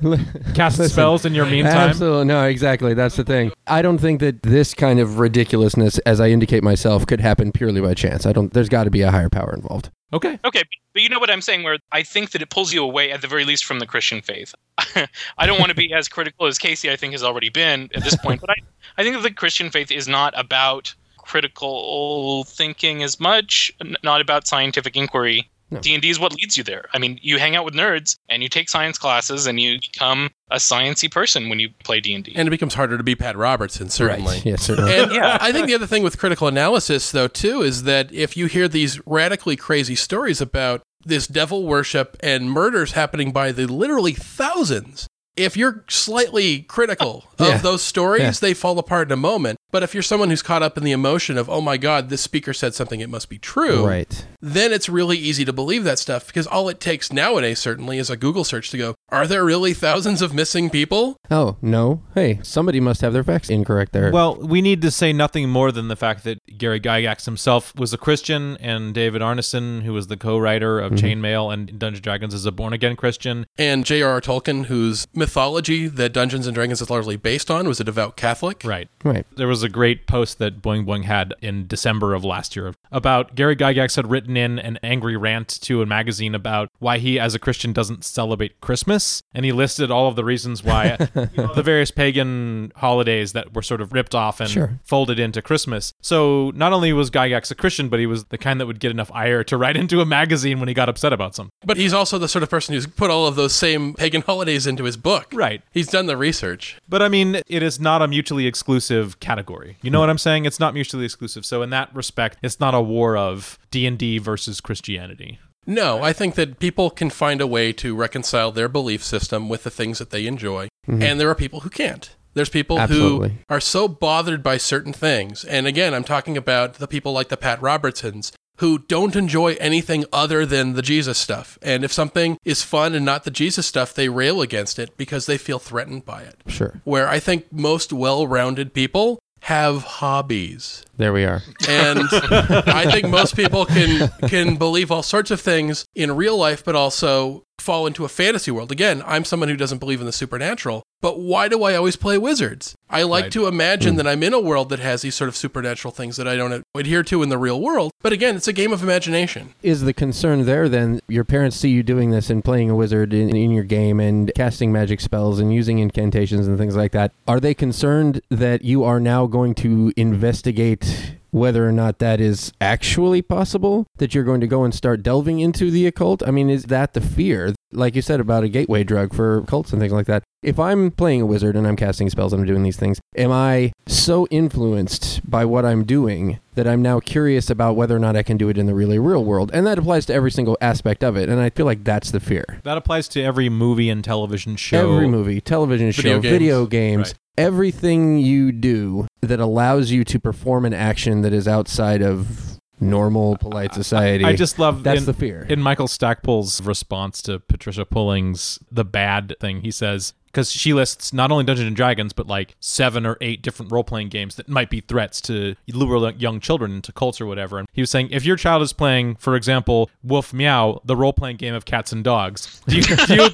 [0.55, 1.91] cast Listen, spells in your meantime.
[1.91, 2.25] Absolutely.
[2.27, 2.95] No, exactly.
[2.95, 3.53] That's the thing.
[3.67, 7.81] I don't think that this kind of ridiculousness, as I indicate myself, could happen purely
[7.81, 8.25] by chance.
[8.27, 9.91] I don't, there's got to be a higher power involved.
[10.13, 10.39] Okay.
[10.45, 11.65] Okay, but you know what I'm saying?
[11.65, 14.23] Where I think that it pulls you away, at the very least, from the Christian
[14.23, 14.55] faith.
[15.39, 18.05] I don't want to be as critical as Casey, I think, has already been at
[18.05, 18.55] this point, but I,
[18.99, 23.73] I think that the Christian faith is not about critical thinking as much,
[24.05, 25.51] not about scientific inquiry.
[25.71, 25.81] No.
[25.81, 26.85] D&D is what leads you there.
[26.95, 30.31] I mean, you hang out with nerds and you take science classes and you become
[30.51, 32.33] a sciencey person when you play D&D.
[32.37, 34.37] And it becomes harder to be Pat Robertson, certainly.
[34.37, 34.47] Right.
[34.47, 34.95] Yeah, certainly.
[34.95, 38.37] And yeah, I think the other thing with critical analysis, though, too, is that if
[38.37, 43.67] you hear these radically crazy stories about this devil worship and murders happening by the
[43.67, 47.57] literally thousands, if you're slightly critical of Yeah.
[47.59, 48.33] those stories, Yeah.
[48.41, 49.59] they fall apart in a moment.
[49.73, 52.23] But if you're someone who's caught up in the emotion of, oh my God, this
[52.23, 54.25] speaker said something, it must be true, right.
[54.41, 58.09] then it's really easy to believe that stuff because all it takes nowadays, certainly, is
[58.09, 61.17] a Google search to go, are there really thousands of missing people?
[61.31, 62.03] Oh, no.
[62.15, 64.11] Hey, somebody must have their facts incorrect there.
[64.13, 67.93] Well, we need to say nothing more than the fact that Gary Gygax himself was
[67.93, 71.07] a Christian, and David Arneson, who was the co-writer of mm-hmm.
[71.07, 73.47] Chainmail and Dungeons Dragons, is a born-again Christian.
[73.59, 74.21] And J.R.R.
[74.23, 78.63] Tolkien, whose mythology that Dungeons and Dragons is largely based on, was a devout Catholic.
[78.65, 78.89] Right.
[79.03, 79.27] right.
[79.37, 83.35] There was a great post that Boing Boing had in December of last year about
[83.35, 87.35] Gary Gygax had written in an angry rant to a magazine about why he, as
[87.35, 89.21] a Christian, doesn't celebrate Christmas.
[89.35, 93.81] And he listed all of the reasons why the various pagan holidays that were sort
[93.81, 94.79] of ripped off and Sure.
[94.85, 95.93] folded into Christmas.
[96.01, 98.93] So not only was Gygax a Christian, but he was the kind that would get
[98.93, 101.51] enough ire to write into a magazine when he got upset about something.
[101.65, 104.67] But he's also the sort of person who's put all of those same pagan holidays
[104.69, 105.16] into his book.
[105.19, 105.29] Book.
[105.33, 105.63] Right.
[105.73, 106.77] He's done the research.
[106.89, 109.79] But I mean, it is not a mutually exclusive category.
[109.83, 110.45] You know what I'm saying?
[110.45, 111.45] It's not mutually exclusive.
[111.45, 115.39] So in that respect, it's not a war of D&D versus Christianity.
[115.67, 119.65] No, I think that people can find a way to reconcile their belief system with
[119.65, 121.03] the things that they enjoy, mm-hmm.
[121.03, 122.15] and there are people who can't.
[122.35, 123.31] There's people Absolutely.
[123.31, 125.43] who are so bothered by certain things.
[125.43, 130.05] And again, I'm talking about the people like the Pat Robertsons who don't enjoy anything
[130.13, 131.59] other than the Jesus stuff.
[131.63, 135.27] And if something is fun and not the Jesus stuff, they rail against it because
[135.27, 136.37] they feel threatened by it.
[136.47, 136.81] Sure.
[136.85, 140.85] Where I think most well rounded people have hobbies.
[140.97, 141.43] There we are.
[141.69, 146.65] And I think most people can can believe all sorts of things in real life,
[146.65, 148.71] but also fall into a fantasy world.
[148.71, 152.17] Again, I'm someone who doesn't believe in the supernatural, but why do I always play
[152.17, 152.77] wizards?
[152.89, 153.33] I like Right.
[153.33, 153.97] to imagine hmm.
[153.97, 156.63] that I'm in a world that has these sort of supernatural things that I don't
[156.77, 157.91] adhere to in the real world.
[158.03, 159.55] But again, it's a game of imagination.
[159.65, 163.13] Is the concern there then your parents see you doing this and playing a wizard
[163.13, 167.11] in, in your game and casting magic spells and using incantations and things like that?
[167.27, 172.53] Are they concerned that you are now going to investigate whether or not that is
[172.61, 173.87] actually possible?
[173.99, 176.23] That you're going to go and start delving into the occult?
[176.27, 177.55] I mean, is that the fear?
[177.73, 180.23] Like you said about a gateway drug for cults and things like that.
[180.43, 183.33] If I'm playing a wizard and I'm casting spells and I'm doing these things, am
[183.33, 188.15] I so influenced by what I'm doing that I'm now curious about whether or not
[188.17, 189.51] I can do it in the really real world?
[189.53, 191.29] And that applies to every single aspect of it.
[191.29, 192.61] And I feel like that's the fear.
[192.63, 194.95] That applies to every movie and television show.
[194.95, 196.31] Every movie, television show, Video games.
[196.33, 197.15] video games, Right.
[197.39, 203.37] everything you do that allows you to perform an action that is outside of normal,
[203.39, 204.25] polite society.
[204.25, 205.47] I just love that's in, the fear.
[205.49, 209.63] in Michael Stackpole's response to Patricia Pulling's the bad thing.
[209.63, 213.41] He says because she lists not only Dungeons and Dragons but like seven or eight
[213.41, 217.27] different role playing games that might be threats to lure young children into cults or
[217.27, 217.59] whatever.
[217.59, 221.15] And he was saying if your child is playing, for example, Wolf Meow, the role
[221.15, 223.29] playing game of cats and dogs, do you do you,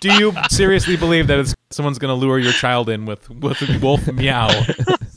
[0.00, 3.60] do you seriously believe that it's, someone's going to lure your child in with with
[3.82, 4.48] Wolf Meow?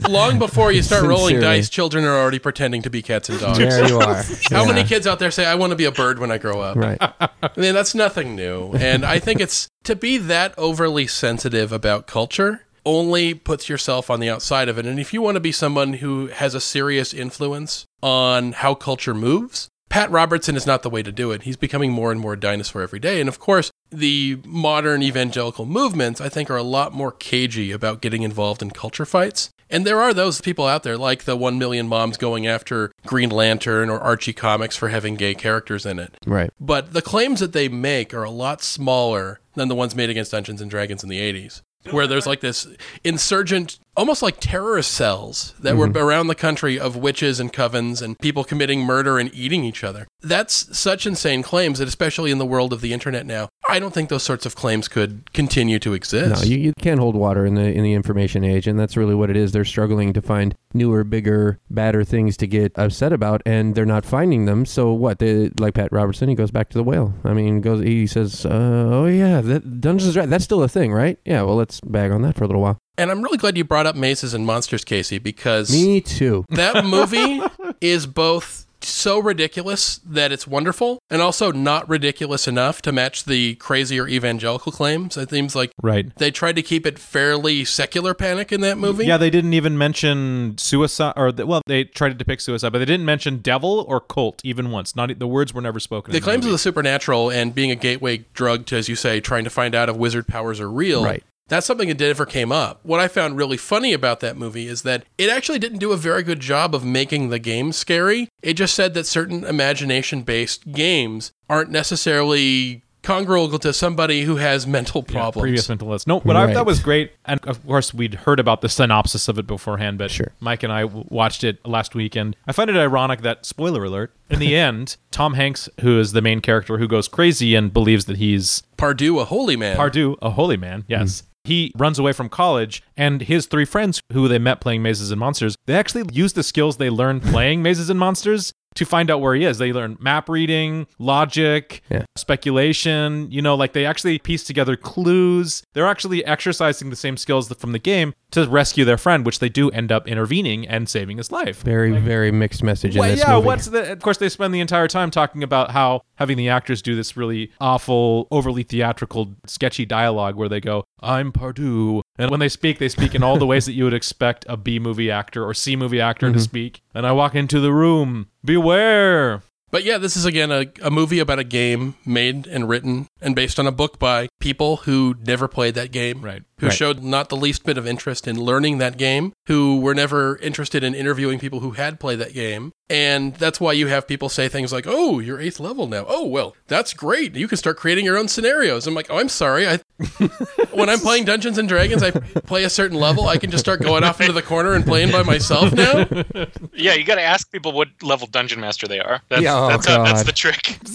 [0.07, 3.57] Long before you start rolling dice, children are already pretending to be cats and dogs.
[3.57, 4.15] there you are.
[4.49, 4.65] How Yeah.
[4.67, 6.77] many kids out there say, I want to be a bird when I grow up?
[6.77, 6.97] Right.
[7.01, 8.71] I mean, that's nothing new.
[8.73, 14.19] And I think it's to be that overly sensitive about culture only puts yourself on
[14.21, 14.85] the outside of it.
[14.85, 19.13] And if you want to be someone who has a serious influence on how culture
[19.13, 21.41] moves, Pat Robertson is not the way to do it.
[21.43, 23.19] He's becoming more and more a dinosaur every day.
[23.19, 28.01] And of course, the modern evangelical movements, I think, are a lot more cagey about
[28.01, 29.49] getting involved in culture fights.
[29.69, 33.29] And there are those people out there, like the 1 million moms going after Green
[33.29, 36.15] Lantern or Archie Comics for having gay characters in it.
[36.25, 36.51] Right.
[36.59, 40.31] But the claims that they make are a lot smaller than the ones made against
[40.31, 41.61] Dungeons and Dragons in the 80s,
[41.91, 42.67] where there's like this
[43.03, 48.17] insurgent, almost like terrorist cells that were around the country of witches and covens and
[48.19, 50.07] people committing murder and eating each other.
[50.21, 53.93] That's such insane claims that, especially in the world of the internet now, I don't
[53.93, 56.43] think those sorts of claims could continue to exist.
[56.43, 59.15] No, you, you can't hold water in the in the information age, and that's really
[59.15, 59.51] what it is.
[59.51, 64.05] They're struggling to find newer, bigger, badder things to get upset about, and they're not
[64.05, 64.65] finding them.
[64.65, 65.19] So what?
[65.19, 67.13] They, like Pat Robertson, he goes back to the whale.
[67.23, 70.69] I mean, goes he says, uh, "Oh yeah, that Dungeons and Dragons, that's still a
[70.69, 71.19] thing, right?
[71.25, 71.41] Yeah.
[71.41, 73.85] Well, let's bag on that for a little while." And I'm really glad you brought
[73.85, 76.45] up Mazes and Monsters, Casey, because Me too.
[76.49, 77.41] that movie
[77.81, 83.55] is both so ridiculous that it's wonderful and also not ridiculous enough to match the
[83.55, 85.17] crazier evangelical claims.
[85.17, 86.13] It seems like right.
[86.17, 89.05] they tried to keep it fairly secular panic in that movie.
[89.05, 92.79] Yeah, they didn't even mention suicide, or the, well, they tried to depict suicide, but
[92.79, 94.95] they didn't mention devil or cult even once.
[94.95, 96.11] Not e, the words were never spoken.
[96.11, 96.53] the in claims of movie.
[96.53, 99.89] the supernatural and being a gateway drug to, as you say, trying to find out
[99.89, 101.03] if wizard powers are real.
[101.03, 101.23] Right.
[101.47, 102.79] That's something that never came up.
[102.83, 105.97] What I found really funny about that movie is that it actually didn't do a
[105.97, 108.29] very good job of making the game scary.
[108.41, 114.67] It just said that certain imagination based games aren't necessarily congruent to somebody who has
[114.67, 115.43] mental Yeah, problems.
[115.43, 116.05] previous mental illness.
[116.07, 116.53] No, what I Right.
[116.53, 120.11] thought was great, and of course we'd heard about the synopsis of it beforehand, but
[120.11, 120.33] Sure.
[120.41, 122.35] Mike and I w- watched it last weekend.
[122.45, 124.13] I find it ironic that spoiler alert.
[124.29, 128.05] In the end, Tom Hanks, who is the main character, who goes crazy and believes
[128.05, 129.77] that he's Pardieu, a holy man.
[129.77, 131.21] Pardieu, a holy man, yes.
[131.21, 131.25] Hmm.
[131.47, 135.19] He runs away from college, and his three friends, who they met playing Mazes and
[135.19, 139.21] Monsters, they actually use the skills they learned playing Mazes and Monsters to find out
[139.21, 139.57] where he is.
[139.57, 142.03] They learn map reading, logic, Yeah.
[142.15, 143.27] speculation.
[143.31, 145.63] You know, like they actually piece together clues.
[145.73, 149.49] They're actually exercising the same skills from the game to rescue their friend, which they
[149.49, 151.61] do end up intervening and saving his life.
[151.63, 153.45] Very, very mixed message in Well, yeah, movie.
[153.45, 153.91] what's the?
[153.91, 157.15] Of course, they spend the entire time talking about how having the actors do this
[157.17, 162.79] really awful, overly theatrical, sketchy dialogue where they go, "I'm Pardieu," and when they speak,
[162.79, 165.53] they speak in all the ways that you would expect a B movie actor or
[165.53, 166.33] C movie actor Mm-hmm.
[166.37, 166.81] to speak.
[166.97, 169.43] And I walk into the room, beware.
[169.69, 173.35] But yeah, this is again a, a movie about a game made and written and
[173.35, 176.23] based on a book by people who never played that game.
[176.23, 176.41] Right.
[176.59, 176.75] Who Right.
[176.75, 180.83] showed not the least bit of interest in learning that game, who were never interested
[180.83, 182.71] in interviewing people who had played that game.
[182.89, 186.05] And that's why you have people say things like, oh, you're eighth level now.
[186.07, 187.35] Oh, well, that's great.
[187.35, 188.87] You can start creating your own scenarios.
[188.87, 189.67] I'm like, oh, I'm sorry.
[189.67, 189.79] I,
[190.71, 193.27] when I'm playing Dungeons and Dragons, I play a certain level.
[193.27, 196.05] I can just start going off into the corner and playing by myself now.
[196.73, 199.19] Yeah, you got to ask people what level dungeon master they are.
[199.29, 200.77] That's, Yeah, oh, that's, uh, that's the trick.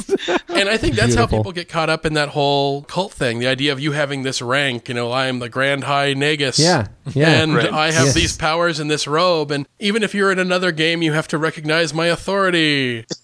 [0.49, 3.38] And I think that's how people get caught up in that whole cult thing.
[3.40, 6.59] The idea of you having this rank, you know, I am the Grand High Nagus.
[6.59, 7.43] Yeah, yeah.
[7.43, 7.72] And Right.
[7.72, 8.14] I have Yes.
[8.14, 9.51] these powers in this robe.
[9.51, 13.05] And even if you're in another game, you have to recognize my authority.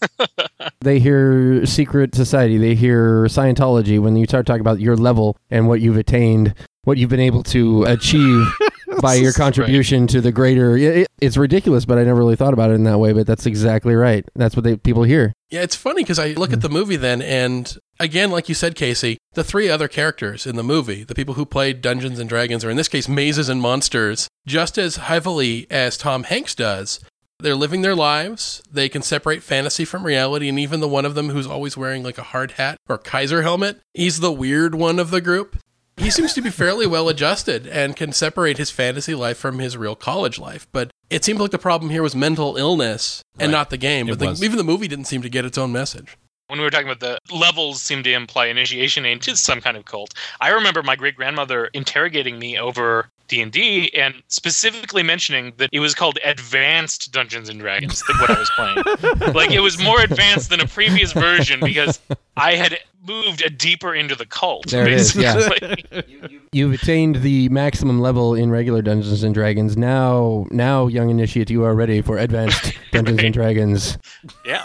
[0.80, 5.66] They hear secret society, they hear Scientology when you start talking about your level and
[5.66, 6.54] what you've attained,
[6.84, 8.46] what you've been able to achieve
[9.02, 10.76] by your contribution to the greater.
[10.76, 13.12] It, it- it's ridiculous, but I never really thought about it in that way.
[13.12, 14.24] But that's exactly right.
[14.36, 15.32] That's what they people hear.
[15.50, 16.62] Yeah, it's funny because I look at mm.
[16.62, 20.62] the movie then, and again, like you said, Casey, the three other characters in the
[20.62, 24.28] movie, the people who played Dungeons and Dragons, or in this case, Mazes and Monsters,
[24.46, 27.00] just as heavily as Tom Hanks does,
[27.40, 28.62] they're living their lives.
[28.70, 32.02] They can separate fantasy from reality, and even the one of them who's always wearing
[32.02, 35.56] like a hard hat or Kaiser helmet, he's the weird one of the group.
[35.96, 39.76] He seems to be fairly well adjusted and can separate his fantasy life from his
[39.76, 40.66] real college life.
[40.70, 43.58] But it seemed like the problem here was mental illness and Right.
[43.58, 44.06] not the game.
[44.06, 46.16] But the, even the movie didn't seem to get its own message.
[46.48, 49.84] when we were talking about the levels seem to imply initiation into some kind of
[49.84, 55.80] cult i remember my great grandmother interrogating me over d&d and specifically mentioning that it
[55.80, 60.00] was called advanced dungeons and dragons that what i was playing like it was more
[60.00, 62.00] advanced than a previous version because
[62.36, 65.34] i had moved a deeper into the cult There it is, yeah.
[65.34, 66.40] basically.
[66.52, 69.76] You've attained the maximum level in regular Dungeons and Dragons.
[69.76, 73.96] Now, now, young initiate, you are ready for advanced Dungeons and Dragons.
[74.44, 74.62] yeah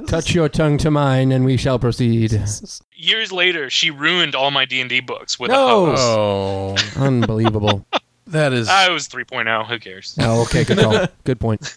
[0.06, 2.32] Touch your tongue to mine, and we shall proceed.
[2.92, 5.86] years later she ruined all my d&d books with No!
[5.86, 7.84] a hoax Oh, Unbelievable.
[8.26, 8.68] that is.
[8.68, 11.06] i was 3.0 who cares Oh, okay, good call.
[11.24, 11.76] Good point.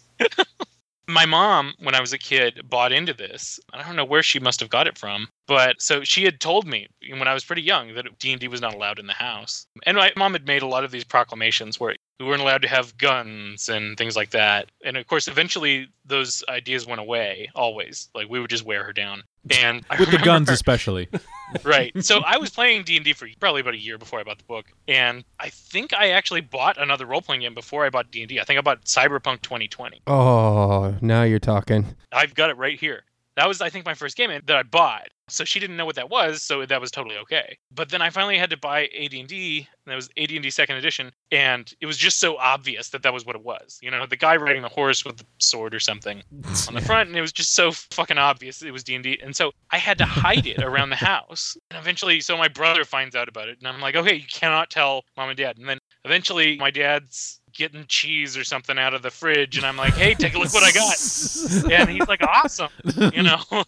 [1.07, 4.39] my mom when i was a kid bought into this i don't know where she
[4.39, 7.61] must have got it from but so she had told me when i was pretty
[7.61, 9.65] young that d&d was not allowed in the house.
[9.83, 12.67] And my mom had made a lot of these proclamations where we weren't allowed to
[12.67, 14.69] have guns and things like that.
[14.83, 18.09] And of course eventually those ideas went away always.
[18.15, 19.23] Like we would just wear her down.
[19.51, 21.07] And I With the guns, especially.
[21.63, 21.93] right.
[22.03, 24.65] So i was playing d&d for probably about a year before i bought the book.
[24.87, 28.57] And i think i actually bought another role-playing game before i bought d&d i think
[28.57, 31.95] i bought cyberpunk 2020 Oh, now you're talking.
[32.11, 33.03] I've got it right here.
[33.37, 35.09] That was, I think, my first game that I bought.
[35.29, 37.57] So she didn't know what that was, so that was totally okay.
[37.69, 41.71] But then I finally had to buy AD&D, and that was AD&D Second Edition, and
[41.79, 43.77] it was just so obvious that that was what it was.
[43.81, 46.23] You know, the guy riding the horse with the sword or something
[46.67, 49.19] on the front, and it was just so fucking obvious it was D&D.
[49.21, 51.57] And so I had to hide it around the house.
[51.69, 54.71] And eventually, so my brother finds out about it, and I'm like, okay, you cannot
[54.71, 55.57] tell mom and dad.
[55.57, 59.75] And then eventually, my dad's getting cheese or something out of the fridge, and I'm
[59.75, 61.79] like, hey, take a look what I got.
[61.79, 62.69] And he's like awesome
[63.13, 63.39] you know?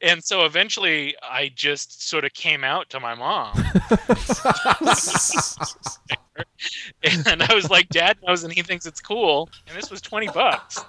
[0.00, 3.52] And so eventually i just sort of came out to my mom.
[7.02, 9.50] And i was like dad knows and he thinks it's cool.
[9.66, 10.84] And this was 20 bucks.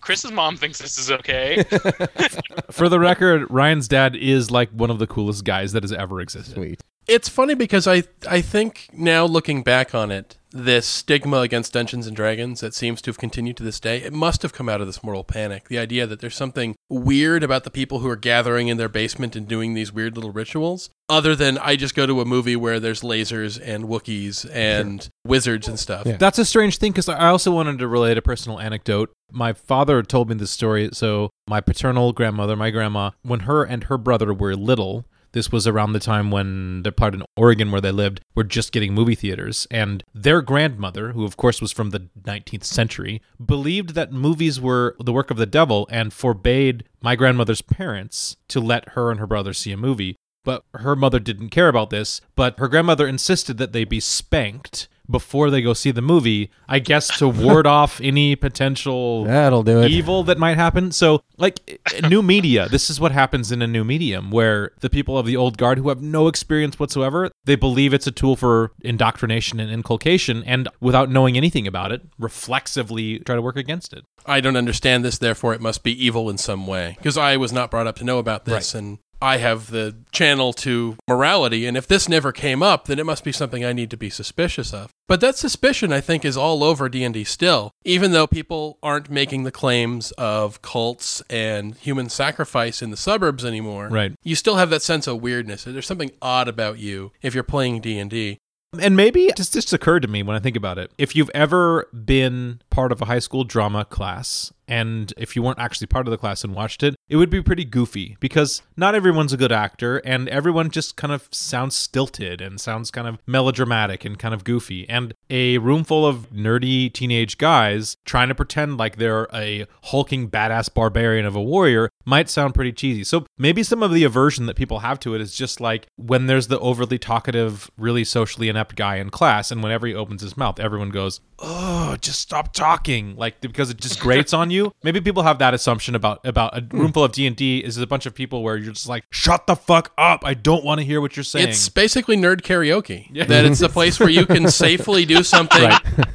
[0.00, 1.62] Chris's mom thinks this is okay.
[2.70, 6.20] For the record, Ryan's dad is like one of the coolest guys that has ever
[6.20, 6.54] existed.
[6.54, 6.80] Sweet.
[7.06, 12.06] It's funny because I I think now looking back on it, this stigma against Dungeons
[12.06, 14.80] and Dragons that seems to have continued to this day, it must have come out
[14.80, 15.68] of this moral panic.
[15.68, 19.36] The idea that there's something weird about the people who are gathering in their basement
[19.36, 22.80] and doing these weird little rituals, other than I just go to a movie where
[22.80, 26.06] there's lasers and Wookiees and wizards and stuff.
[26.06, 26.16] Yeah.
[26.16, 29.12] That's a strange thing because I also wanted to relate a personal anecdote.
[29.30, 30.90] My father told me this story.
[30.92, 35.66] So, my paternal grandmother, my grandma, when her and her brother were little, this was
[35.66, 39.14] around the time when the part in Oregon where they lived were just getting movie
[39.14, 39.66] theaters.
[39.70, 44.96] And their grandmother, who of course was from the 19th century, believed that movies were
[44.98, 49.26] the work of the devil and forbade my grandmother's parents to let her and her
[49.26, 50.16] brother see a movie.
[50.44, 54.88] But her mother didn't care about this, but her grandmother insisted that they be spanked
[55.10, 59.82] before they go see the movie, I guess to ward off any potential That'll do
[59.82, 59.90] it.
[59.90, 60.92] evil that might happen.
[60.92, 65.16] So, like new media, this is what happens in a new medium where the people
[65.18, 68.72] of the old guard who have no experience whatsoever, they believe it's a tool for
[68.82, 74.04] indoctrination and inculcation, and without knowing anything about it, reflexively try to work against it.
[74.26, 76.94] I don't understand this, therefore it must be evil in some way.
[76.98, 80.52] Because I was not brought up to know about this, and I have the channel
[80.54, 83.90] to morality, and if this never came up, then it must be something I need
[83.90, 84.90] to be suspicious of.
[85.08, 89.44] But that suspicion, I think, is all over D&D still, even though people aren't making
[89.44, 93.88] the claims of cults and human sacrifice in the suburbs anymore.
[93.88, 94.12] Right.
[94.22, 95.64] You still have that sense of weirdness.
[95.64, 98.38] There's something odd about you if you're playing D&D.
[98.78, 100.92] And maybe just just occurred to me when I think about it.
[100.98, 105.58] If you've ever been part of a high school drama class and if you weren't
[105.58, 108.94] actually part of the class and watched it, it would be pretty goofy because not
[108.94, 113.18] everyone's a good actor and everyone just kind of sounds stilted and sounds kind of
[113.26, 114.88] melodramatic and kind of goofy.
[114.88, 120.30] And a room full of nerdy teenage guys trying to pretend like they're a hulking
[120.30, 123.04] badass barbarian of a warrior might sound pretty cheesy.
[123.04, 126.26] So maybe some of the aversion that people have to it is just like when
[126.26, 130.36] there's the overly talkative, really socially inept guy in class and whenever he opens his
[130.36, 134.57] mouth, everyone goes, "Oh, just stop talking." Like because it just grates on you.
[134.82, 136.78] Maybe people have that assumption about about a hmm.
[136.78, 139.56] room full of D&D is a bunch of people where you're just like, "Shut the
[139.56, 140.24] fuck up.
[140.24, 143.08] I don't want to hear what you're saying." It's basically nerd karaoke.
[143.12, 143.24] Yeah.
[143.24, 145.70] That it's a place where you can safely do something.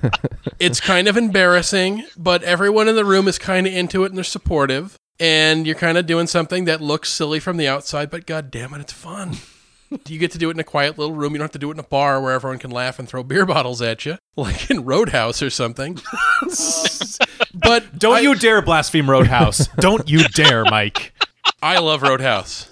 [0.59, 4.17] it's kind of embarrassing, but everyone in the room is kind of into it and
[4.17, 4.97] they're supportive.
[5.19, 8.73] And you're kind of doing something that looks silly from the outside, but god damn
[8.73, 9.37] it, it's fun.
[10.07, 11.33] you get to do it in a quiet little room.
[11.33, 13.23] You don't have to do it in a bar where everyone can laugh and throw
[13.23, 15.99] beer bottles at you, like in Roadhouse or something.
[17.53, 19.67] but don't I- you dare blaspheme Roadhouse.
[19.77, 21.13] don't you dare, Mike.
[21.61, 22.71] I love Roadhouse.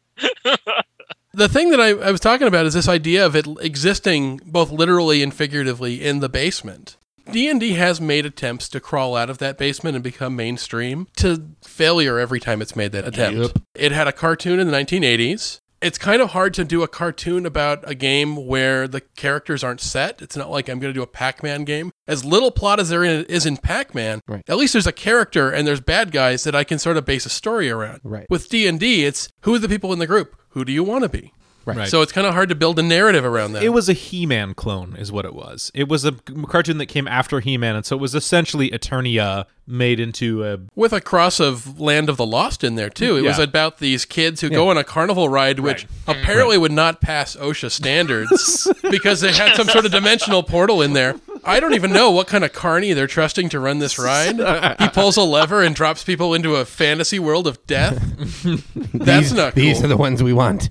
[1.34, 4.72] the thing that I, I was talking about is this idea of it existing both
[4.72, 6.98] literally and figuratively in the basement.
[7.32, 12.18] D&D has made attempts to crawl out of that basement and become mainstream to failure
[12.20, 13.58] every time it's made that attempt.
[13.76, 15.60] It had a cartoon in the 1980s.
[15.82, 19.82] It's kind of hard to do a cartoon about a game where the characters aren't
[19.82, 20.22] set.
[20.22, 21.92] It's not like I'm going to do a Pac-Man game.
[22.08, 24.44] As little plot as there is in Pac-Man, Right.
[24.48, 27.26] at least there's a character and there's bad guys that I can sort of base
[27.26, 28.02] a story around.
[28.04, 28.28] Right.
[28.30, 30.36] With D&D, it's who are the people in the group?
[30.50, 31.34] Who do you want to be?
[31.66, 31.88] Right.
[31.88, 33.64] So it's kind of hard to build a narrative around that.
[33.64, 35.72] It was a He-Man clone, is what it was.
[35.74, 36.14] It was a
[36.48, 40.92] cartoon that came after He-Man, and so it was essentially Eternia made into a with
[40.92, 43.16] a cross of Land of the Lost in there too.
[43.16, 45.92] It was about these kids who go on a carnival ride, which mm.
[46.08, 50.94] apparently would not pass OSHA standards because they had some sort of dimensional portal in
[50.94, 51.16] there.
[51.44, 54.38] I don't even know what kind of carny they're trusting to run this ride.
[54.80, 58.00] He pulls a lever and drops people into a fantasy world of death.
[58.94, 60.70] That's these, not These are the ones we want.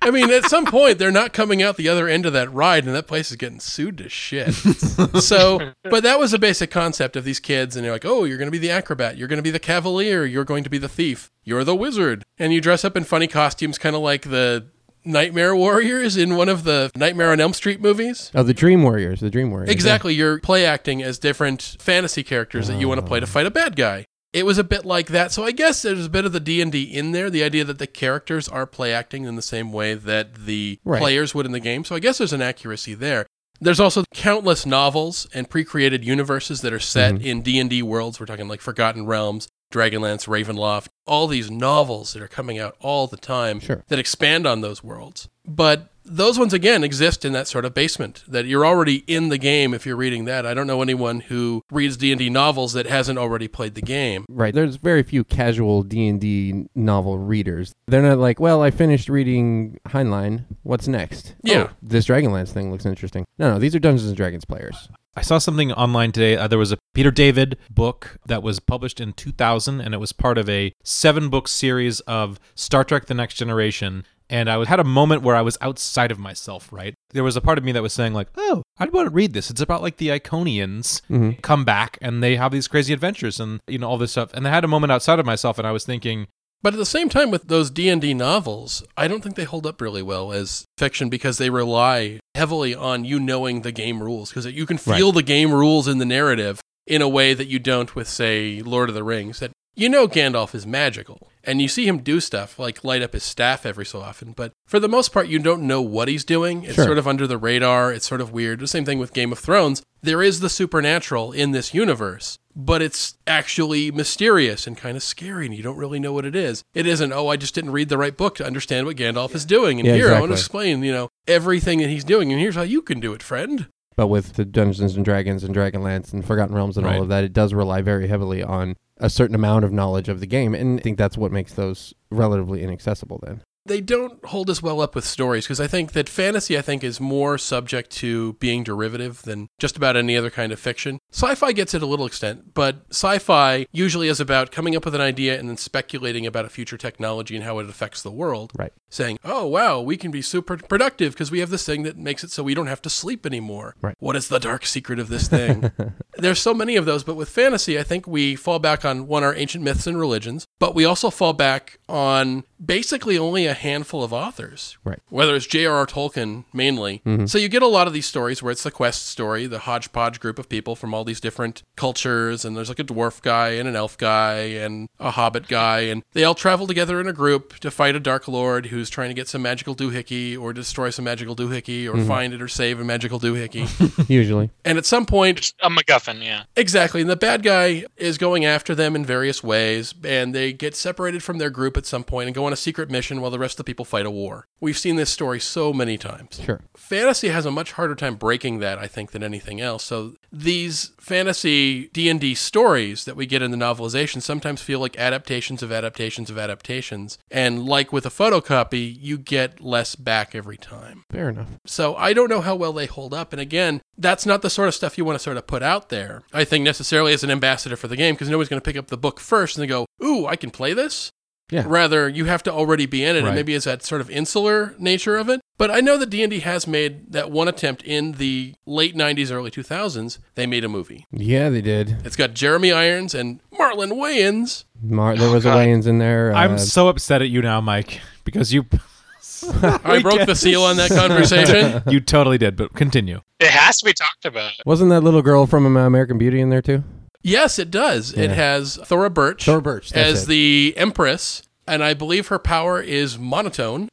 [0.00, 2.84] I mean, at some point, they're not coming out the other end of that ride,
[2.84, 4.52] and that place is getting sued to shit.
[5.20, 8.38] so, but that was a basic concept of these kids, and they're like, oh, you're
[8.38, 10.78] going to be the acrobat, you're going to be the cavalier, you're going to be
[10.78, 12.24] the thief, you're the wizard.
[12.38, 14.66] And you dress up in funny costumes, kind of like the
[15.04, 18.30] Nightmare Warriors in one of the Nightmare on Elm Street movies.
[18.34, 19.20] Oh, the Dream Warriors.
[19.20, 19.70] The Dream Warriors.
[19.70, 20.14] Exactly.
[20.14, 23.50] You're play acting as different fantasy characters that you want to play to fight a
[23.50, 24.06] bad guy.
[24.32, 25.30] It was a bit like that.
[25.30, 27.86] So I guess there's a bit of the D&D in there, the idea that the
[27.86, 31.00] characters are play acting in the same way that the Right.
[31.00, 31.84] players would in the game.
[31.84, 33.26] So I guess there's an accuracy there.
[33.60, 37.24] There's also countless novels and pre-created universes that are set Mm-hmm.
[37.26, 38.18] in D&D worlds.
[38.18, 43.06] We're talking like Forgotten Realms, Dragonlance, Ravenloft, all these novels that are coming out all
[43.06, 43.84] the time Sure.
[43.88, 45.28] that expand on those worlds.
[45.46, 49.38] But those ones again exist in that sort of basement that you're already in the
[49.38, 50.44] game if you're reading that.
[50.44, 54.24] I don't know anyone who reads D&D novels that hasn't already played the game.
[54.28, 54.54] Right.
[54.54, 57.72] There's very few casual D and D novel readers.
[57.86, 60.44] They're not like, well, I finished reading Heinlein.
[60.62, 61.34] What's next?
[61.42, 61.68] Yeah.
[61.70, 63.24] Oh, this Dragonlance thing looks interesting.
[63.38, 64.88] No, no, these are Dungeons and Dragons players.
[65.14, 66.36] I saw something online today.
[66.36, 70.12] Uh, there was a Peter David book that was published in 2000, and it was
[70.12, 74.04] part of a seven book series of Star Trek The Next Generation.
[74.32, 76.94] And I was- had a moment where I was outside of myself, right?
[77.10, 79.34] There was a part of me that was saying, like, oh, I'd want to read
[79.34, 79.50] this.
[79.50, 81.32] It's about like the Iconians mm-hmm.
[81.42, 84.32] come back and they have these crazy adventures and, you know, all this stuff.
[84.32, 86.28] And I had a moment outside of myself, and I was thinking,
[86.62, 89.80] But at the same time with those D&D novels, I don't think they hold up
[89.80, 94.46] really well as fiction because they rely heavily on you knowing the game rules because
[94.46, 97.94] you can feel the game rules in the narrative in a way that you don't
[97.94, 101.86] with say Lord of the Rings that you know Gandalf is magical and you see
[101.88, 105.12] him do stuff like light up his staff every so often but for the most
[105.12, 106.64] part you don't know what he's doing.
[106.64, 106.84] It's Sure.
[106.86, 107.92] sort of under the radar.
[107.92, 108.60] It's sort of weird.
[108.60, 109.82] The same thing with Game of Thrones.
[110.02, 115.46] There is the supernatural in this universe but it's actually mysterious and kind of scary
[115.46, 116.62] and you don't really know what it is.
[116.74, 119.44] It isn't oh i just didn't read the right book to understand what gandalf is
[119.46, 122.40] doing and Yeah, here i want to explain you know everything that he's doing and
[122.40, 123.68] here's how you can do it friend.
[123.94, 126.96] But with the Dungeons and Dragons and Dragonlance and Forgotten Realms and Right.
[126.96, 130.20] all of that, it does rely very heavily on a certain amount of knowledge of
[130.20, 130.54] the game.
[130.54, 133.42] And I think that's what makes those relatively inaccessible then.
[133.64, 136.82] They don't hold as well up with stories because I think that fantasy, I think,
[136.82, 140.98] is more subject to being derivative than just about any other kind of fiction.
[141.12, 144.84] Sci fi gets it a little extent, but sci fi usually is about coming up
[144.84, 148.10] with an idea and then speculating about a future technology and how it affects the
[148.10, 148.52] world.
[148.56, 148.72] Right.
[148.88, 152.24] Saying, oh, wow, we can be super productive because we have this thing that makes
[152.24, 153.74] it so we don't have to sleep anymore.
[153.80, 153.96] Right.
[154.00, 155.70] What is the dark secret of this thing?
[156.16, 159.24] There's so many of those, but with fantasy, I think we fall back on one,
[159.24, 164.02] our ancient myths and religions, but we also fall back on basically only a handful
[164.02, 164.76] of authors.
[164.84, 164.98] Right.
[165.08, 165.86] Whether it's J.R.R.
[165.86, 167.02] Tolkien mainly.
[167.06, 167.26] Mm-hmm.
[167.26, 170.20] So you get a lot of these stories where it's the quest story, the hodgepodge
[170.20, 173.68] group of people from all these different cultures, and there's like a dwarf guy and
[173.68, 177.58] an elf guy and a hobbit guy, and they all travel together in a group
[177.60, 181.04] to fight a dark lord who's trying to get some magical doohickey or destroy some
[181.04, 182.08] magical doohickey or mm-hmm.
[182.08, 183.68] find it or save a magical doohickey.
[184.08, 184.50] Usually.
[184.64, 186.44] and at some point, A MacGuffin, yeah.
[186.56, 187.00] Exactly.
[187.00, 191.22] And the bad guy is going after them in various ways, and they get separated
[191.22, 193.54] from their group at some point and go on a secret mission while the rest
[193.54, 194.46] of the people fight a war.
[194.60, 196.40] We've seen this story so many times.
[196.42, 196.60] Sure.
[196.76, 199.84] Fantasy has a much harder time breaking that, I think, than anything else.
[199.84, 205.62] So these fantasy D&D stories that we get in the novelization sometimes feel like adaptations
[205.62, 207.18] of adaptations of adaptations.
[207.30, 211.04] And like with a photocopy, you get less back every time.
[211.10, 211.48] Fair enough.
[211.66, 213.32] So I don't know how well they hold up.
[213.32, 215.88] And again, that's not the sort of stuff you want to sort of put out
[215.88, 216.22] there.
[216.32, 218.88] I think necessarily as an ambassador for the game because nobody's going to pick up
[218.88, 221.10] the book first and they go, "Ooh, I can play this."
[221.52, 221.64] Yeah.
[221.66, 223.28] Rather, you have to already be in it, Right.
[223.28, 225.40] and maybe it's that sort of insular nature of it.
[225.58, 228.96] But I know that D and D has made that one attempt in the late
[228.96, 230.18] '90s, early 2000s.
[230.34, 231.06] They made a movie.
[231.12, 231.98] Yeah, they did.
[232.04, 234.64] It's got Jeremy Irons and Marlon Wayans.
[234.82, 236.32] Mar- there was a Wayans in there.
[236.34, 238.64] I'm uh, so upset at you now, Mike, because you
[239.84, 241.82] I broke the seal on that conversation.
[241.92, 242.56] you totally did.
[242.56, 243.20] But continue.
[243.38, 244.52] It has to be talked about.
[244.64, 246.82] wasn't that little girl from uh, American Beauty in there too?
[247.22, 248.12] Yes, it does.
[248.12, 248.34] It Yeah.
[248.34, 250.28] has Thora Birch, Thora Birch, as it.
[250.28, 253.88] the Empress, and I believe her power is monotone.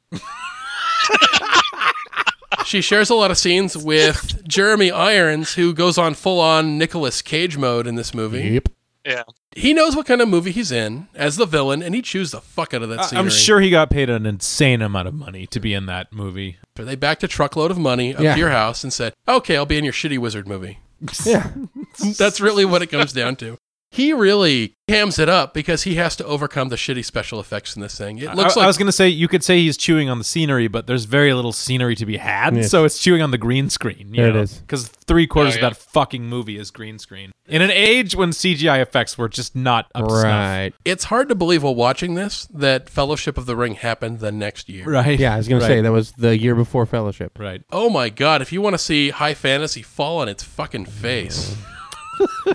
[2.65, 7.21] she shares a lot of scenes with Jeremy Irons, who goes on full on Nicolas
[7.21, 8.41] Cage mode in this movie.
[8.49, 8.69] Yep.
[9.05, 9.23] Yeah.
[9.55, 12.41] He knows what kind of movie he's in as the villain, and he chews the
[12.41, 13.23] fuck out of that I- scenery.
[13.25, 16.57] I'm sure he got paid an insane amount of money to be in that movie.
[16.77, 18.33] So they backed a truckload of money up Yeah.
[18.33, 20.79] to your house and said, "Okay, I'll be in your shitty wizard movie."
[21.25, 21.49] Yeah.
[22.17, 23.57] That's really what it comes down to.
[23.91, 27.81] He really hams it up because he has to overcome the shitty special effects in
[27.81, 28.19] this thing.
[28.19, 30.19] It looks I, like I was going to say you could say he's chewing on
[30.19, 32.61] the scenery, but there's very little scenery to be had, Yeah.
[32.61, 34.11] so it's chewing on the green screen.
[34.11, 34.59] There it is.
[34.59, 35.67] Because three quarters Oh, yeah.
[35.69, 37.31] of that fucking movie is green screen.
[37.47, 40.23] In an age when CGI effects were just not up to snuff.
[40.23, 40.71] Right.
[40.85, 44.69] it's hard to believe while watching this that Fellowship of the Ring happened the next
[44.69, 44.85] year.
[44.85, 45.19] Right.
[45.19, 47.39] Yeah, I was gonna say that was the year before Fellowship.
[47.39, 47.63] Right.
[47.71, 51.57] Oh my god, if you want to see high fantasy fall on its fucking face,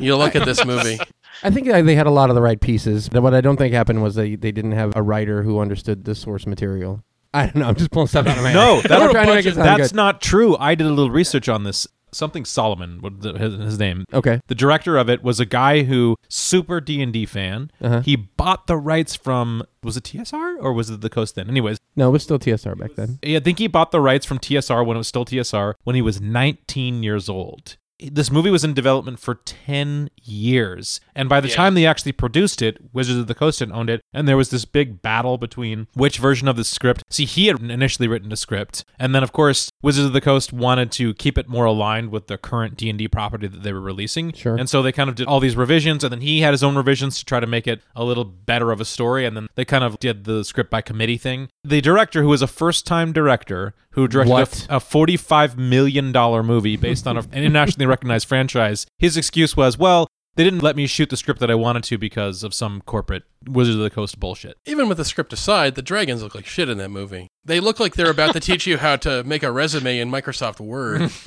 [0.01, 0.99] you look at this movie.
[1.43, 3.09] I think uh, they had a lot of the right pieces.
[3.09, 6.05] But What I don't think happened was they, they didn't have a writer who understood
[6.05, 7.03] the source material.
[7.33, 7.67] I don't know.
[7.69, 8.57] I'm just pulling stuff out of my head.
[8.57, 9.97] No, that- I'm trying to make it sound that's good.
[9.97, 10.57] not true.
[10.59, 11.87] I did a little research on this.
[12.13, 14.05] Something Solomon, what his, his name.
[14.15, 14.39] Okay.
[14.47, 17.73] The director of it was a guy who super D and D fan.
[17.83, 18.03] Uh-huh.
[18.03, 21.49] He bought the rights from was it TSR or was it the Coast then?
[21.51, 23.19] Anyways, No, it was still TSR back then.
[23.21, 25.97] Yeah, I think he bought the rights from TSR when it was still TSR when
[25.97, 27.77] he was 19 years old.
[28.01, 31.01] This movie was in development for 10 years.
[31.15, 31.55] And by the Yeah.
[31.55, 34.01] time they actually produced it, Wizards of the Coast had owned it.
[34.13, 37.05] And there was this big battle between which version of the script.
[37.09, 38.85] See, he had initially written a script.
[38.99, 42.27] And then, of course, Wizards of the Coast wanted to keep it more aligned with
[42.27, 44.33] the current D&D property that they were releasing.
[44.33, 44.57] Sure.
[44.57, 46.03] And so they kind of did all these revisions.
[46.03, 48.73] And then he had his own revisions to try to make it a little better
[48.73, 49.25] of a story.
[49.25, 51.49] And then they kind of did the script by committee thing.
[51.63, 54.67] The director, who was a first-time director, who directed a- What?
[54.71, 56.13] a $45 million
[56.47, 58.87] movie based on a- an internationally recognized franchise.
[58.99, 61.97] His excuse was, well, they didn't let me shoot the script that I wanted to
[61.99, 64.57] because of some corporate Wizards of the Coast bullshit.
[64.67, 67.29] Even with the script aside, the dragons look like shit in that movie.
[67.45, 70.59] They look like they're about to teach you how to make a resume in Microsoft
[70.61, 71.11] Word.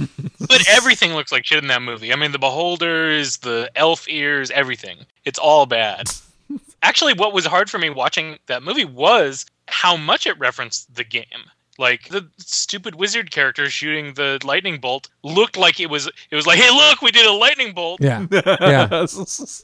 [0.48, 2.14] But everything looks like shit in that movie.
[2.14, 5.00] I mean, the beholders, the elf ears, everything.
[5.26, 6.10] It's all bad.
[6.84, 11.04] Actually, what was hard for me watching that movie was how much it referenced the
[11.04, 11.26] game.
[11.80, 16.08] Like the stupid wizard character shooting the lightning bolt looked like it was.
[16.32, 18.02] It was like, hey, look, we did a lightning bolt.
[18.02, 18.26] Yeah.
[18.32, 19.06] Yeah.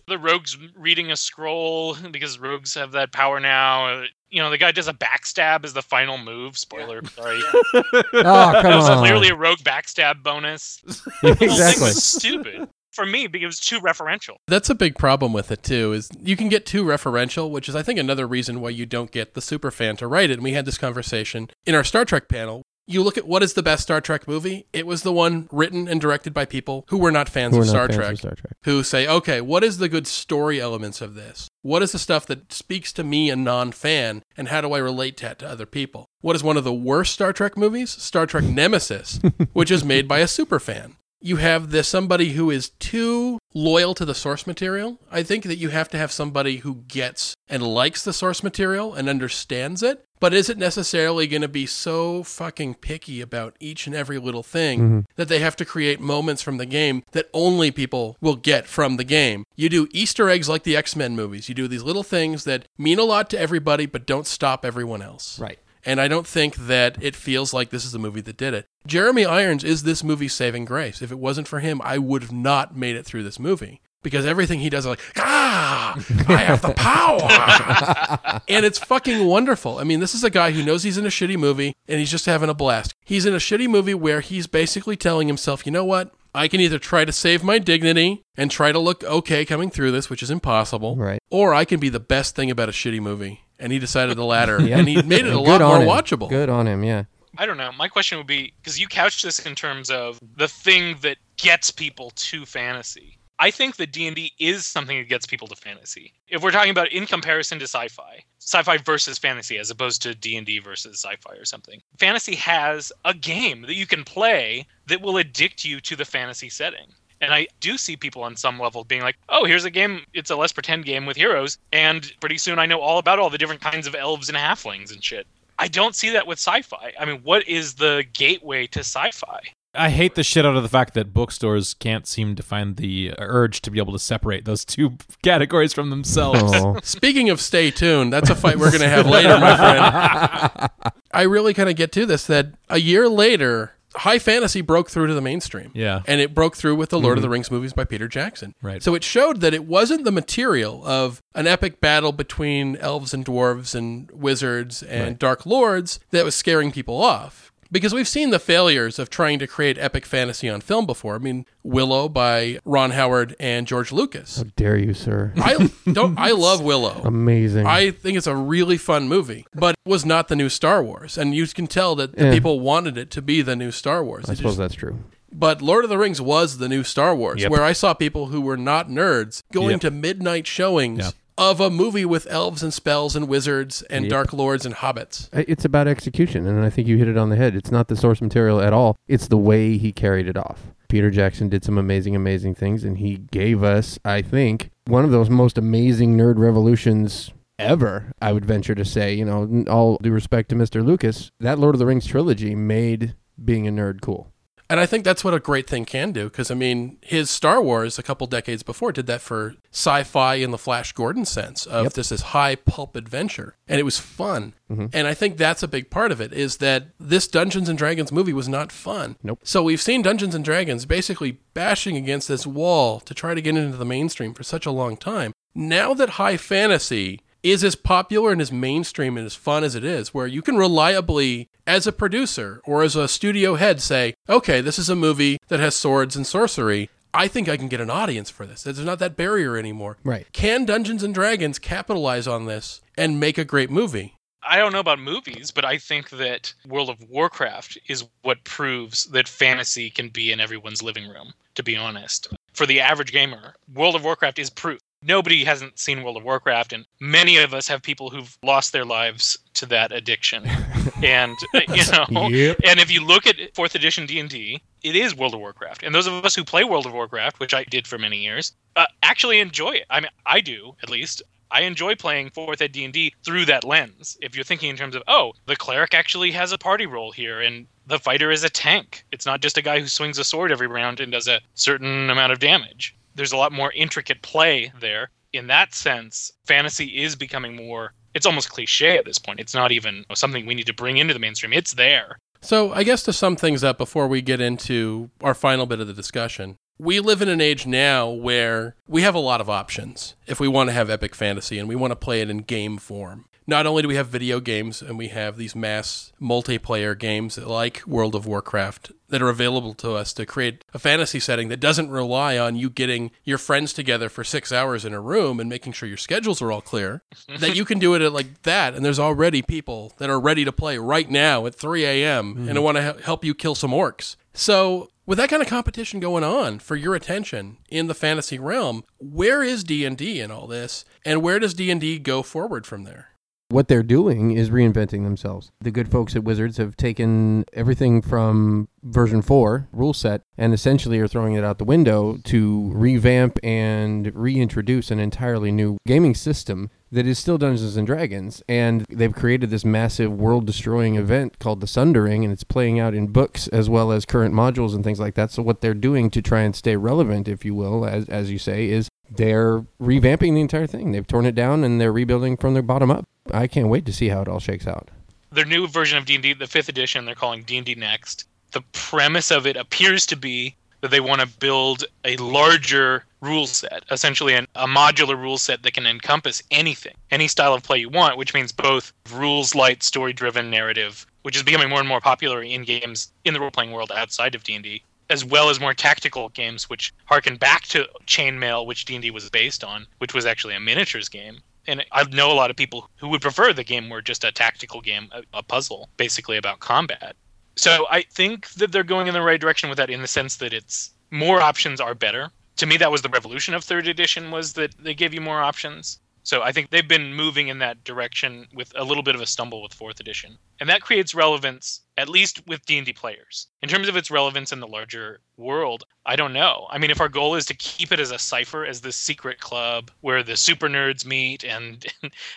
[0.07, 4.03] The rogues reading a scroll because rogues have that power now.
[4.29, 6.57] You know, the guy does a backstab as the final move.
[6.57, 7.39] Spoiler, sorry.
[7.73, 8.99] Oh, come That was on.
[8.99, 10.81] clearly a rogue backstab bonus.
[11.21, 11.91] The whole exactly.
[11.91, 14.35] stupid for me because it was too referential.
[14.47, 15.93] That's a big problem with it too.
[15.93, 19.11] Is you can get too referential, which is I think another reason why you don't
[19.11, 20.35] get the super fan to write it.
[20.35, 22.63] And we had this conversation in our Star Trek panel.
[22.85, 24.67] You look at what is the best Star Trek movie?
[24.73, 27.67] It was the one written and directed by people who were not fans Who of
[27.67, 28.11] not Star fans Trek.
[28.11, 28.53] of Star Trek.
[28.65, 31.47] Who say, okay, what is the good story elements of this?
[31.61, 34.79] What is the stuff that speaks to me, a non fan, and how do I
[34.79, 36.07] relate that to other people?
[36.19, 37.89] What is one of the worst Star Trek movies?
[37.89, 39.21] Star Trek Nemesis,
[39.53, 40.97] which is made by a super fan.
[41.25, 44.99] You have this somebody who is too loyal to the source material.
[45.09, 48.93] I think that you have to have somebody who gets and likes the source material
[48.93, 53.95] and understands it, but isn't necessarily going to be so fucking picky about each and
[53.95, 54.99] every little thing mm-hmm.
[55.15, 58.97] that they have to create moments from the game that only people will get from
[58.97, 59.45] the game.
[59.55, 61.47] You do Easter eggs like the X Men movies.
[61.47, 65.01] You do these little things that mean a lot to everybody, but don't stop everyone
[65.01, 65.39] else.
[65.39, 65.59] Right.
[65.85, 68.67] And I don't think that it feels like this is the movie that did it.
[68.87, 71.01] Jeremy Irons is this movie's saving grace.
[71.01, 73.81] If it wasn't for him, I would have not made it through this movie.
[74.01, 75.95] Because everything he does is like, ah,
[76.27, 78.41] I have the power.
[78.49, 79.77] and it's fucking wonderful.
[79.79, 82.11] I mean, this is a guy who knows he's in a shitty movie and he's
[82.11, 82.93] just having a blast.
[83.05, 86.13] He's in a shitty movie where he's basically telling himself, you know what?
[86.35, 89.91] I can either try to save my dignity and try to look okay coming through
[89.91, 91.21] this, which is impossible, Right.
[91.29, 93.42] or I can be the best thing about a shitty movie.
[93.63, 95.87] And he decided the latter, and he made it a lot more him.
[95.87, 96.29] watchable.
[96.29, 97.05] Good on him, yeah.
[97.37, 97.71] I don't know.
[97.71, 101.71] My question would be because you couch this in terms of the thing that gets
[101.71, 103.17] people to fantasy.
[103.39, 106.13] I think that D&D is something that gets people to fantasy.
[106.27, 110.59] If we're talking about in comparison to sci-fi, sci-fi versus fantasy as opposed to D&D
[110.59, 111.81] versus sci-fi or something.
[111.97, 116.49] Fantasy has a game that you can play that will addict you to the fantasy
[116.49, 116.93] setting.
[117.23, 120.01] And I do see people on some level being like, oh, here's a game.
[120.13, 121.57] It's a less pretend game with heroes.
[121.71, 124.91] And pretty soon I know all about all the different kinds of elves and halflings
[124.91, 125.25] and shit.
[125.57, 126.91] I don't see that with sci fi.
[126.99, 129.39] I mean, what is the gateway to sci fi?
[129.75, 133.13] I hate the shit out of the fact that bookstores can't seem to find the
[133.17, 136.53] urge to be able to separate those two categories from themselves.
[136.55, 136.77] Oh.
[136.83, 140.93] Speaking of stay tuned, that's a fight we're going to have later, my friend.
[141.13, 145.07] I really kind of get to this that a year later, high fantasy broke through
[145.07, 145.71] to the mainstream.
[145.73, 146.01] Yeah.
[146.07, 147.33] And it broke through with the Lord of the mm-hmm.
[147.33, 148.55] Rings movies by Peter Jackson.
[148.61, 148.81] Right.
[148.81, 153.25] So it showed that it wasn't the material of an epic battle between elves and
[153.25, 157.52] dwarves and wizards and dark lords that was scaring people off.
[157.73, 161.15] Because we've seen the failures of trying to create epic fantasy on film before.
[161.15, 164.37] I mean, Willow by Ron Howard and George Lucas.
[164.37, 165.33] How dare you, sir?
[165.37, 167.01] I don't I love Willow.
[167.03, 167.65] Amazing.
[167.67, 171.17] I think it's a really fun movie, but it was not the new Star Wars.
[171.17, 174.29] And you can tell that the people wanted it to be the new Star Wars.
[174.29, 174.99] I It suppose just- that's true.
[175.31, 177.49] but Lord of the Rings was the new Star Wars, Yep.
[177.49, 179.81] where I saw people who were not nerds going Yep.
[179.81, 181.09] to midnight showings Yeah.
[181.37, 184.09] Of a movie with elves and spells and wizards and Yep.
[184.11, 185.29] dark lords and hobbits.
[185.33, 187.55] It's about execution, and I think you hit it on the head.
[187.55, 188.95] It's not the source material at all.
[189.07, 190.73] It's the way he carried it off.
[190.89, 195.11] Peter Jackson did some amazing, amazing things, and he gave us, I think, one of
[195.11, 198.11] those most amazing nerd revolutions ever.
[198.21, 200.85] I would venture to say, you know, all due respect to Mr.
[200.85, 204.32] Lucas, that Lord of the Rings trilogy made being a nerd cool.
[204.69, 206.25] And I think that's what a great thing can do.
[206.25, 210.35] Because, I mean, his Star Wars a couple decades before did that for sci fi
[210.35, 211.93] in the Flash Gordon sense of Yep.
[211.93, 213.55] this is high pulp adventure.
[213.67, 214.53] And it was fun.
[214.71, 214.87] Mm-hmm.
[214.93, 218.11] And I think that's a big part of it is that this Dungeons and Dragons
[218.11, 219.17] movie was not fun.
[219.21, 219.39] Nope.
[219.43, 223.55] So we've seen Dungeons and Dragons basically bashing against this wall to try to get
[223.57, 225.33] into the mainstream for such a long time.
[225.53, 229.83] Now that high fantasy is as popular and as mainstream and as fun as it
[229.83, 234.61] is, where you can reliably, as a producer or as a studio head, say, okay,
[234.61, 236.89] this is a movie that has swords and sorcery.
[237.13, 238.63] I think I can get an audience for this.
[238.63, 239.97] There's not that barrier anymore.
[240.03, 240.25] Right.
[240.33, 244.15] Can Dungeons and Dragons capitalize on this and make a great movie?
[244.45, 249.05] I don't know about movies, but I think that World of Warcraft is what proves
[249.05, 252.27] that fantasy can be in everyone's living room, to be honest.
[252.53, 254.81] For the average gamer, World of Warcraft is proof.
[255.05, 258.85] Nobody hasn't seen World of Warcraft, and many of us have people who've lost their
[258.85, 260.45] lives to that addiction.
[261.03, 262.57] and uh, you know, Yep.
[262.65, 265.83] and if you look at fourth edition D and D, it is World of Warcraft.
[265.83, 268.53] And those of us who play World of Warcraft, which I did for many years,
[268.75, 269.85] uh, actually enjoy it.
[269.89, 271.21] I mean, I do at least.
[271.51, 274.17] I enjoy playing fourth ed D and D through that lens.
[274.21, 277.41] If you're thinking in terms of, oh, the cleric actually has a party role here,
[277.41, 279.05] and the fighter is a tank.
[279.11, 282.09] It's not just a guy who swings a sword every round and does a certain
[282.09, 282.95] amount of damage.
[283.15, 285.09] There's a lot more intricate play there.
[285.31, 287.93] In that sense, fantasy is becoming more.
[288.13, 289.39] It's almost cliche at this point.
[289.39, 291.53] It's not even something we need to bring into the mainstream.
[291.53, 292.17] It's there.
[292.41, 295.87] So, I guess to sum things up before we get into our final bit of
[295.87, 300.15] the discussion, we live in an age now where we have a lot of options
[300.27, 302.77] if we want to have epic fantasy and we want to play it in game
[302.77, 303.25] form.
[303.45, 307.81] Not only do we have video games and we have these mass multiplayer games like
[307.85, 311.89] World of Warcraft that are available to us to create a fantasy setting that doesn't
[311.91, 315.73] rely on you getting your friends together for six hours in a room and making
[315.73, 317.03] sure your schedules are all clear,
[317.39, 318.73] that you can do it at like that.
[318.73, 322.35] And there's already people that are ready to play right now at 3 a.m.
[322.35, 322.49] Mm-hmm.
[322.49, 324.15] and want to help you kill some orcs.
[324.33, 328.83] So With that kind of competition going on for your attention in the fantasy realm,
[328.99, 333.09] where is D&D in all this and where does D&D go forward from there?
[333.53, 335.51] What they're doing is reinventing themselves.
[335.61, 340.99] The good folks at Wizards have taken everything from version 4 rule set and essentially
[340.99, 346.71] are throwing it out the window to revamp and reintroduce an entirely new gaming system
[346.93, 351.59] that is still Dungeons and Dragons and they've created this massive world destroying event called
[351.59, 354.99] the Sundering and it's playing out in books as well as current modules and things
[354.99, 355.31] like that.
[355.31, 358.37] So what they're doing to try and stay relevant if you will as as you
[358.37, 360.91] say is they're revamping the entire thing.
[360.91, 363.07] They've torn it down and they're rebuilding from the bottom up.
[363.31, 364.89] I can't wait to see how it all shakes out.
[365.31, 368.27] Their new version of D&D, the 5th edition, they're calling D&D Next.
[368.51, 373.47] The premise of it appears to be that they want to build a larger rule
[373.47, 377.79] set, essentially an, a modular rule set that can encompass anything, any style of play
[377.79, 381.87] you want, which means both rules light, story driven narrative, which is becoming more and
[381.87, 385.59] more popular in games in the role playing world outside of D&D, as well as
[385.59, 390.25] more tactical games which harken back to chainmail which D&D was based on, which was
[390.25, 391.39] actually a miniatures game.
[391.65, 394.33] And I know a lot of people who would prefer the game were just a
[394.33, 397.15] tactical game, a, a puzzle, basically about combat.
[397.55, 400.37] So I think that they're going in the right direction with that in the sense
[400.37, 402.31] that it's more options are better.
[402.63, 405.41] To me, that was the revolution of third edition was that they gave you more
[405.41, 405.99] options.
[406.23, 409.25] So I think they've been moving in that direction with a little bit of a
[409.25, 410.37] stumble with fourth edition.
[410.61, 413.47] And that creates relevance at least with D&D players.
[413.61, 416.67] In terms of its relevance in the larger world, I don't know.
[416.69, 419.41] I mean, if our goal is to keep it as a cipher as this secret
[419.41, 421.85] club where the super nerds meet and,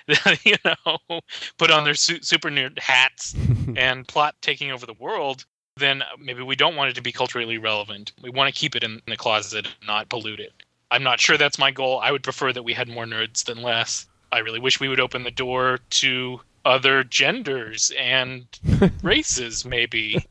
[0.44, 1.20] you know,
[1.57, 3.36] put on their su- super nerd hats
[3.77, 5.47] and plot taking over the world,
[5.77, 8.12] then maybe we don't want it to be culturally relevant.
[8.23, 10.53] We want to keep it in the closet and not pollute it.
[10.90, 12.01] I'm not sure that's my goal.
[12.01, 14.07] I would prefer that we had more nerds than less.
[14.32, 18.47] I really wish we would open the door to other genders and
[19.03, 20.24] races maybe.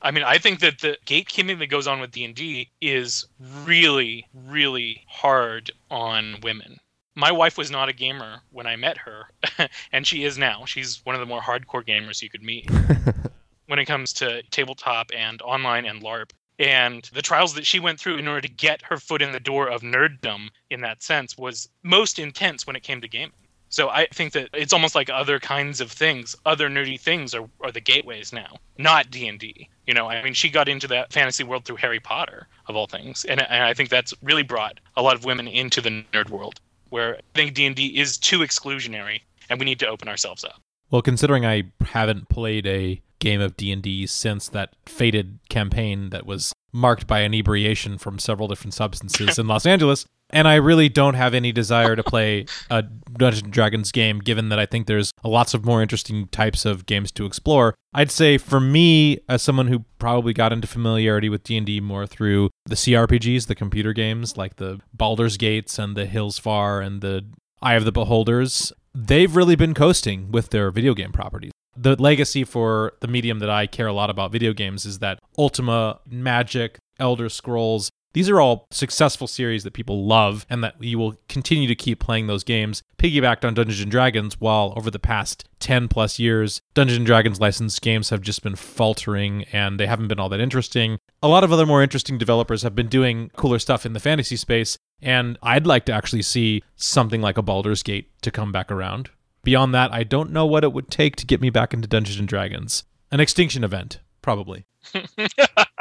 [0.00, 3.26] I mean, I think that the gatekeeping that goes on with D&D is
[3.64, 6.78] really really hard on women.
[7.14, 9.24] My wife was not a gamer when I met her,
[9.92, 10.64] and she is now.
[10.66, 12.70] She's one of the more hardcore gamers you could meet
[13.68, 18.00] when it comes to tabletop and online and LARP and the trials that she went
[18.00, 21.38] through in order to get her foot in the door of nerddom in that sense
[21.38, 23.32] was most intense when it came to gaming.
[23.70, 27.48] So I think that it's almost like other kinds of things, other nerdy things are,
[27.60, 29.68] are the gateways now, not D&D.
[29.86, 32.86] You know, I mean, she got into that fantasy world through Harry Potter, of all
[32.86, 33.26] things.
[33.26, 36.60] And, and I think that's really brought a lot of women into the nerd world,
[36.88, 39.20] where I think D&D is too exclusionary,
[39.50, 40.62] and we need to open ourselves up.
[40.90, 46.52] Well, considering I haven't played a game of D&D since that fated campaign that was
[46.72, 50.04] marked by inebriation from several different substances in Los Angeles.
[50.30, 54.50] And I really don't have any desire to play a Dungeons and Dragons game, given
[54.50, 57.74] that I think there's lots of more interesting types of games to explore.
[57.94, 62.50] I'd say for me, as someone who probably got into familiarity with D&D more through
[62.66, 67.24] the CRPGs, the computer games like the Baldur's Gates and the Hillsfar and the
[67.62, 72.44] Eye of the Beholders, they've really been coasting with their video game properties the legacy
[72.44, 76.78] for the medium that I care a lot about video games is that Ultima, Magic,
[76.98, 81.68] Elder Scrolls, these are all successful series that people love and that you will continue
[81.68, 85.88] to keep playing those games piggybacked on Dungeons and Dragons while over the past 10
[85.88, 90.18] plus years Dungeons and Dragons licensed games have just been faltering and they haven't been
[90.18, 90.98] all that interesting.
[91.22, 94.36] A lot of other more interesting developers have been doing cooler stuff in the fantasy
[94.36, 98.72] space and I'd like to actually see something like a Baldur's Gate to come back
[98.72, 99.10] around.
[99.48, 102.18] Beyond that, I don't know what it would take to get me back into Dungeons
[102.18, 102.84] and Dragons.
[103.10, 104.66] An extinction event, probably.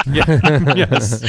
[0.07, 1.21] yes.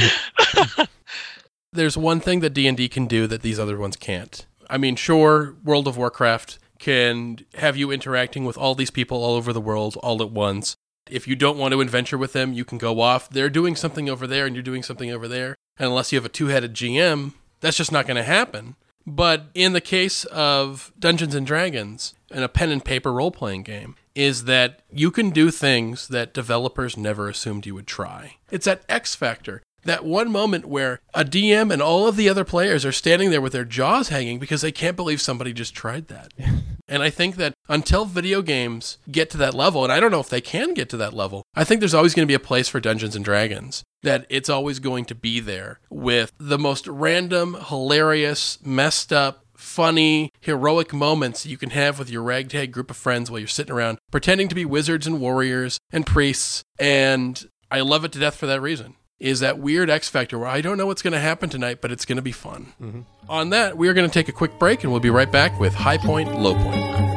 [1.73, 4.45] There's one thing that D&D can do that these other ones can't.
[4.69, 9.35] I mean, sure, World of Warcraft can have you interacting with all these people all
[9.35, 10.77] over the world all at once.
[11.09, 13.29] If you don't want to adventure with them, you can go off.
[13.29, 15.57] They're doing something over there and you're doing something over there.
[15.77, 18.77] And unless you have a two-headed GM, that's just not going to happen.
[19.05, 23.63] But in the case of Dungeons and Dragons, in a pen and paper role playing
[23.63, 28.35] game, is that you can do things that developers never assumed you would try.
[28.51, 29.61] It's that X factor.
[29.83, 33.41] That one moment where a DM and all of the other players are standing there
[33.41, 36.33] with their jaws hanging because they can't believe somebody just tried that.
[36.87, 40.19] and I think that until video games get to that level, and I don't know
[40.19, 42.39] if they can get to that level, I think there's always going to be a
[42.39, 46.87] place for Dungeons and Dragons that it's always going to be there with the most
[46.87, 52.97] random, hilarious, messed up, funny, heroic moments you can have with your ragtag group of
[52.97, 56.63] friends while you're sitting around pretending to be wizards and warriors and priests.
[56.79, 58.95] And I love it to death for that reason.
[59.19, 61.91] Is that weird X factor where I don't know what's going to happen tonight, but
[61.91, 62.73] it's going to be fun.
[62.81, 63.01] Mm-hmm.
[63.29, 65.59] On that, we are going to take a quick break and we'll be right back
[65.59, 67.08] with High Point, Low Point.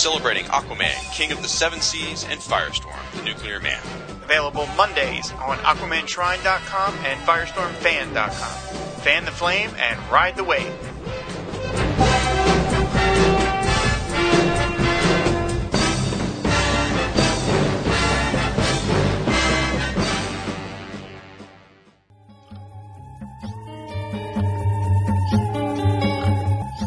[0.00, 3.82] Celebrating Aquaman, King of the Seven Seas, and Firestorm, the Nuclear Man.
[4.24, 9.02] Available Mondays on AquamanShrine.com and FirestormFan.com.
[9.02, 10.89] Fan the flame and ride the wave.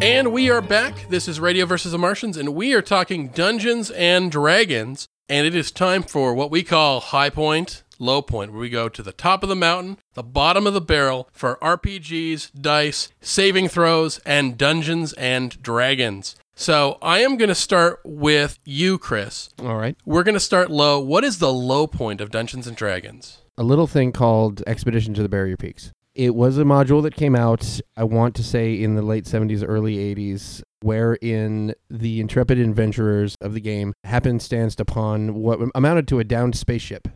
[0.04, 1.08] And we are back.
[1.08, 5.08] This is Radio versus the Martians, and we are talking Dungeons and Dragons.
[5.30, 8.90] And it is time for what we call high point, low point, where we go
[8.90, 13.70] to the top of the mountain, the bottom of the barrel for RPGs, dice, saving
[13.70, 16.36] throws, and Dungeons and Dragons.
[16.54, 19.52] So I am going to start with you, Chris.
[19.60, 19.96] All right.
[20.04, 21.00] We're going to start low.
[21.00, 23.38] What is the low point of Dungeons and Dragons?
[23.58, 25.94] A little thing called Expedition to the Barrier Peaks.
[26.16, 29.64] It was a module that came out, I want to say, in the late 70s,
[29.68, 36.24] early 80s, wherein the intrepid adventurers of the game happenstanced upon what amounted to a
[36.24, 37.08] downed spaceship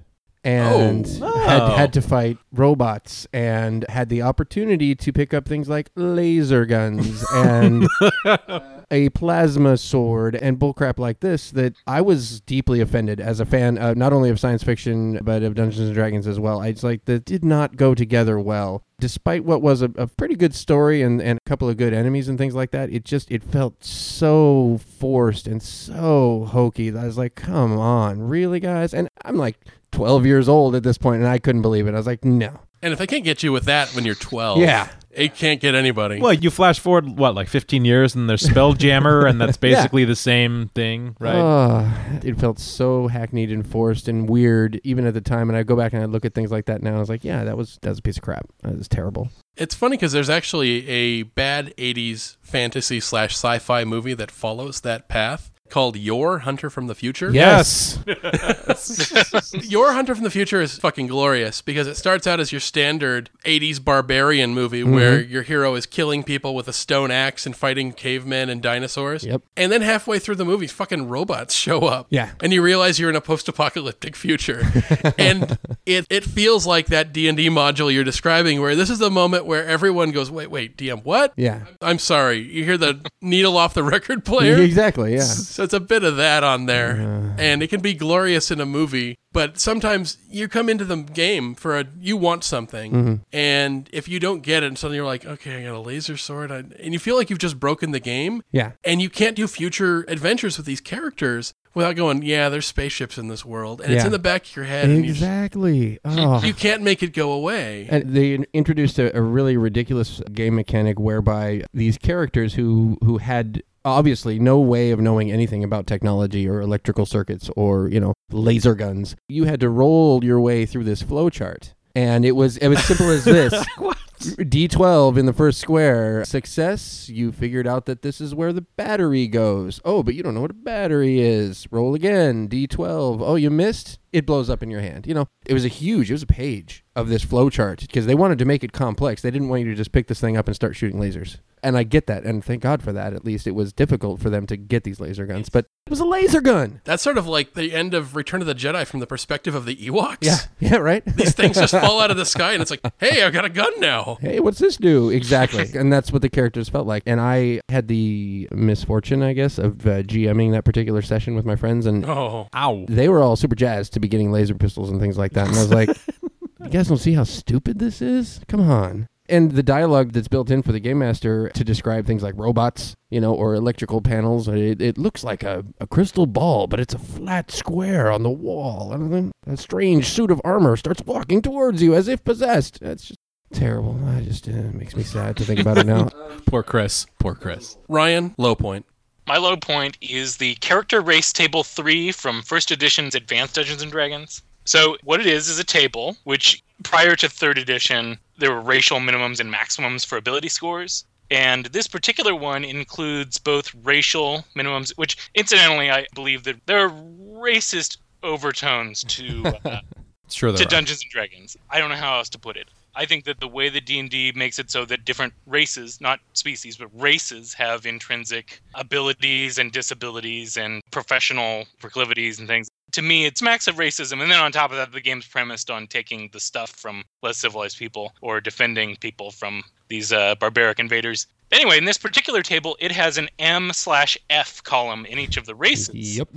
[0.43, 1.37] and Oh.
[1.47, 6.65] had, had to fight robots and had the opportunity to pick up things like laser
[6.65, 7.87] guns and
[8.91, 13.77] a plasma sword and bullcrap like this that I was deeply offended as a fan,
[13.77, 16.61] uh, not only of science fiction but of Dungeons and Dragons as well.
[16.61, 18.83] I just like that did not go together well.
[18.99, 22.27] Despite what was a, a pretty good story and, and a couple of good enemies
[22.27, 27.05] and things like that, it just it felt so forced and so hokey that I
[27.05, 28.93] was like, come on, really, guys?
[28.95, 29.59] And I'm like
[29.97, 31.93] 12 years old at this point, and I couldn't believe it.
[31.93, 32.59] I was like, no.
[32.83, 34.87] And if I can't get you with that when you're 12, Yeah.
[35.09, 36.21] it can't get anybody.
[36.21, 39.73] Well, you flash forward what, like 15 years, and there's Spelljammer, and that's Yeah.
[39.73, 41.33] basically the same thing, right?
[41.35, 41.89] Uh,
[42.23, 45.49] it felt so hackneyed and forced and weird, even at the time.
[45.49, 46.95] And I go back and I look at things like that now.
[46.95, 48.45] I was like, yeah, that was that was a piece of crap.
[48.61, 49.29] That was terrible.
[49.55, 54.81] It's funny because there's actually a bad 80s fantasy slash sci fi movie that follows
[54.81, 57.31] that path called Yor Hunter from the Future.
[57.31, 57.99] Yes.
[59.63, 63.29] Yor Hunter from the Future is fucking glorious because it starts out as your standard
[63.45, 64.93] 80s barbarian movie Mm-hmm.
[64.93, 69.23] where your hero is killing people with a stone axe and fighting cavemen and dinosaurs.
[69.23, 69.41] Yep.
[69.55, 72.07] And then halfway through the movie, fucking robots show up.
[72.09, 72.31] Yeah.
[72.43, 74.61] And you realize you're in a post-apocalyptic future.
[75.17, 79.45] and it, it feels like that D&D module you're describing where this is the moment
[79.45, 81.65] where everyone goes, "Wait, wait, DM, what?" Yeah.
[81.81, 82.39] I'm sorry.
[82.39, 84.57] You hear the needle off the record player?
[84.61, 85.13] Exactly.
[85.15, 85.23] Yeah.
[85.57, 87.33] So it's a bit of that on there.
[87.39, 91.55] And it can be glorious in a movie, but sometimes you come into the game
[91.55, 93.13] for a you want something, Mm-hmm.
[93.33, 96.15] and if you don't get it, and suddenly you're like, okay, I got a laser
[96.15, 98.73] sword, I, and you feel like you've just broken the game, Yeah.
[98.83, 103.27] and you can't do future adventures with these characters without going, yeah, there's spaceships in
[103.29, 104.07] this world, and it's Yeah.
[104.07, 105.99] in the back of your head, and you, just, Exactly.
[106.03, 106.43] Oh.
[106.43, 107.87] you can't make it go away.
[107.89, 113.19] And they in- introduced a, a really ridiculous game mechanic whereby these characters who who
[113.19, 118.13] had obviously no way of knowing anything about technology or electrical circuits or you know
[118.31, 122.67] laser guns, you had to roll your way through this flowchart, and it was it
[122.67, 123.53] was simple as this.
[124.19, 126.25] D12 in the first square.
[126.25, 129.79] Success, you figured out that this is where the battery goes.
[129.85, 131.67] Oh, but you don't know what a battery is.
[131.71, 132.47] Roll again.
[132.47, 133.19] D12.
[133.21, 133.99] Oh, you missed?
[134.13, 135.05] It blows up in your hand.
[135.07, 138.15] You know, it was a huge, it was a page of this flowchart because they
[138.15, 139.21] wanted to make it complex.
[139.21, 141.37] They didn't want you to just pick this thing up and start shooting lasers.
[141.63, 142.23] And I get that.
[142.23, 143.13] And thank God for that.
[143.13, 145.99] At least it was difficult for them to get these laser guns, but it was
[145.99, 146.81] a laser gun.
[146.85, 149.65] That's sort of like the end of Return of the Jedi from the perspective of
[149.65, 150.17] the Ewoks.
[150.21, 150.37] Yeah.
[150.59, 151.05] Yeah, right?
[151.05, 153.49] These things just fall out of the sky, and it's like, hey, I've got a
[153.49, 154.17] gun now.
[154.21, 155.09] hey, what's this do?
[155.11, 155.67] Exactly.
[155.79, 157.03] and that's what the characters felt like.
[157.05, 161.55] And I had the misfortune, I guess, of uh, GMing that particular session with my
[161.55, 162.85] friends, and Oh, Ow.
[162.89, 165.47] they were all super jazzed to be getting laser pistols and things like that.
[165.47, 165.89] And I was like,
[166.59, 168.39] you guys don't see how stupid this is?
[168.47, 169.07] Come on.
[169.29, 172.95] And the dialogue that's built in for the game master to describe things like robots,
[173.09, 176.93] you know, or electrical panels, it, it looks like a, a crystal ball, but it's
[176.93, 178.93] a flat square on the wall.
[178.93, 182.79] And then a strange suit of armor starts walking towards you as if possessed.
[182.79, 183.19] That's just
[183.51, 183.99] terrible.
[184.07, 186.05] I just, uh, it makes me sad to think about it now.
[186.45, 187.05] Poor Chris.
[187.19, 187.77] Poor Chris.
[187.89, 188.85] Ryan, low point.
[189.27, 193.91] My low point is the character race table 3 from first edition's Advanced Dungeons and
[193.91, 194.41] Dragons.
[194.63, 198.99] So, what it is is a table which prior to 3rd edition, there were racial
[198.99, 201.03] minimums and maximums for ability scores.
[201.29, 206.89] And this particular one includes both racial minimums, which incidentally, I believe that there are
[206.89, 209.81] racist overtones to uh,
[210.29, 210.65] Sure, to.
[210.65, 211.57] Dungeons and Dragons.
[211.69, 212.69] I don't know how else to put it.
[212.97, 216.77] I think that the way that D&D makes it so that different races, not species,
[216.77, 222.67] but races have intrinsic abilities and disabilities and professional proclivities and things.
[222.93, 224.21] To me, it's max of racism.
[224.23, 227.37] And then on top of that, the game's premised on taking the stuff from less
[227.37, 231.27] civilized people or defending people from these uh, barbaric invaders.
[231.51, 235.45] Anyway, in this particular table, it has an M slash F column in each of
[235.45, 236.17] the races.
[236.17, 236.29] Yep.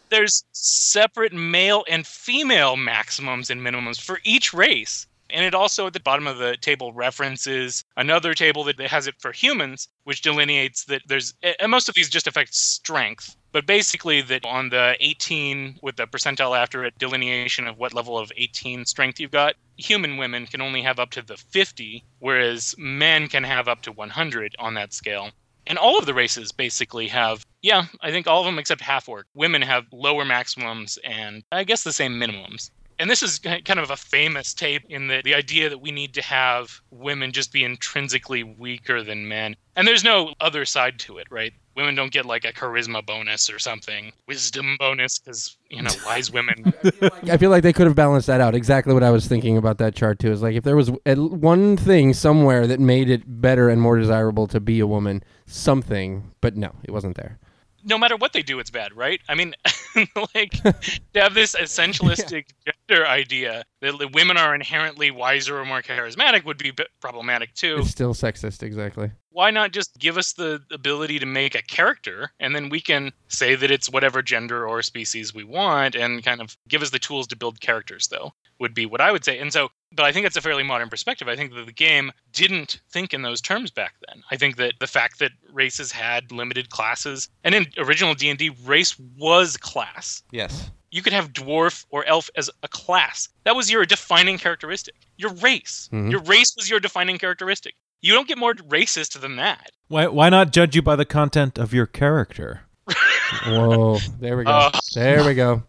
[0.10, 5.06] There's separate male and female maximums and minimums for each race.
[5.30, 9.16] And it also at the bottom of the table references another table that has it
[9.18, 13.36] for humans, which delineates that there's, and most of these just affect strength.
[13.54, 18.18] But basically, that on the 18 with the percentile after it, delineation of what level
[18.18, 22.74] of 18 strength you've got, human women can only have up to the 50, whereas
[22.76, 25.30] men can have up to 100 on that scale.
[25.68, 29.08] And all of the races basically have, yeah, I think all of them except half
[29.08, 29.28] orc.
[29.34, 32.70] Women have lower maximums and I guess the same minimums.
[32.98, 36.14] And this is kind of a famous tape in the, the idea that we need
[36.14, 39.56] to have women just be intrinsically weaker than men.
[39.76, 41.52] And there's no other side to it, right?
[41.76, 46.30] Women don't get like a charisma bonus or something, wisdom bonus, because, you know, wise
[46.30, 46.72] women.
[47.24, 48.54] I feel like they could have balanced that out.
[48.54, 50.30] Exactly what I was thinking about that chart too.
[50.30, 54.46] Is like if there was one thing somewhere that made it better and more desirable
[54.46, 57.40] to be a woman, something, but no, it wasn't there.
[57.84, 59.20] No matter what they do, it's bad, right?
[59.28, 59.54] I mean,
[60.34, 65.82] like to have this essentialistic gender idea that the women are inherently wiser or more
[65.82, 67.76] charismatic would be problematic too.
[67.80, 69.10] It's still sexist, exactly.
[69.30, 73.12] Why not just give us the ability to make a character and then we can
[73.28, 76.98] say that it's whatever gender or species we want and kind of give us the
[76.98, 79.38] tools to build characters, though, would be what I would say.
[79.38, 81.28] And so, but I think that's a fairly modern perspective.
[81.28, 84.22] I think that the game didn't think in those terms back then.
[84.30, 88.98] I think that the fact that races had limited classes, and in original D&D, race
[89.18, 90.70] was class Yes.
[90.90, 93.28] you could have dwarf or elf as a class.
[93.44, 94.94] That was your defining characteristic.
[95.16, 95.88] Your race.
[95.92, 96.10] Mhm.
[96.10, 97.74] Your race was your defining characteristic.
[98.00, 99.70] You don't get more racist than that.
[99.88, 102.62] Why, why not judge you by the content of your character?
[103.46, 103.98] Whoa.
[104.20, 104.70] There we go.
[104.74, 104.78] Oh.
[104.94, 105.62] there we go.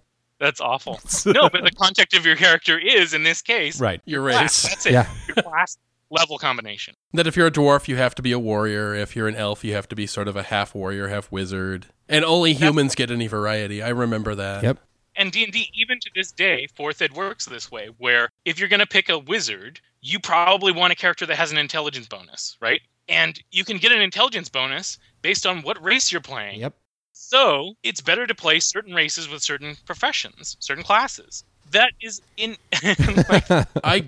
[0.46, 1.00] That's awful.
[1.26, 4.00] no, but the context of your character is, in this case, Right.
[4.06, 4.64] Your class.
[4.64, 4.74] race.
[4.74, 4.94] That's it.
[4.94, 5.10] Yeah.
[5.28, 5.78] Your class
[6.12, 6.94] level combination.
[7.14, 8.94] That if you're a dwarf, you have to be a warrior.
[8.94, 11.88] If you're an elf, you have to be sort of a half warrior, half wizard.
[12.08, 13.82] And only humans get any variety.
[13.82, 14.62] I remember that.
[14.64, 14.78] Yep.
[15.16, 18.82] And D&D, even to this day, fourth ed works this way, where if you're going
[18.82, 22.82] to pick a wizard, you probably want a character that has an intelligence bonus, right?
[23.10, 26.60] And you can get an intelligence bonus based on what race you're playing.
[26.60, 26.76] Yep.
[27.18, 31.44] So it's better to play certain races with certain professions, certain classes.
[31.72, 32.58] That is in
[33.30, 33.46] like,
[33.84, 34.06] I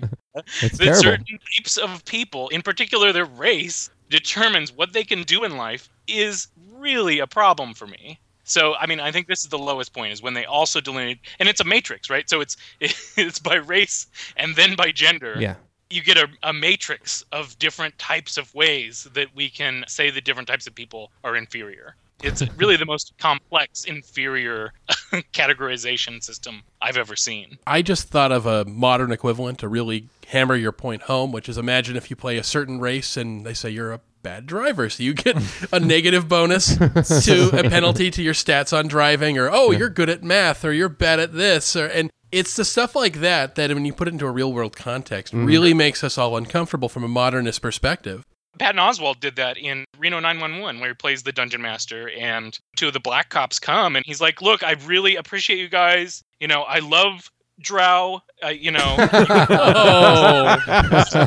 [0.60, 0.94] It's that terrible.
[0.94, 5.88] certain types of people, in particular their race, determines what they can do in life
[6.06, 8.20] is really a problem for me.
[8.44, 11.20] So I mean, I think this is the lowest point is when they also delineate,
[11.40, 12.28] and it's a matrix, right?
[12.28, 12.56] So it's
[13.16, 14.06] it's by race
[14.36, 15.36] and then by gender.
[15.38, 15.56] Yeah.
[15.90, 20.24] You get a, a matrix of different types of ways that we can say that
[20.24, 21.96] different types of people are inferior.
[22.22, 24.72] It's really the most complex inferior
[25.32, 27.58] categorization system I've ever seen.
[27.66, 31.58] I just thought of a modern equivalent to really hammer your point home, which is
[31.58, 35.02] imagine if you play a certain race and they say you're a bad driver, so
[35.02, 35.36] you get
[35.72, 40.08] a negative bonus to a penalty to your stats on driving, or oh, you're good
[40.08, 43.72] at math, or you're bad at this, or and it's the stuff like that that
[43.72, 45.46] when you put it into a real world context mm-hmm.
[45.46, 48.24] really makes us all uncomfortable from a modernist perspective.
[48.58, 52.88] Patton Oswalt did that in Reno 911, where he plays the dungeon master, and two
[52.88, 56.22] of the black cops come, and he's like, "Look, I really appreciate you guys.
[56.40, 57.30] You know, I love
[57.60, 58.22] Drow.
[58.44, 58.96] Uh, you know."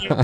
[0.01, 0.23] You know?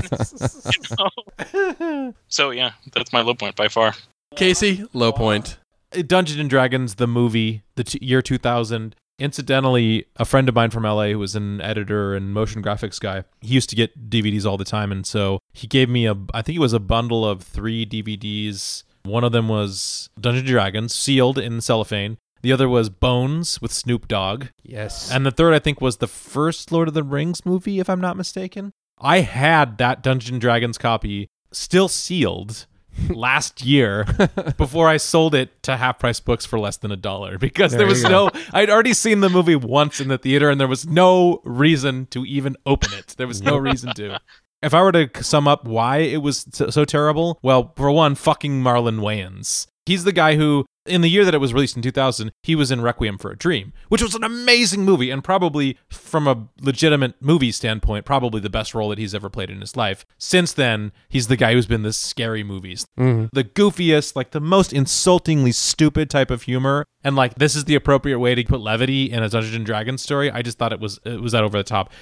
[2.28, 3.94] So yeah, that's my low point by far.
[4.36, 5.58] Casey, low point.
[6.06, 8.94] Dungeons and Dragons, the movie, the t- year 2000.
[9.18, 13.24] Incidentally, a friend of mine from LA who was an editor and motion graphics guy,
[13.40, 14.92] he used to get DVDs all the time.
[14.92, 18.84] And so he gave me a, I think it was a bundle of three DVDs.
[19.02, 22.18] One of them was Dungeons and Dragons, sealed in cellophane.
[22.42, 24.46] The other was Bones with Snoop Dogg.
[24.62, 25.10] Yes.
[25.10, 28.00] And the third, I think, was the first Lord of the Rings movie, if I'm
[28.00, 28.72] not mistaken.
[29.00, 32.66] I had that Dungeon and Dragons copy still sealed
[33.08, 34.06] last year
[34.56, 37.80] before I sold it to half price books for less than a dollar because there
[37.80, 40.86] There was no I'd already seen the movie once in the theater and there was
[40.86, 43.14] no reason to even open it.
[43.16, 44.20] There was no reason to.
[44.62, 48.14] If I were to sum up why it was so, so terrible, well, for one,
[48.16, 49.68] fucking Marlon Wayans.
[49.86, 52.70] He's the guy who, in the year that it was released in 2000, he was
[52.70, 57.14] in Requiem for a Dream, which was an amazing movie and probably, from a legitimate
[57.20, 60.04] movie standpoint, probably the best role that he's ever played in his life.
[60.18, 63.28] Since then, he's the guy who's been the scary movies, Mhm.
[63.32, 66.84] the goofiest, like the most insultingly stupid type of humor.
[67.04, 70.02] And like, this is the appropriate way to put levity in a Dungeons and Dragons
[70.02, 70.30] story.
[70.30, 71.92] I just thought it was it was that over the top.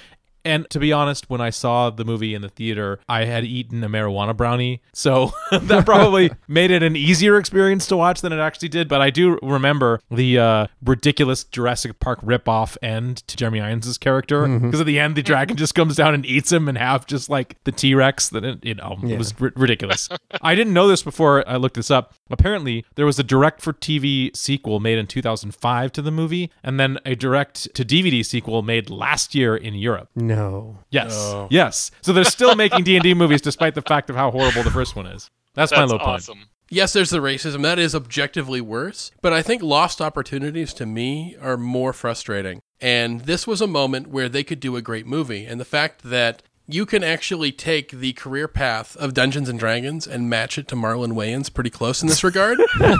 [0.47, 3.83] And to be honest, when I saw the movie in the theater, I had eaten
[3.83, 4.81] a marijuana brownie.
[4.93, 8.87] So that probably made it an easier experience to watch than it actually did.
[8.87, 14.47] But I do remember the uh, ridiculous Jurassic Park ripoff end to Jeremy Irons' character.
[14.47, 17.29] Because at the end, the dragon just comes down and eats him and half just
[17.29, 18.29] like the T Rex.
[18.29, 20.07] That it, you know, it was ri- ridiculous.
[20.41, 22.13] I didn't know this before I looked this up.
[22.29, 26.79] Apparently, there was a direct for TV sequel made in 2005 to the movie, and
[26.79, 30.09] then a direct to DVD sequel made last year in Europe.
[30.15, 30.36] No.
[30.89, 31.35] Yes.
[31.49, 31.91] Yes.
[32.01, 35.05] So they're still making D&D movies despite the fact of how horrible the first one
[35.07, 35.29] is.
[35.53, 36.09] That's, my That's low point.
[36.09, 36.45] awesome.
[36.69, 37.61] Yes, there's the racism.
[37.63, 39.11] That is objectively worse.
[39.21, 42.61] But I think lost opportunities to me are more frustrating.
[42.81, 45.45] And this was a moment where they could do a great movie.
[45.45, 50.05] And the fact that you can actually take the career path of Dungeons and Dragons
[50.05, 52.59] and match it to Marlon Wayans pretty close in this regard.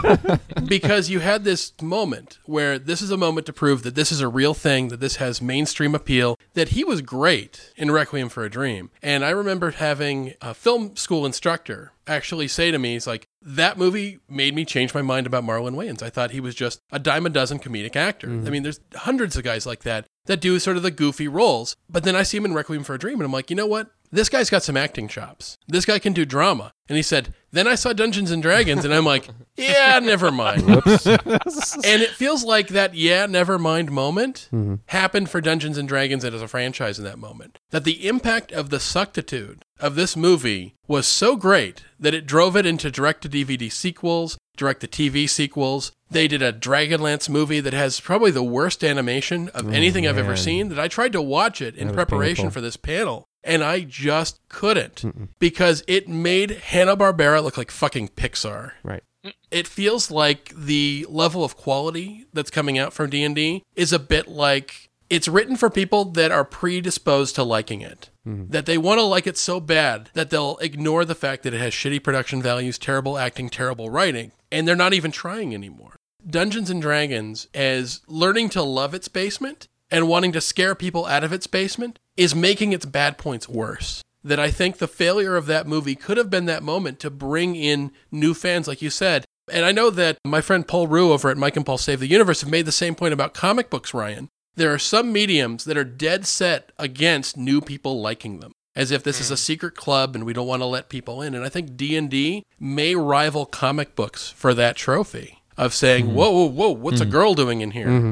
[0.65, 4.21] because you had this moment where this is a moment to prove that this is
[4.21, 8.45] a real thing, that this has mainstream appeal, that he was great in Requiem for
[8.45, 8.89] a Dream.
[9.01, 13.77] And I remember having a film school instructor actually say to me, he's like, that
[13.77, 16.01] movie made me change my mind about Marlon Wayans.
[16.01, 18.27] I thought he was just a dime a dozen comedic actor.
[18.27, 18.47] Mm-hmm.
[18.47, 21.75] I mean, there's hundreds of guys like that that do sort of the goofy roles.
[21.89, 23.67] But then I see him in Requiem for a Dream and I'm like, you know
[23.67, 23.91] what?
[24.11, 25.57] This guy's got some acting chops.
[25.67, 26.71] This guy can do drama.
[26.89, 29.27] And he said, then I saw Dungeons and Dragons and I'm like,
[29.57, 30.63] yeah, never mind.
[30.63, 34.49] and it feels like that yeah, never mind moment
[34.87, 37.59] happened for Dungeons and Dragons as a franchise in that moment.
[37.71, 42.55] That the impact of the suctitude of this movie was so great that it drove
[42.55, 45.91] it into direct to DVD sequels, direct to TV sequels.
[46.09, 50.37] They did a Dragonlance movie that has probably the worst animation of anything I've ever
[50.37, 50.69] seen.
[50.69, 53.27] That I tried to watch it in That preparation for this panel.
[53.47, 59.03] And I just couldn't because it made Hanna-Barbera look like fucking Pixar Right.
[59.49, 64.27] it feels like the level of quality that's coming out from D&D is a bit
[64.27, 68.09] like it's written for people that are predisposed to liking it.
[68.27, 68.51] Mm-hmm.
[68.51, 71.61] That they want to like it so bad that they'll ignore the fact that it
[71.61, 75.95] has shitty production values, terrible acting, terrible writing, and they're not even trying anymore.
[76.29, 81.23] Dungeons and Dragons as learning to love its basement and wanting to scare people out
[81.23, 84.03] of its basement is making its bad points worse.
[84.23, 87.55] That I think the failure of that movie could have been that moment to bring
[87.55, 89.23] in new fans, like you said.
[89.49, 92.07] And I know that my friend Paul Rue over at Mike and Paul Save the
[92.07, 94.27] Universe have made the same point about comic books, Ryan.
[94.55, 98.51] There are some mediums that are dead set against new people liking them.
[98.75, 99.37] As if this is a hmm.
[99.37, 101.33] secret club and we don't want to let people in.
[101.33, 106.13] And I think D&D may rival comic books for that trophy of saying, hmm.
[106.13, 107.11] whoa, whoa, whoa, what's a hmm.
[107.11, 107.87] girl doing in here?
[107.87, 108.11] Mm-hmm.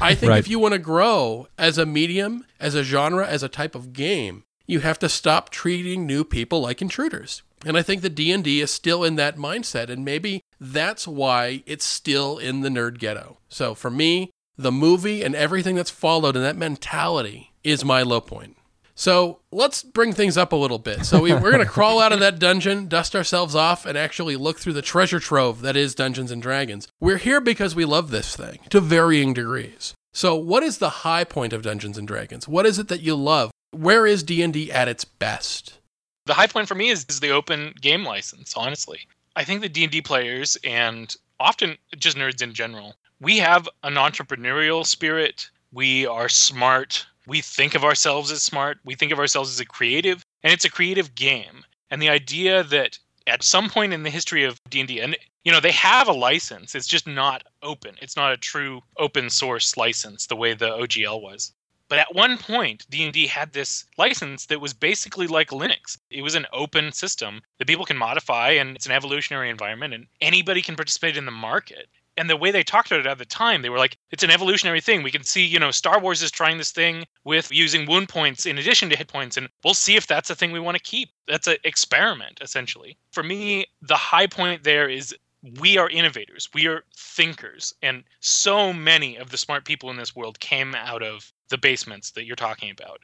[0.00, 0.38] I think Right.
[0.38, 3.92] if you want to grow as a medium, as a genre, as a type of
[3.92, 7.42] game, you have to stop treating new people like intruders.
[7.66, 11.84] And I think the D&D is still in that mindset and maybe that's why it's
[11.84, 13.38] still in the nerd ghetto.
[13.48, 18.20] So for me, the movie and everything that's followed and that mentality is my low
[18.20, 18.56] point.
[19.00, 21.06] So let's bring things up a little bit.
[21.06, 24.36] So we, we're going to crawl out of that dungeon, dust ourselves off, and actually
[24.36, 26.86] look through the treasure trove that is Dungeons and Dragons.
[27.00, 29.94] We're here because we love this thing to varying degrees.
[30.12, 32.46] So what is the high point of Dungeons and Dragons?
[32.46, 33.50] What is it that you love?
[33.70, 35.78] Where is D&D at its best?
[36.26, 39.08] The high point for me is, is the open game license, honestly.
[39.34, 44.84] I think the D&D players and often just nerds in general, we have an entrepreneurial
[44.84, 45.48] spirit.
[45.72, 47.06] We are smart.
[47.26, 48.78] We think of ourselves as smart.
[48.84, 51.64] We think of ourselves as a creative, and it's a creative game.
[51.90, 55.60] And the idea that at some point in the history of D&D and you know
[55.60, 60.26] they have a license it's just not open it's not a true open source license
[60.26, 61.52] the way the OGL was
[61.90, 65.98] but at one point, D&D had this license that was basically like Linux.
[66.08, 70.06] It was an open system that people can modify and it's an evolutionary environment and
[70.20, 71.88] anybody can participate in the market.
[72.20, 74.30] And the way they talked about it at the time, they were like, it's an
[74.30, 75.02] evolutionary thing.
[75.02, 78.44] We can see, you know, Star Wars is trying this thing with using wound points
[78.44, 80.82] in addition to hit points, and we'll see if that's a thing we want to
[80.82, 81.08] keep.
[81.26, 82.98] That's an experiment, essentially.
[83.10, 85.14] For me, the high point there is
[85.58, 90.14] we are innovators we are thinkers and so many of the smart people in this
[90.14, 93.00] world came out of the basements that you're talking about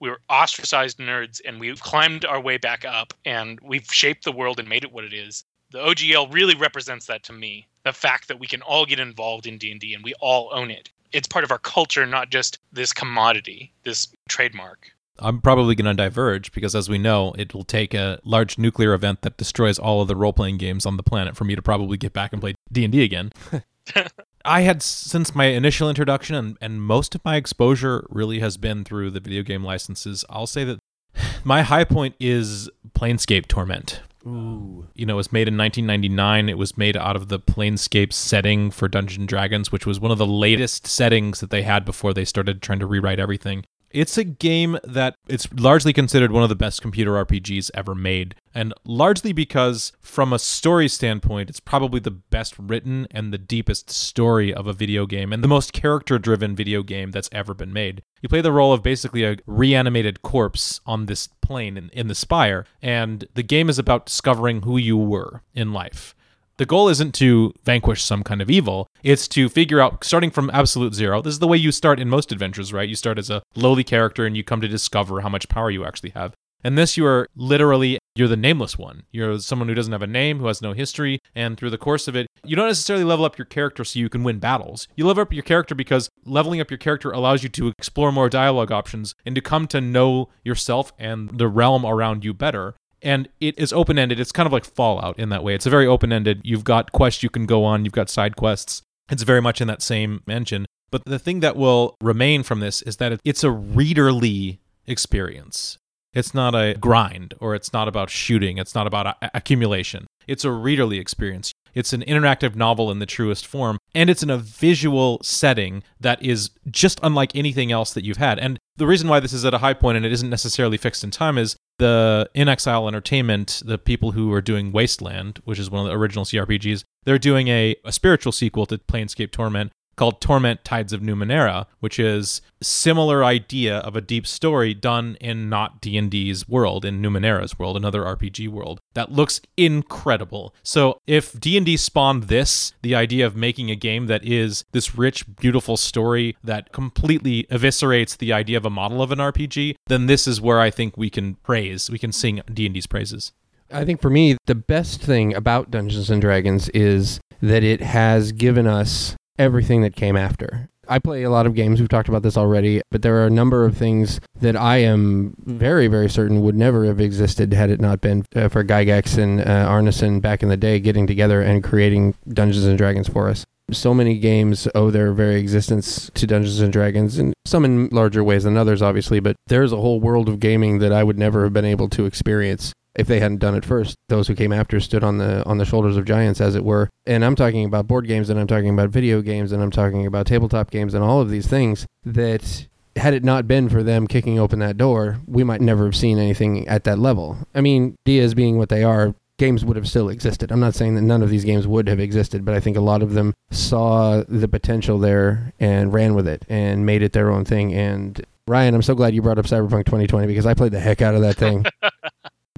[0.00, 4.32] we were ostracized nerds and we've climbed our way back up and we've shaped the
[4.32, 7.92] world and made it what it is the ogl really represents that to me the
[7.92, 11.28] fact that we can all get involved in d&d and we all own it it's
[11.28, 16.52] part of our culture not just this commodity this trademark I'm probably going to diverge
[16.52, 20.08] because, as we know, it will take a large nuclear event that destroys all of
[20.08, 22.54] the role playing games on the planet for me to probably get back and play
[22.70, 23.32] D and D again.
[24.44, 28.84] I had since my initial introduction, and, and most of my exposure really has been
[28.84, 30.24] through the video game licenses.
[30.30, 30.78] I'll say that
[31.44, 34.00] my high point is Planescape Torment.
[34.26, 34.88] Ooh.
[34.94, 36.48] You know, it was made in 1999.
[36.48, 40.10] It was made out of the Planescape setting for Dungeons and Dragons, which was one
[40.10, 43.64] of the latest settings that they had before they started trying to rewrite everything.
[43.96, 48.34] It's a game that it's largely considered one of the best computer RPGs ever made.
[48.54, 53.90] And largely because, from a story standpoint, it's probably the best written and the deepest
[53.90, 57.72] story of a video game and the most character driven video game that's ever been
[57.72, 58.02] made.
[58.20, 62.14] You play the role of basically a reanimated corpse on this plane in, in the
[62.14, 66.14] spire, and the game is about discovering who you were in life.
[66.58, 68.86] The goal isn't to vanquish some kind of evil.
[69.02, 71.20] It's to figure out, starting from absolute zero.
[71.20, 72.88] This is the way you start in most adventures, right?
[72.88, 75.84] You start as a lowly character and you come to discover how much power you
[75.84, 76.32] actually have.
[76.64, 79.02] And this, you are literally, you're the nameless one.
[79.12, 81.18] You're someone who doesn't have a name, who has no history.
[81.34, 84.08] And through the course of it, you don't necessarily level up your character so you
[84.08, 84.88] can win battles.
[84.96, 88.30] You level up your character because leveling up your character allows you to explore more
[88.30, 93.28] dialogue options and to come to know yourself and the realm around you better and
[93.40, 94.20] it is open ended.
[94.20, 95.54] It's kind of like Fallout in that way.
[95.54, 96.40] It's a very open ended.
[96.44, 98.82] You've got quests you can go on, you've got side quests.
[99.10, 100.66] It's very much in that same engine.
[100.90, 105.78] But the thing that will remain from this is that it's a readerly experience.
[106.14, 110.06] It's not a grind or it's not about shooting, it's not about a- accumulation.
[110.26, 111.52] It's a readerly experience.
[111.74, 116.22] It's an interactive novel in the truest form, and it's in a visual setting that
[116.22, 118.38] is just unlike anything else that you've had.
[118.38, 121.04] And the reason why this is at a high point and it isn't necessarily fixed
[121.04, 125.84] in time is the inXile Entertainment, the people who are doing Wasteland, which is one
[125.84, 130.64] of the original CRPGs, they're doing a, a spiritual sequel to Planescape Torment called Torment
[130.64, 136.48] Tides of Numenera, which is similar idea of a deep story done in not D&D's
[136.48, 138.80] world, in Numenera's world, another RPG world.
[138.94, 140.54] That looks incredible.
[140.62, 145.24] So if D&D spawned this, the idea of making a game that is this rich,
[145.36, 150.26] beautiful story that completely eviscerates the idea of a model of an RPG, then this
[150.26, 153.32] is where I think we can praise, we can sing D&D's praises.
[153.70, 158.32] I think for me, the best thing about Dungeons and Dragons is that it has
[158.32, 160.68] given us everything that came after.
[160.88, 161.80] I play a lot of games.
[161.80, 165.34] We've talked about this already, but there are a number of things that I am
[165.44, 169.40] very, very certain would never have existed had it not been uh, for Gygax and
[169.40, 173.44] uh, Arneson back in the day getting together and creating Dungeons and Dragons for us.
[173.72, 178.22] So many games owe their very existence to Dungeons and Dragons, and some in larger
[178.22, 179.18] ways than others, obviously.
[179.18, 182.06] But there's a whole world of gaming that I would never have been able to
[182.06, 183.96] experience if they hadn't done it first.
[184.08, 186.88] Those who came after stood on the on the shoulders of giants, as it were.
[187.06, 190.06] And I'm talking about board games, and I'm talking about video games, and I'm talking
[190.06, 192.66] about tabletop games, and all of these things that.
[192.96, 196.18] Had it not been for them kicking open that door, we might never have seen
[196.18, 197.36] anything at that level.
[197.54, 200.50] I mean, Diaz being what they are, games would have still existed.
[200.50, 202.80] I'm not saying that none of these games would have existed, but I think a
[202.80, 207.30] lot of them saw the potential there and ran with it and made it their
[207.30, 207.74] own thing.
[207.74, 211.02] And Ryan, I'm so glad you brought up Cyberpunk 2020 because I played the heck
[211.02, 211.66] out of that thing.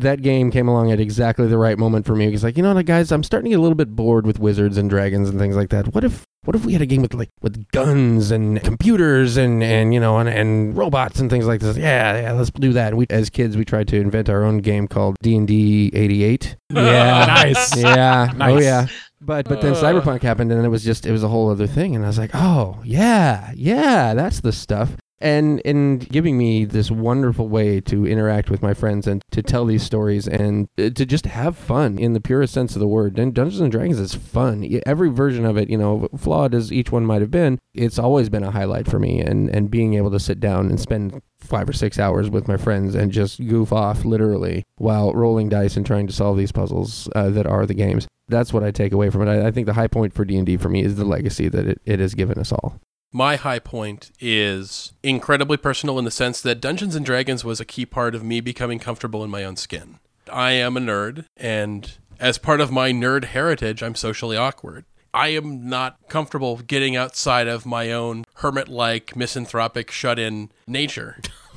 [0.01, 2.27] that game came along at exactly the right moment for me.
[2.27, 4.39] Because like, you know what, guys, I'm starting to get a little bit bored with
[4.39, 5.95] wizards and dragons and things like that.
[5.95, 9.63] What if what if we had a game with like with guns and computers and
[9.63, 11.77] and you know and, and robots and things like this?
[11.77, 12.89] Yeah, yeah, let's do that.
[12.89, 15.91] And we as kids we tried to invent our own game called D and D
[15.95, 16.57] '88.
[16.71, 17.77] Yeah, Nice.
[17.77, 18.33] Yeah.
[18.41, 18.87] Oh yeah.
[19.21, 21.97] But but then Cyberpunk happened and it was just it was a whole other thing
[21.97, 23.51] and I was like, "Oh, yeah.
[23.57, 28.73] Yeah, that's the stuff." And in giving me this wonderful way to interact with my
[28.73, 32.55] friends and to tell these stories and uh, to just have fun in the purest
[32.55, 33.19] sense of the word.
[33.19, 34.81] And Dungeons and Dragons is fun.
[34.87, 38.29] Every version of it, you know, flawed as each one might have been, it's always
[38.29, 39.21] been a highlight for me.
[39.21, 42.57] And and being able to sit down and spend five or six hours with my
[42.57, 47.09] friends and just goof off literally while rolling dice and trying to solve these puzzles
[47.15, 48.07] uh, that are the games.
[48.29, 49.31] That's what I take away from it.
[49.31, 51.49] I, I think the high point for D and D for me is the legacy
[51.49, 52.81] that it, it has given us all.
[53.13, 57.65] My high point is incredibly personal in the sense that Dungeons and Dragons was a
[57.65, 59.99] key part of me becoming comfortable in my own skin.
[60.31, 61.91] I am a nerd, and
[62.21, 64.85] as part of my nerd heritage, I'm socially awkward.
[65.15, 71.19] I am not comfortable getting outside of my own hermit like, misanthropic, shut in nature.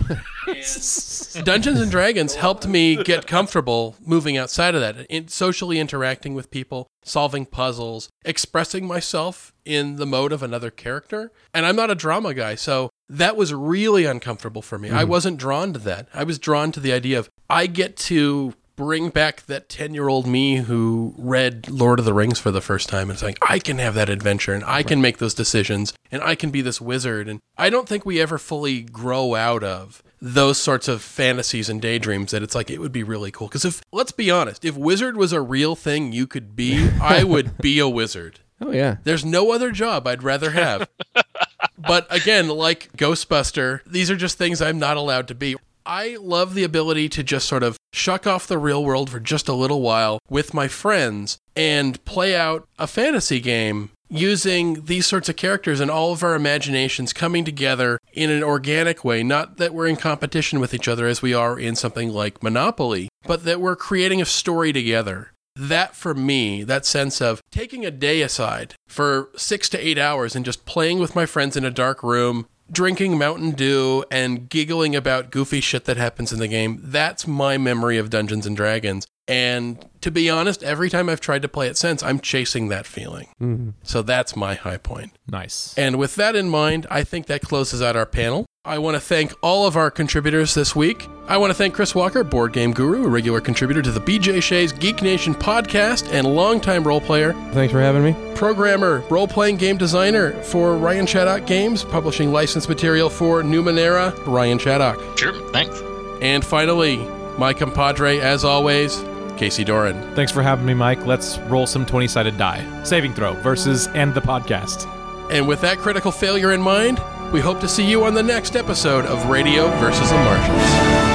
[1.44, 6.52] Dungeons and Dragons helped me get comfortable moving outside of that, in socially interacting with
[6.52, 11.32] people, solving puzzles, expressing myself in the mode of another character.
[11.54, 14.90] And I'm not a drama guy, so that was really uncomfortable for me.
[14.90, 15.10] I mm-hmm.
[15.10, 16.08] wasn't drawn to that.
[16.14, 20.08] I was drawn to the idea of I get to bring back that 10 year
[20.08, 23.52] old me who read Lord of the Rings for the first time and saying, like,
[23.52, 26.62] I can have that adventure and I can make those decisions and I can be
[26.62, 27.30] this wizard.
[27.30, 31.80] And I don't think we ever fully grow out of those sorts of fantasies and
[31.80, 33.50] daydreams that it's like, it would be really cool.
[33.50, 37.24] Because if, let's be honest, if wizard was a real thing you could be, I
[37.24, 38.40] would be a wizard.
[38.60, 38.98] Oh yeah.
[39.04, 40.90] There's no other job I'd rather have.
[41.78, 45.56] but again, like Ghostbuster, these are just things I'm not allowed to be.
[45.86, 49.48] I love the ability to just sort of shuck off the real world for just
[49.48, 55.30] a little while with my friends and play out a fantasy game using these sorts
[55.30, 59.74] of characters and all of our imaginations coming together in an organic way, not that
[59.74, 63.62] we're in competition with each other as we are in something like Monopoly, but that
[63.62, 65.32] we're creating a story together.
[65.56, 70.36] That for me, that sense of taking a day aside for six to eight hours
[70.36, 74.96] and just playing with my friends in a dark room, drinking Mountain Dew and giggling
[74.96, 76.80] about goofy shit that happens in the game.
[76.82, 79.08] That's my memory of Dungeons and Dragons.
[79.28, 82.86] And to be honest, every time I've tried to play it since, I'm chasing that
[82.86, 83.28] feeling.
[83.42, 83.74] Mhm.
[83.84, 85.12] So that's my high point.
[85.30, 85.74] Nice.
[85.78, 88.46] And with that in mind, I think that closes out our panel.
[88.64, 91.08] I want to thank all of our contributors this week.
[91.28, 94.40] I want to thank Chris Walker, board game guru, a regular contributor to the BJ
[94.40, 98.16] Shea's Geek Nation podcast, and longtime role player, Thanks for having me.
[98.36, 104.60] programmer, role playing game designer for Ryan Chaddock Games, publishing licensed material for Numenera, Ryan
[104.60, 105.18] Chaddock.
[105.18, 105.82] Sure, thanks.
[106.22, 106.98] And finally,
[107.38, 109.04] my compadre, as always,
[109.38, 110.16] Casey Doran.
[110.16, 111.06] Thanks for having me, Mike.
[111.06, 112.84] Let's roll some 20 sided die.
[112.84, 114.88] Saving throw versus end the podcast.
[115.32, 117.02] And with that critical failure in mind,
[117.32, 121.11] we hope to see you on the next episode of Radio versus the Martians.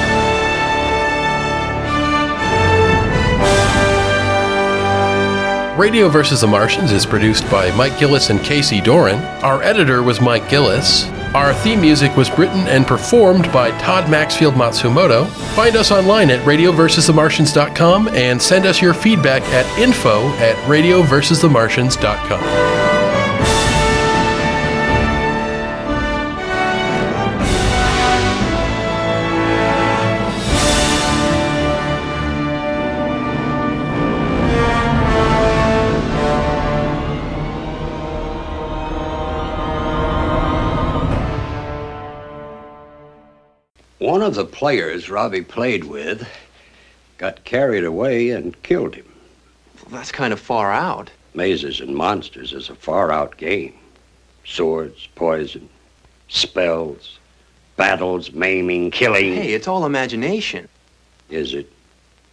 [5.77, 6.41] Radio vs.
[6.41, 9.23] the Martians is produced by Mike Gillis and Casey Doran.
[9.43, 11.05] Our editor was Mike Gillis.
[11.35, 15.27] Our theme music was written and performed by Todd Maxfield Matsumoto.
[15.55, 23.06] Find us online at radioversusthemartians.com and send us your feedback at info at radioversusthemartians.com.
[43.99, 46.27] One of the players Robbie played with
[47.17, 49.11] got carried away and killed him.
[49.89, 51.09] That's kind of far out.
[51.33, 53.73] Mazes and Monsters is a far out game.
[54.45, 55.67] Swords, poison,
[56.27, 57.17] spells,
[57.75, 59.33] battles, maiming, killing.
[59.33, 60.67] Hey, it's all imagination.
[61.29, 61.71] Is it?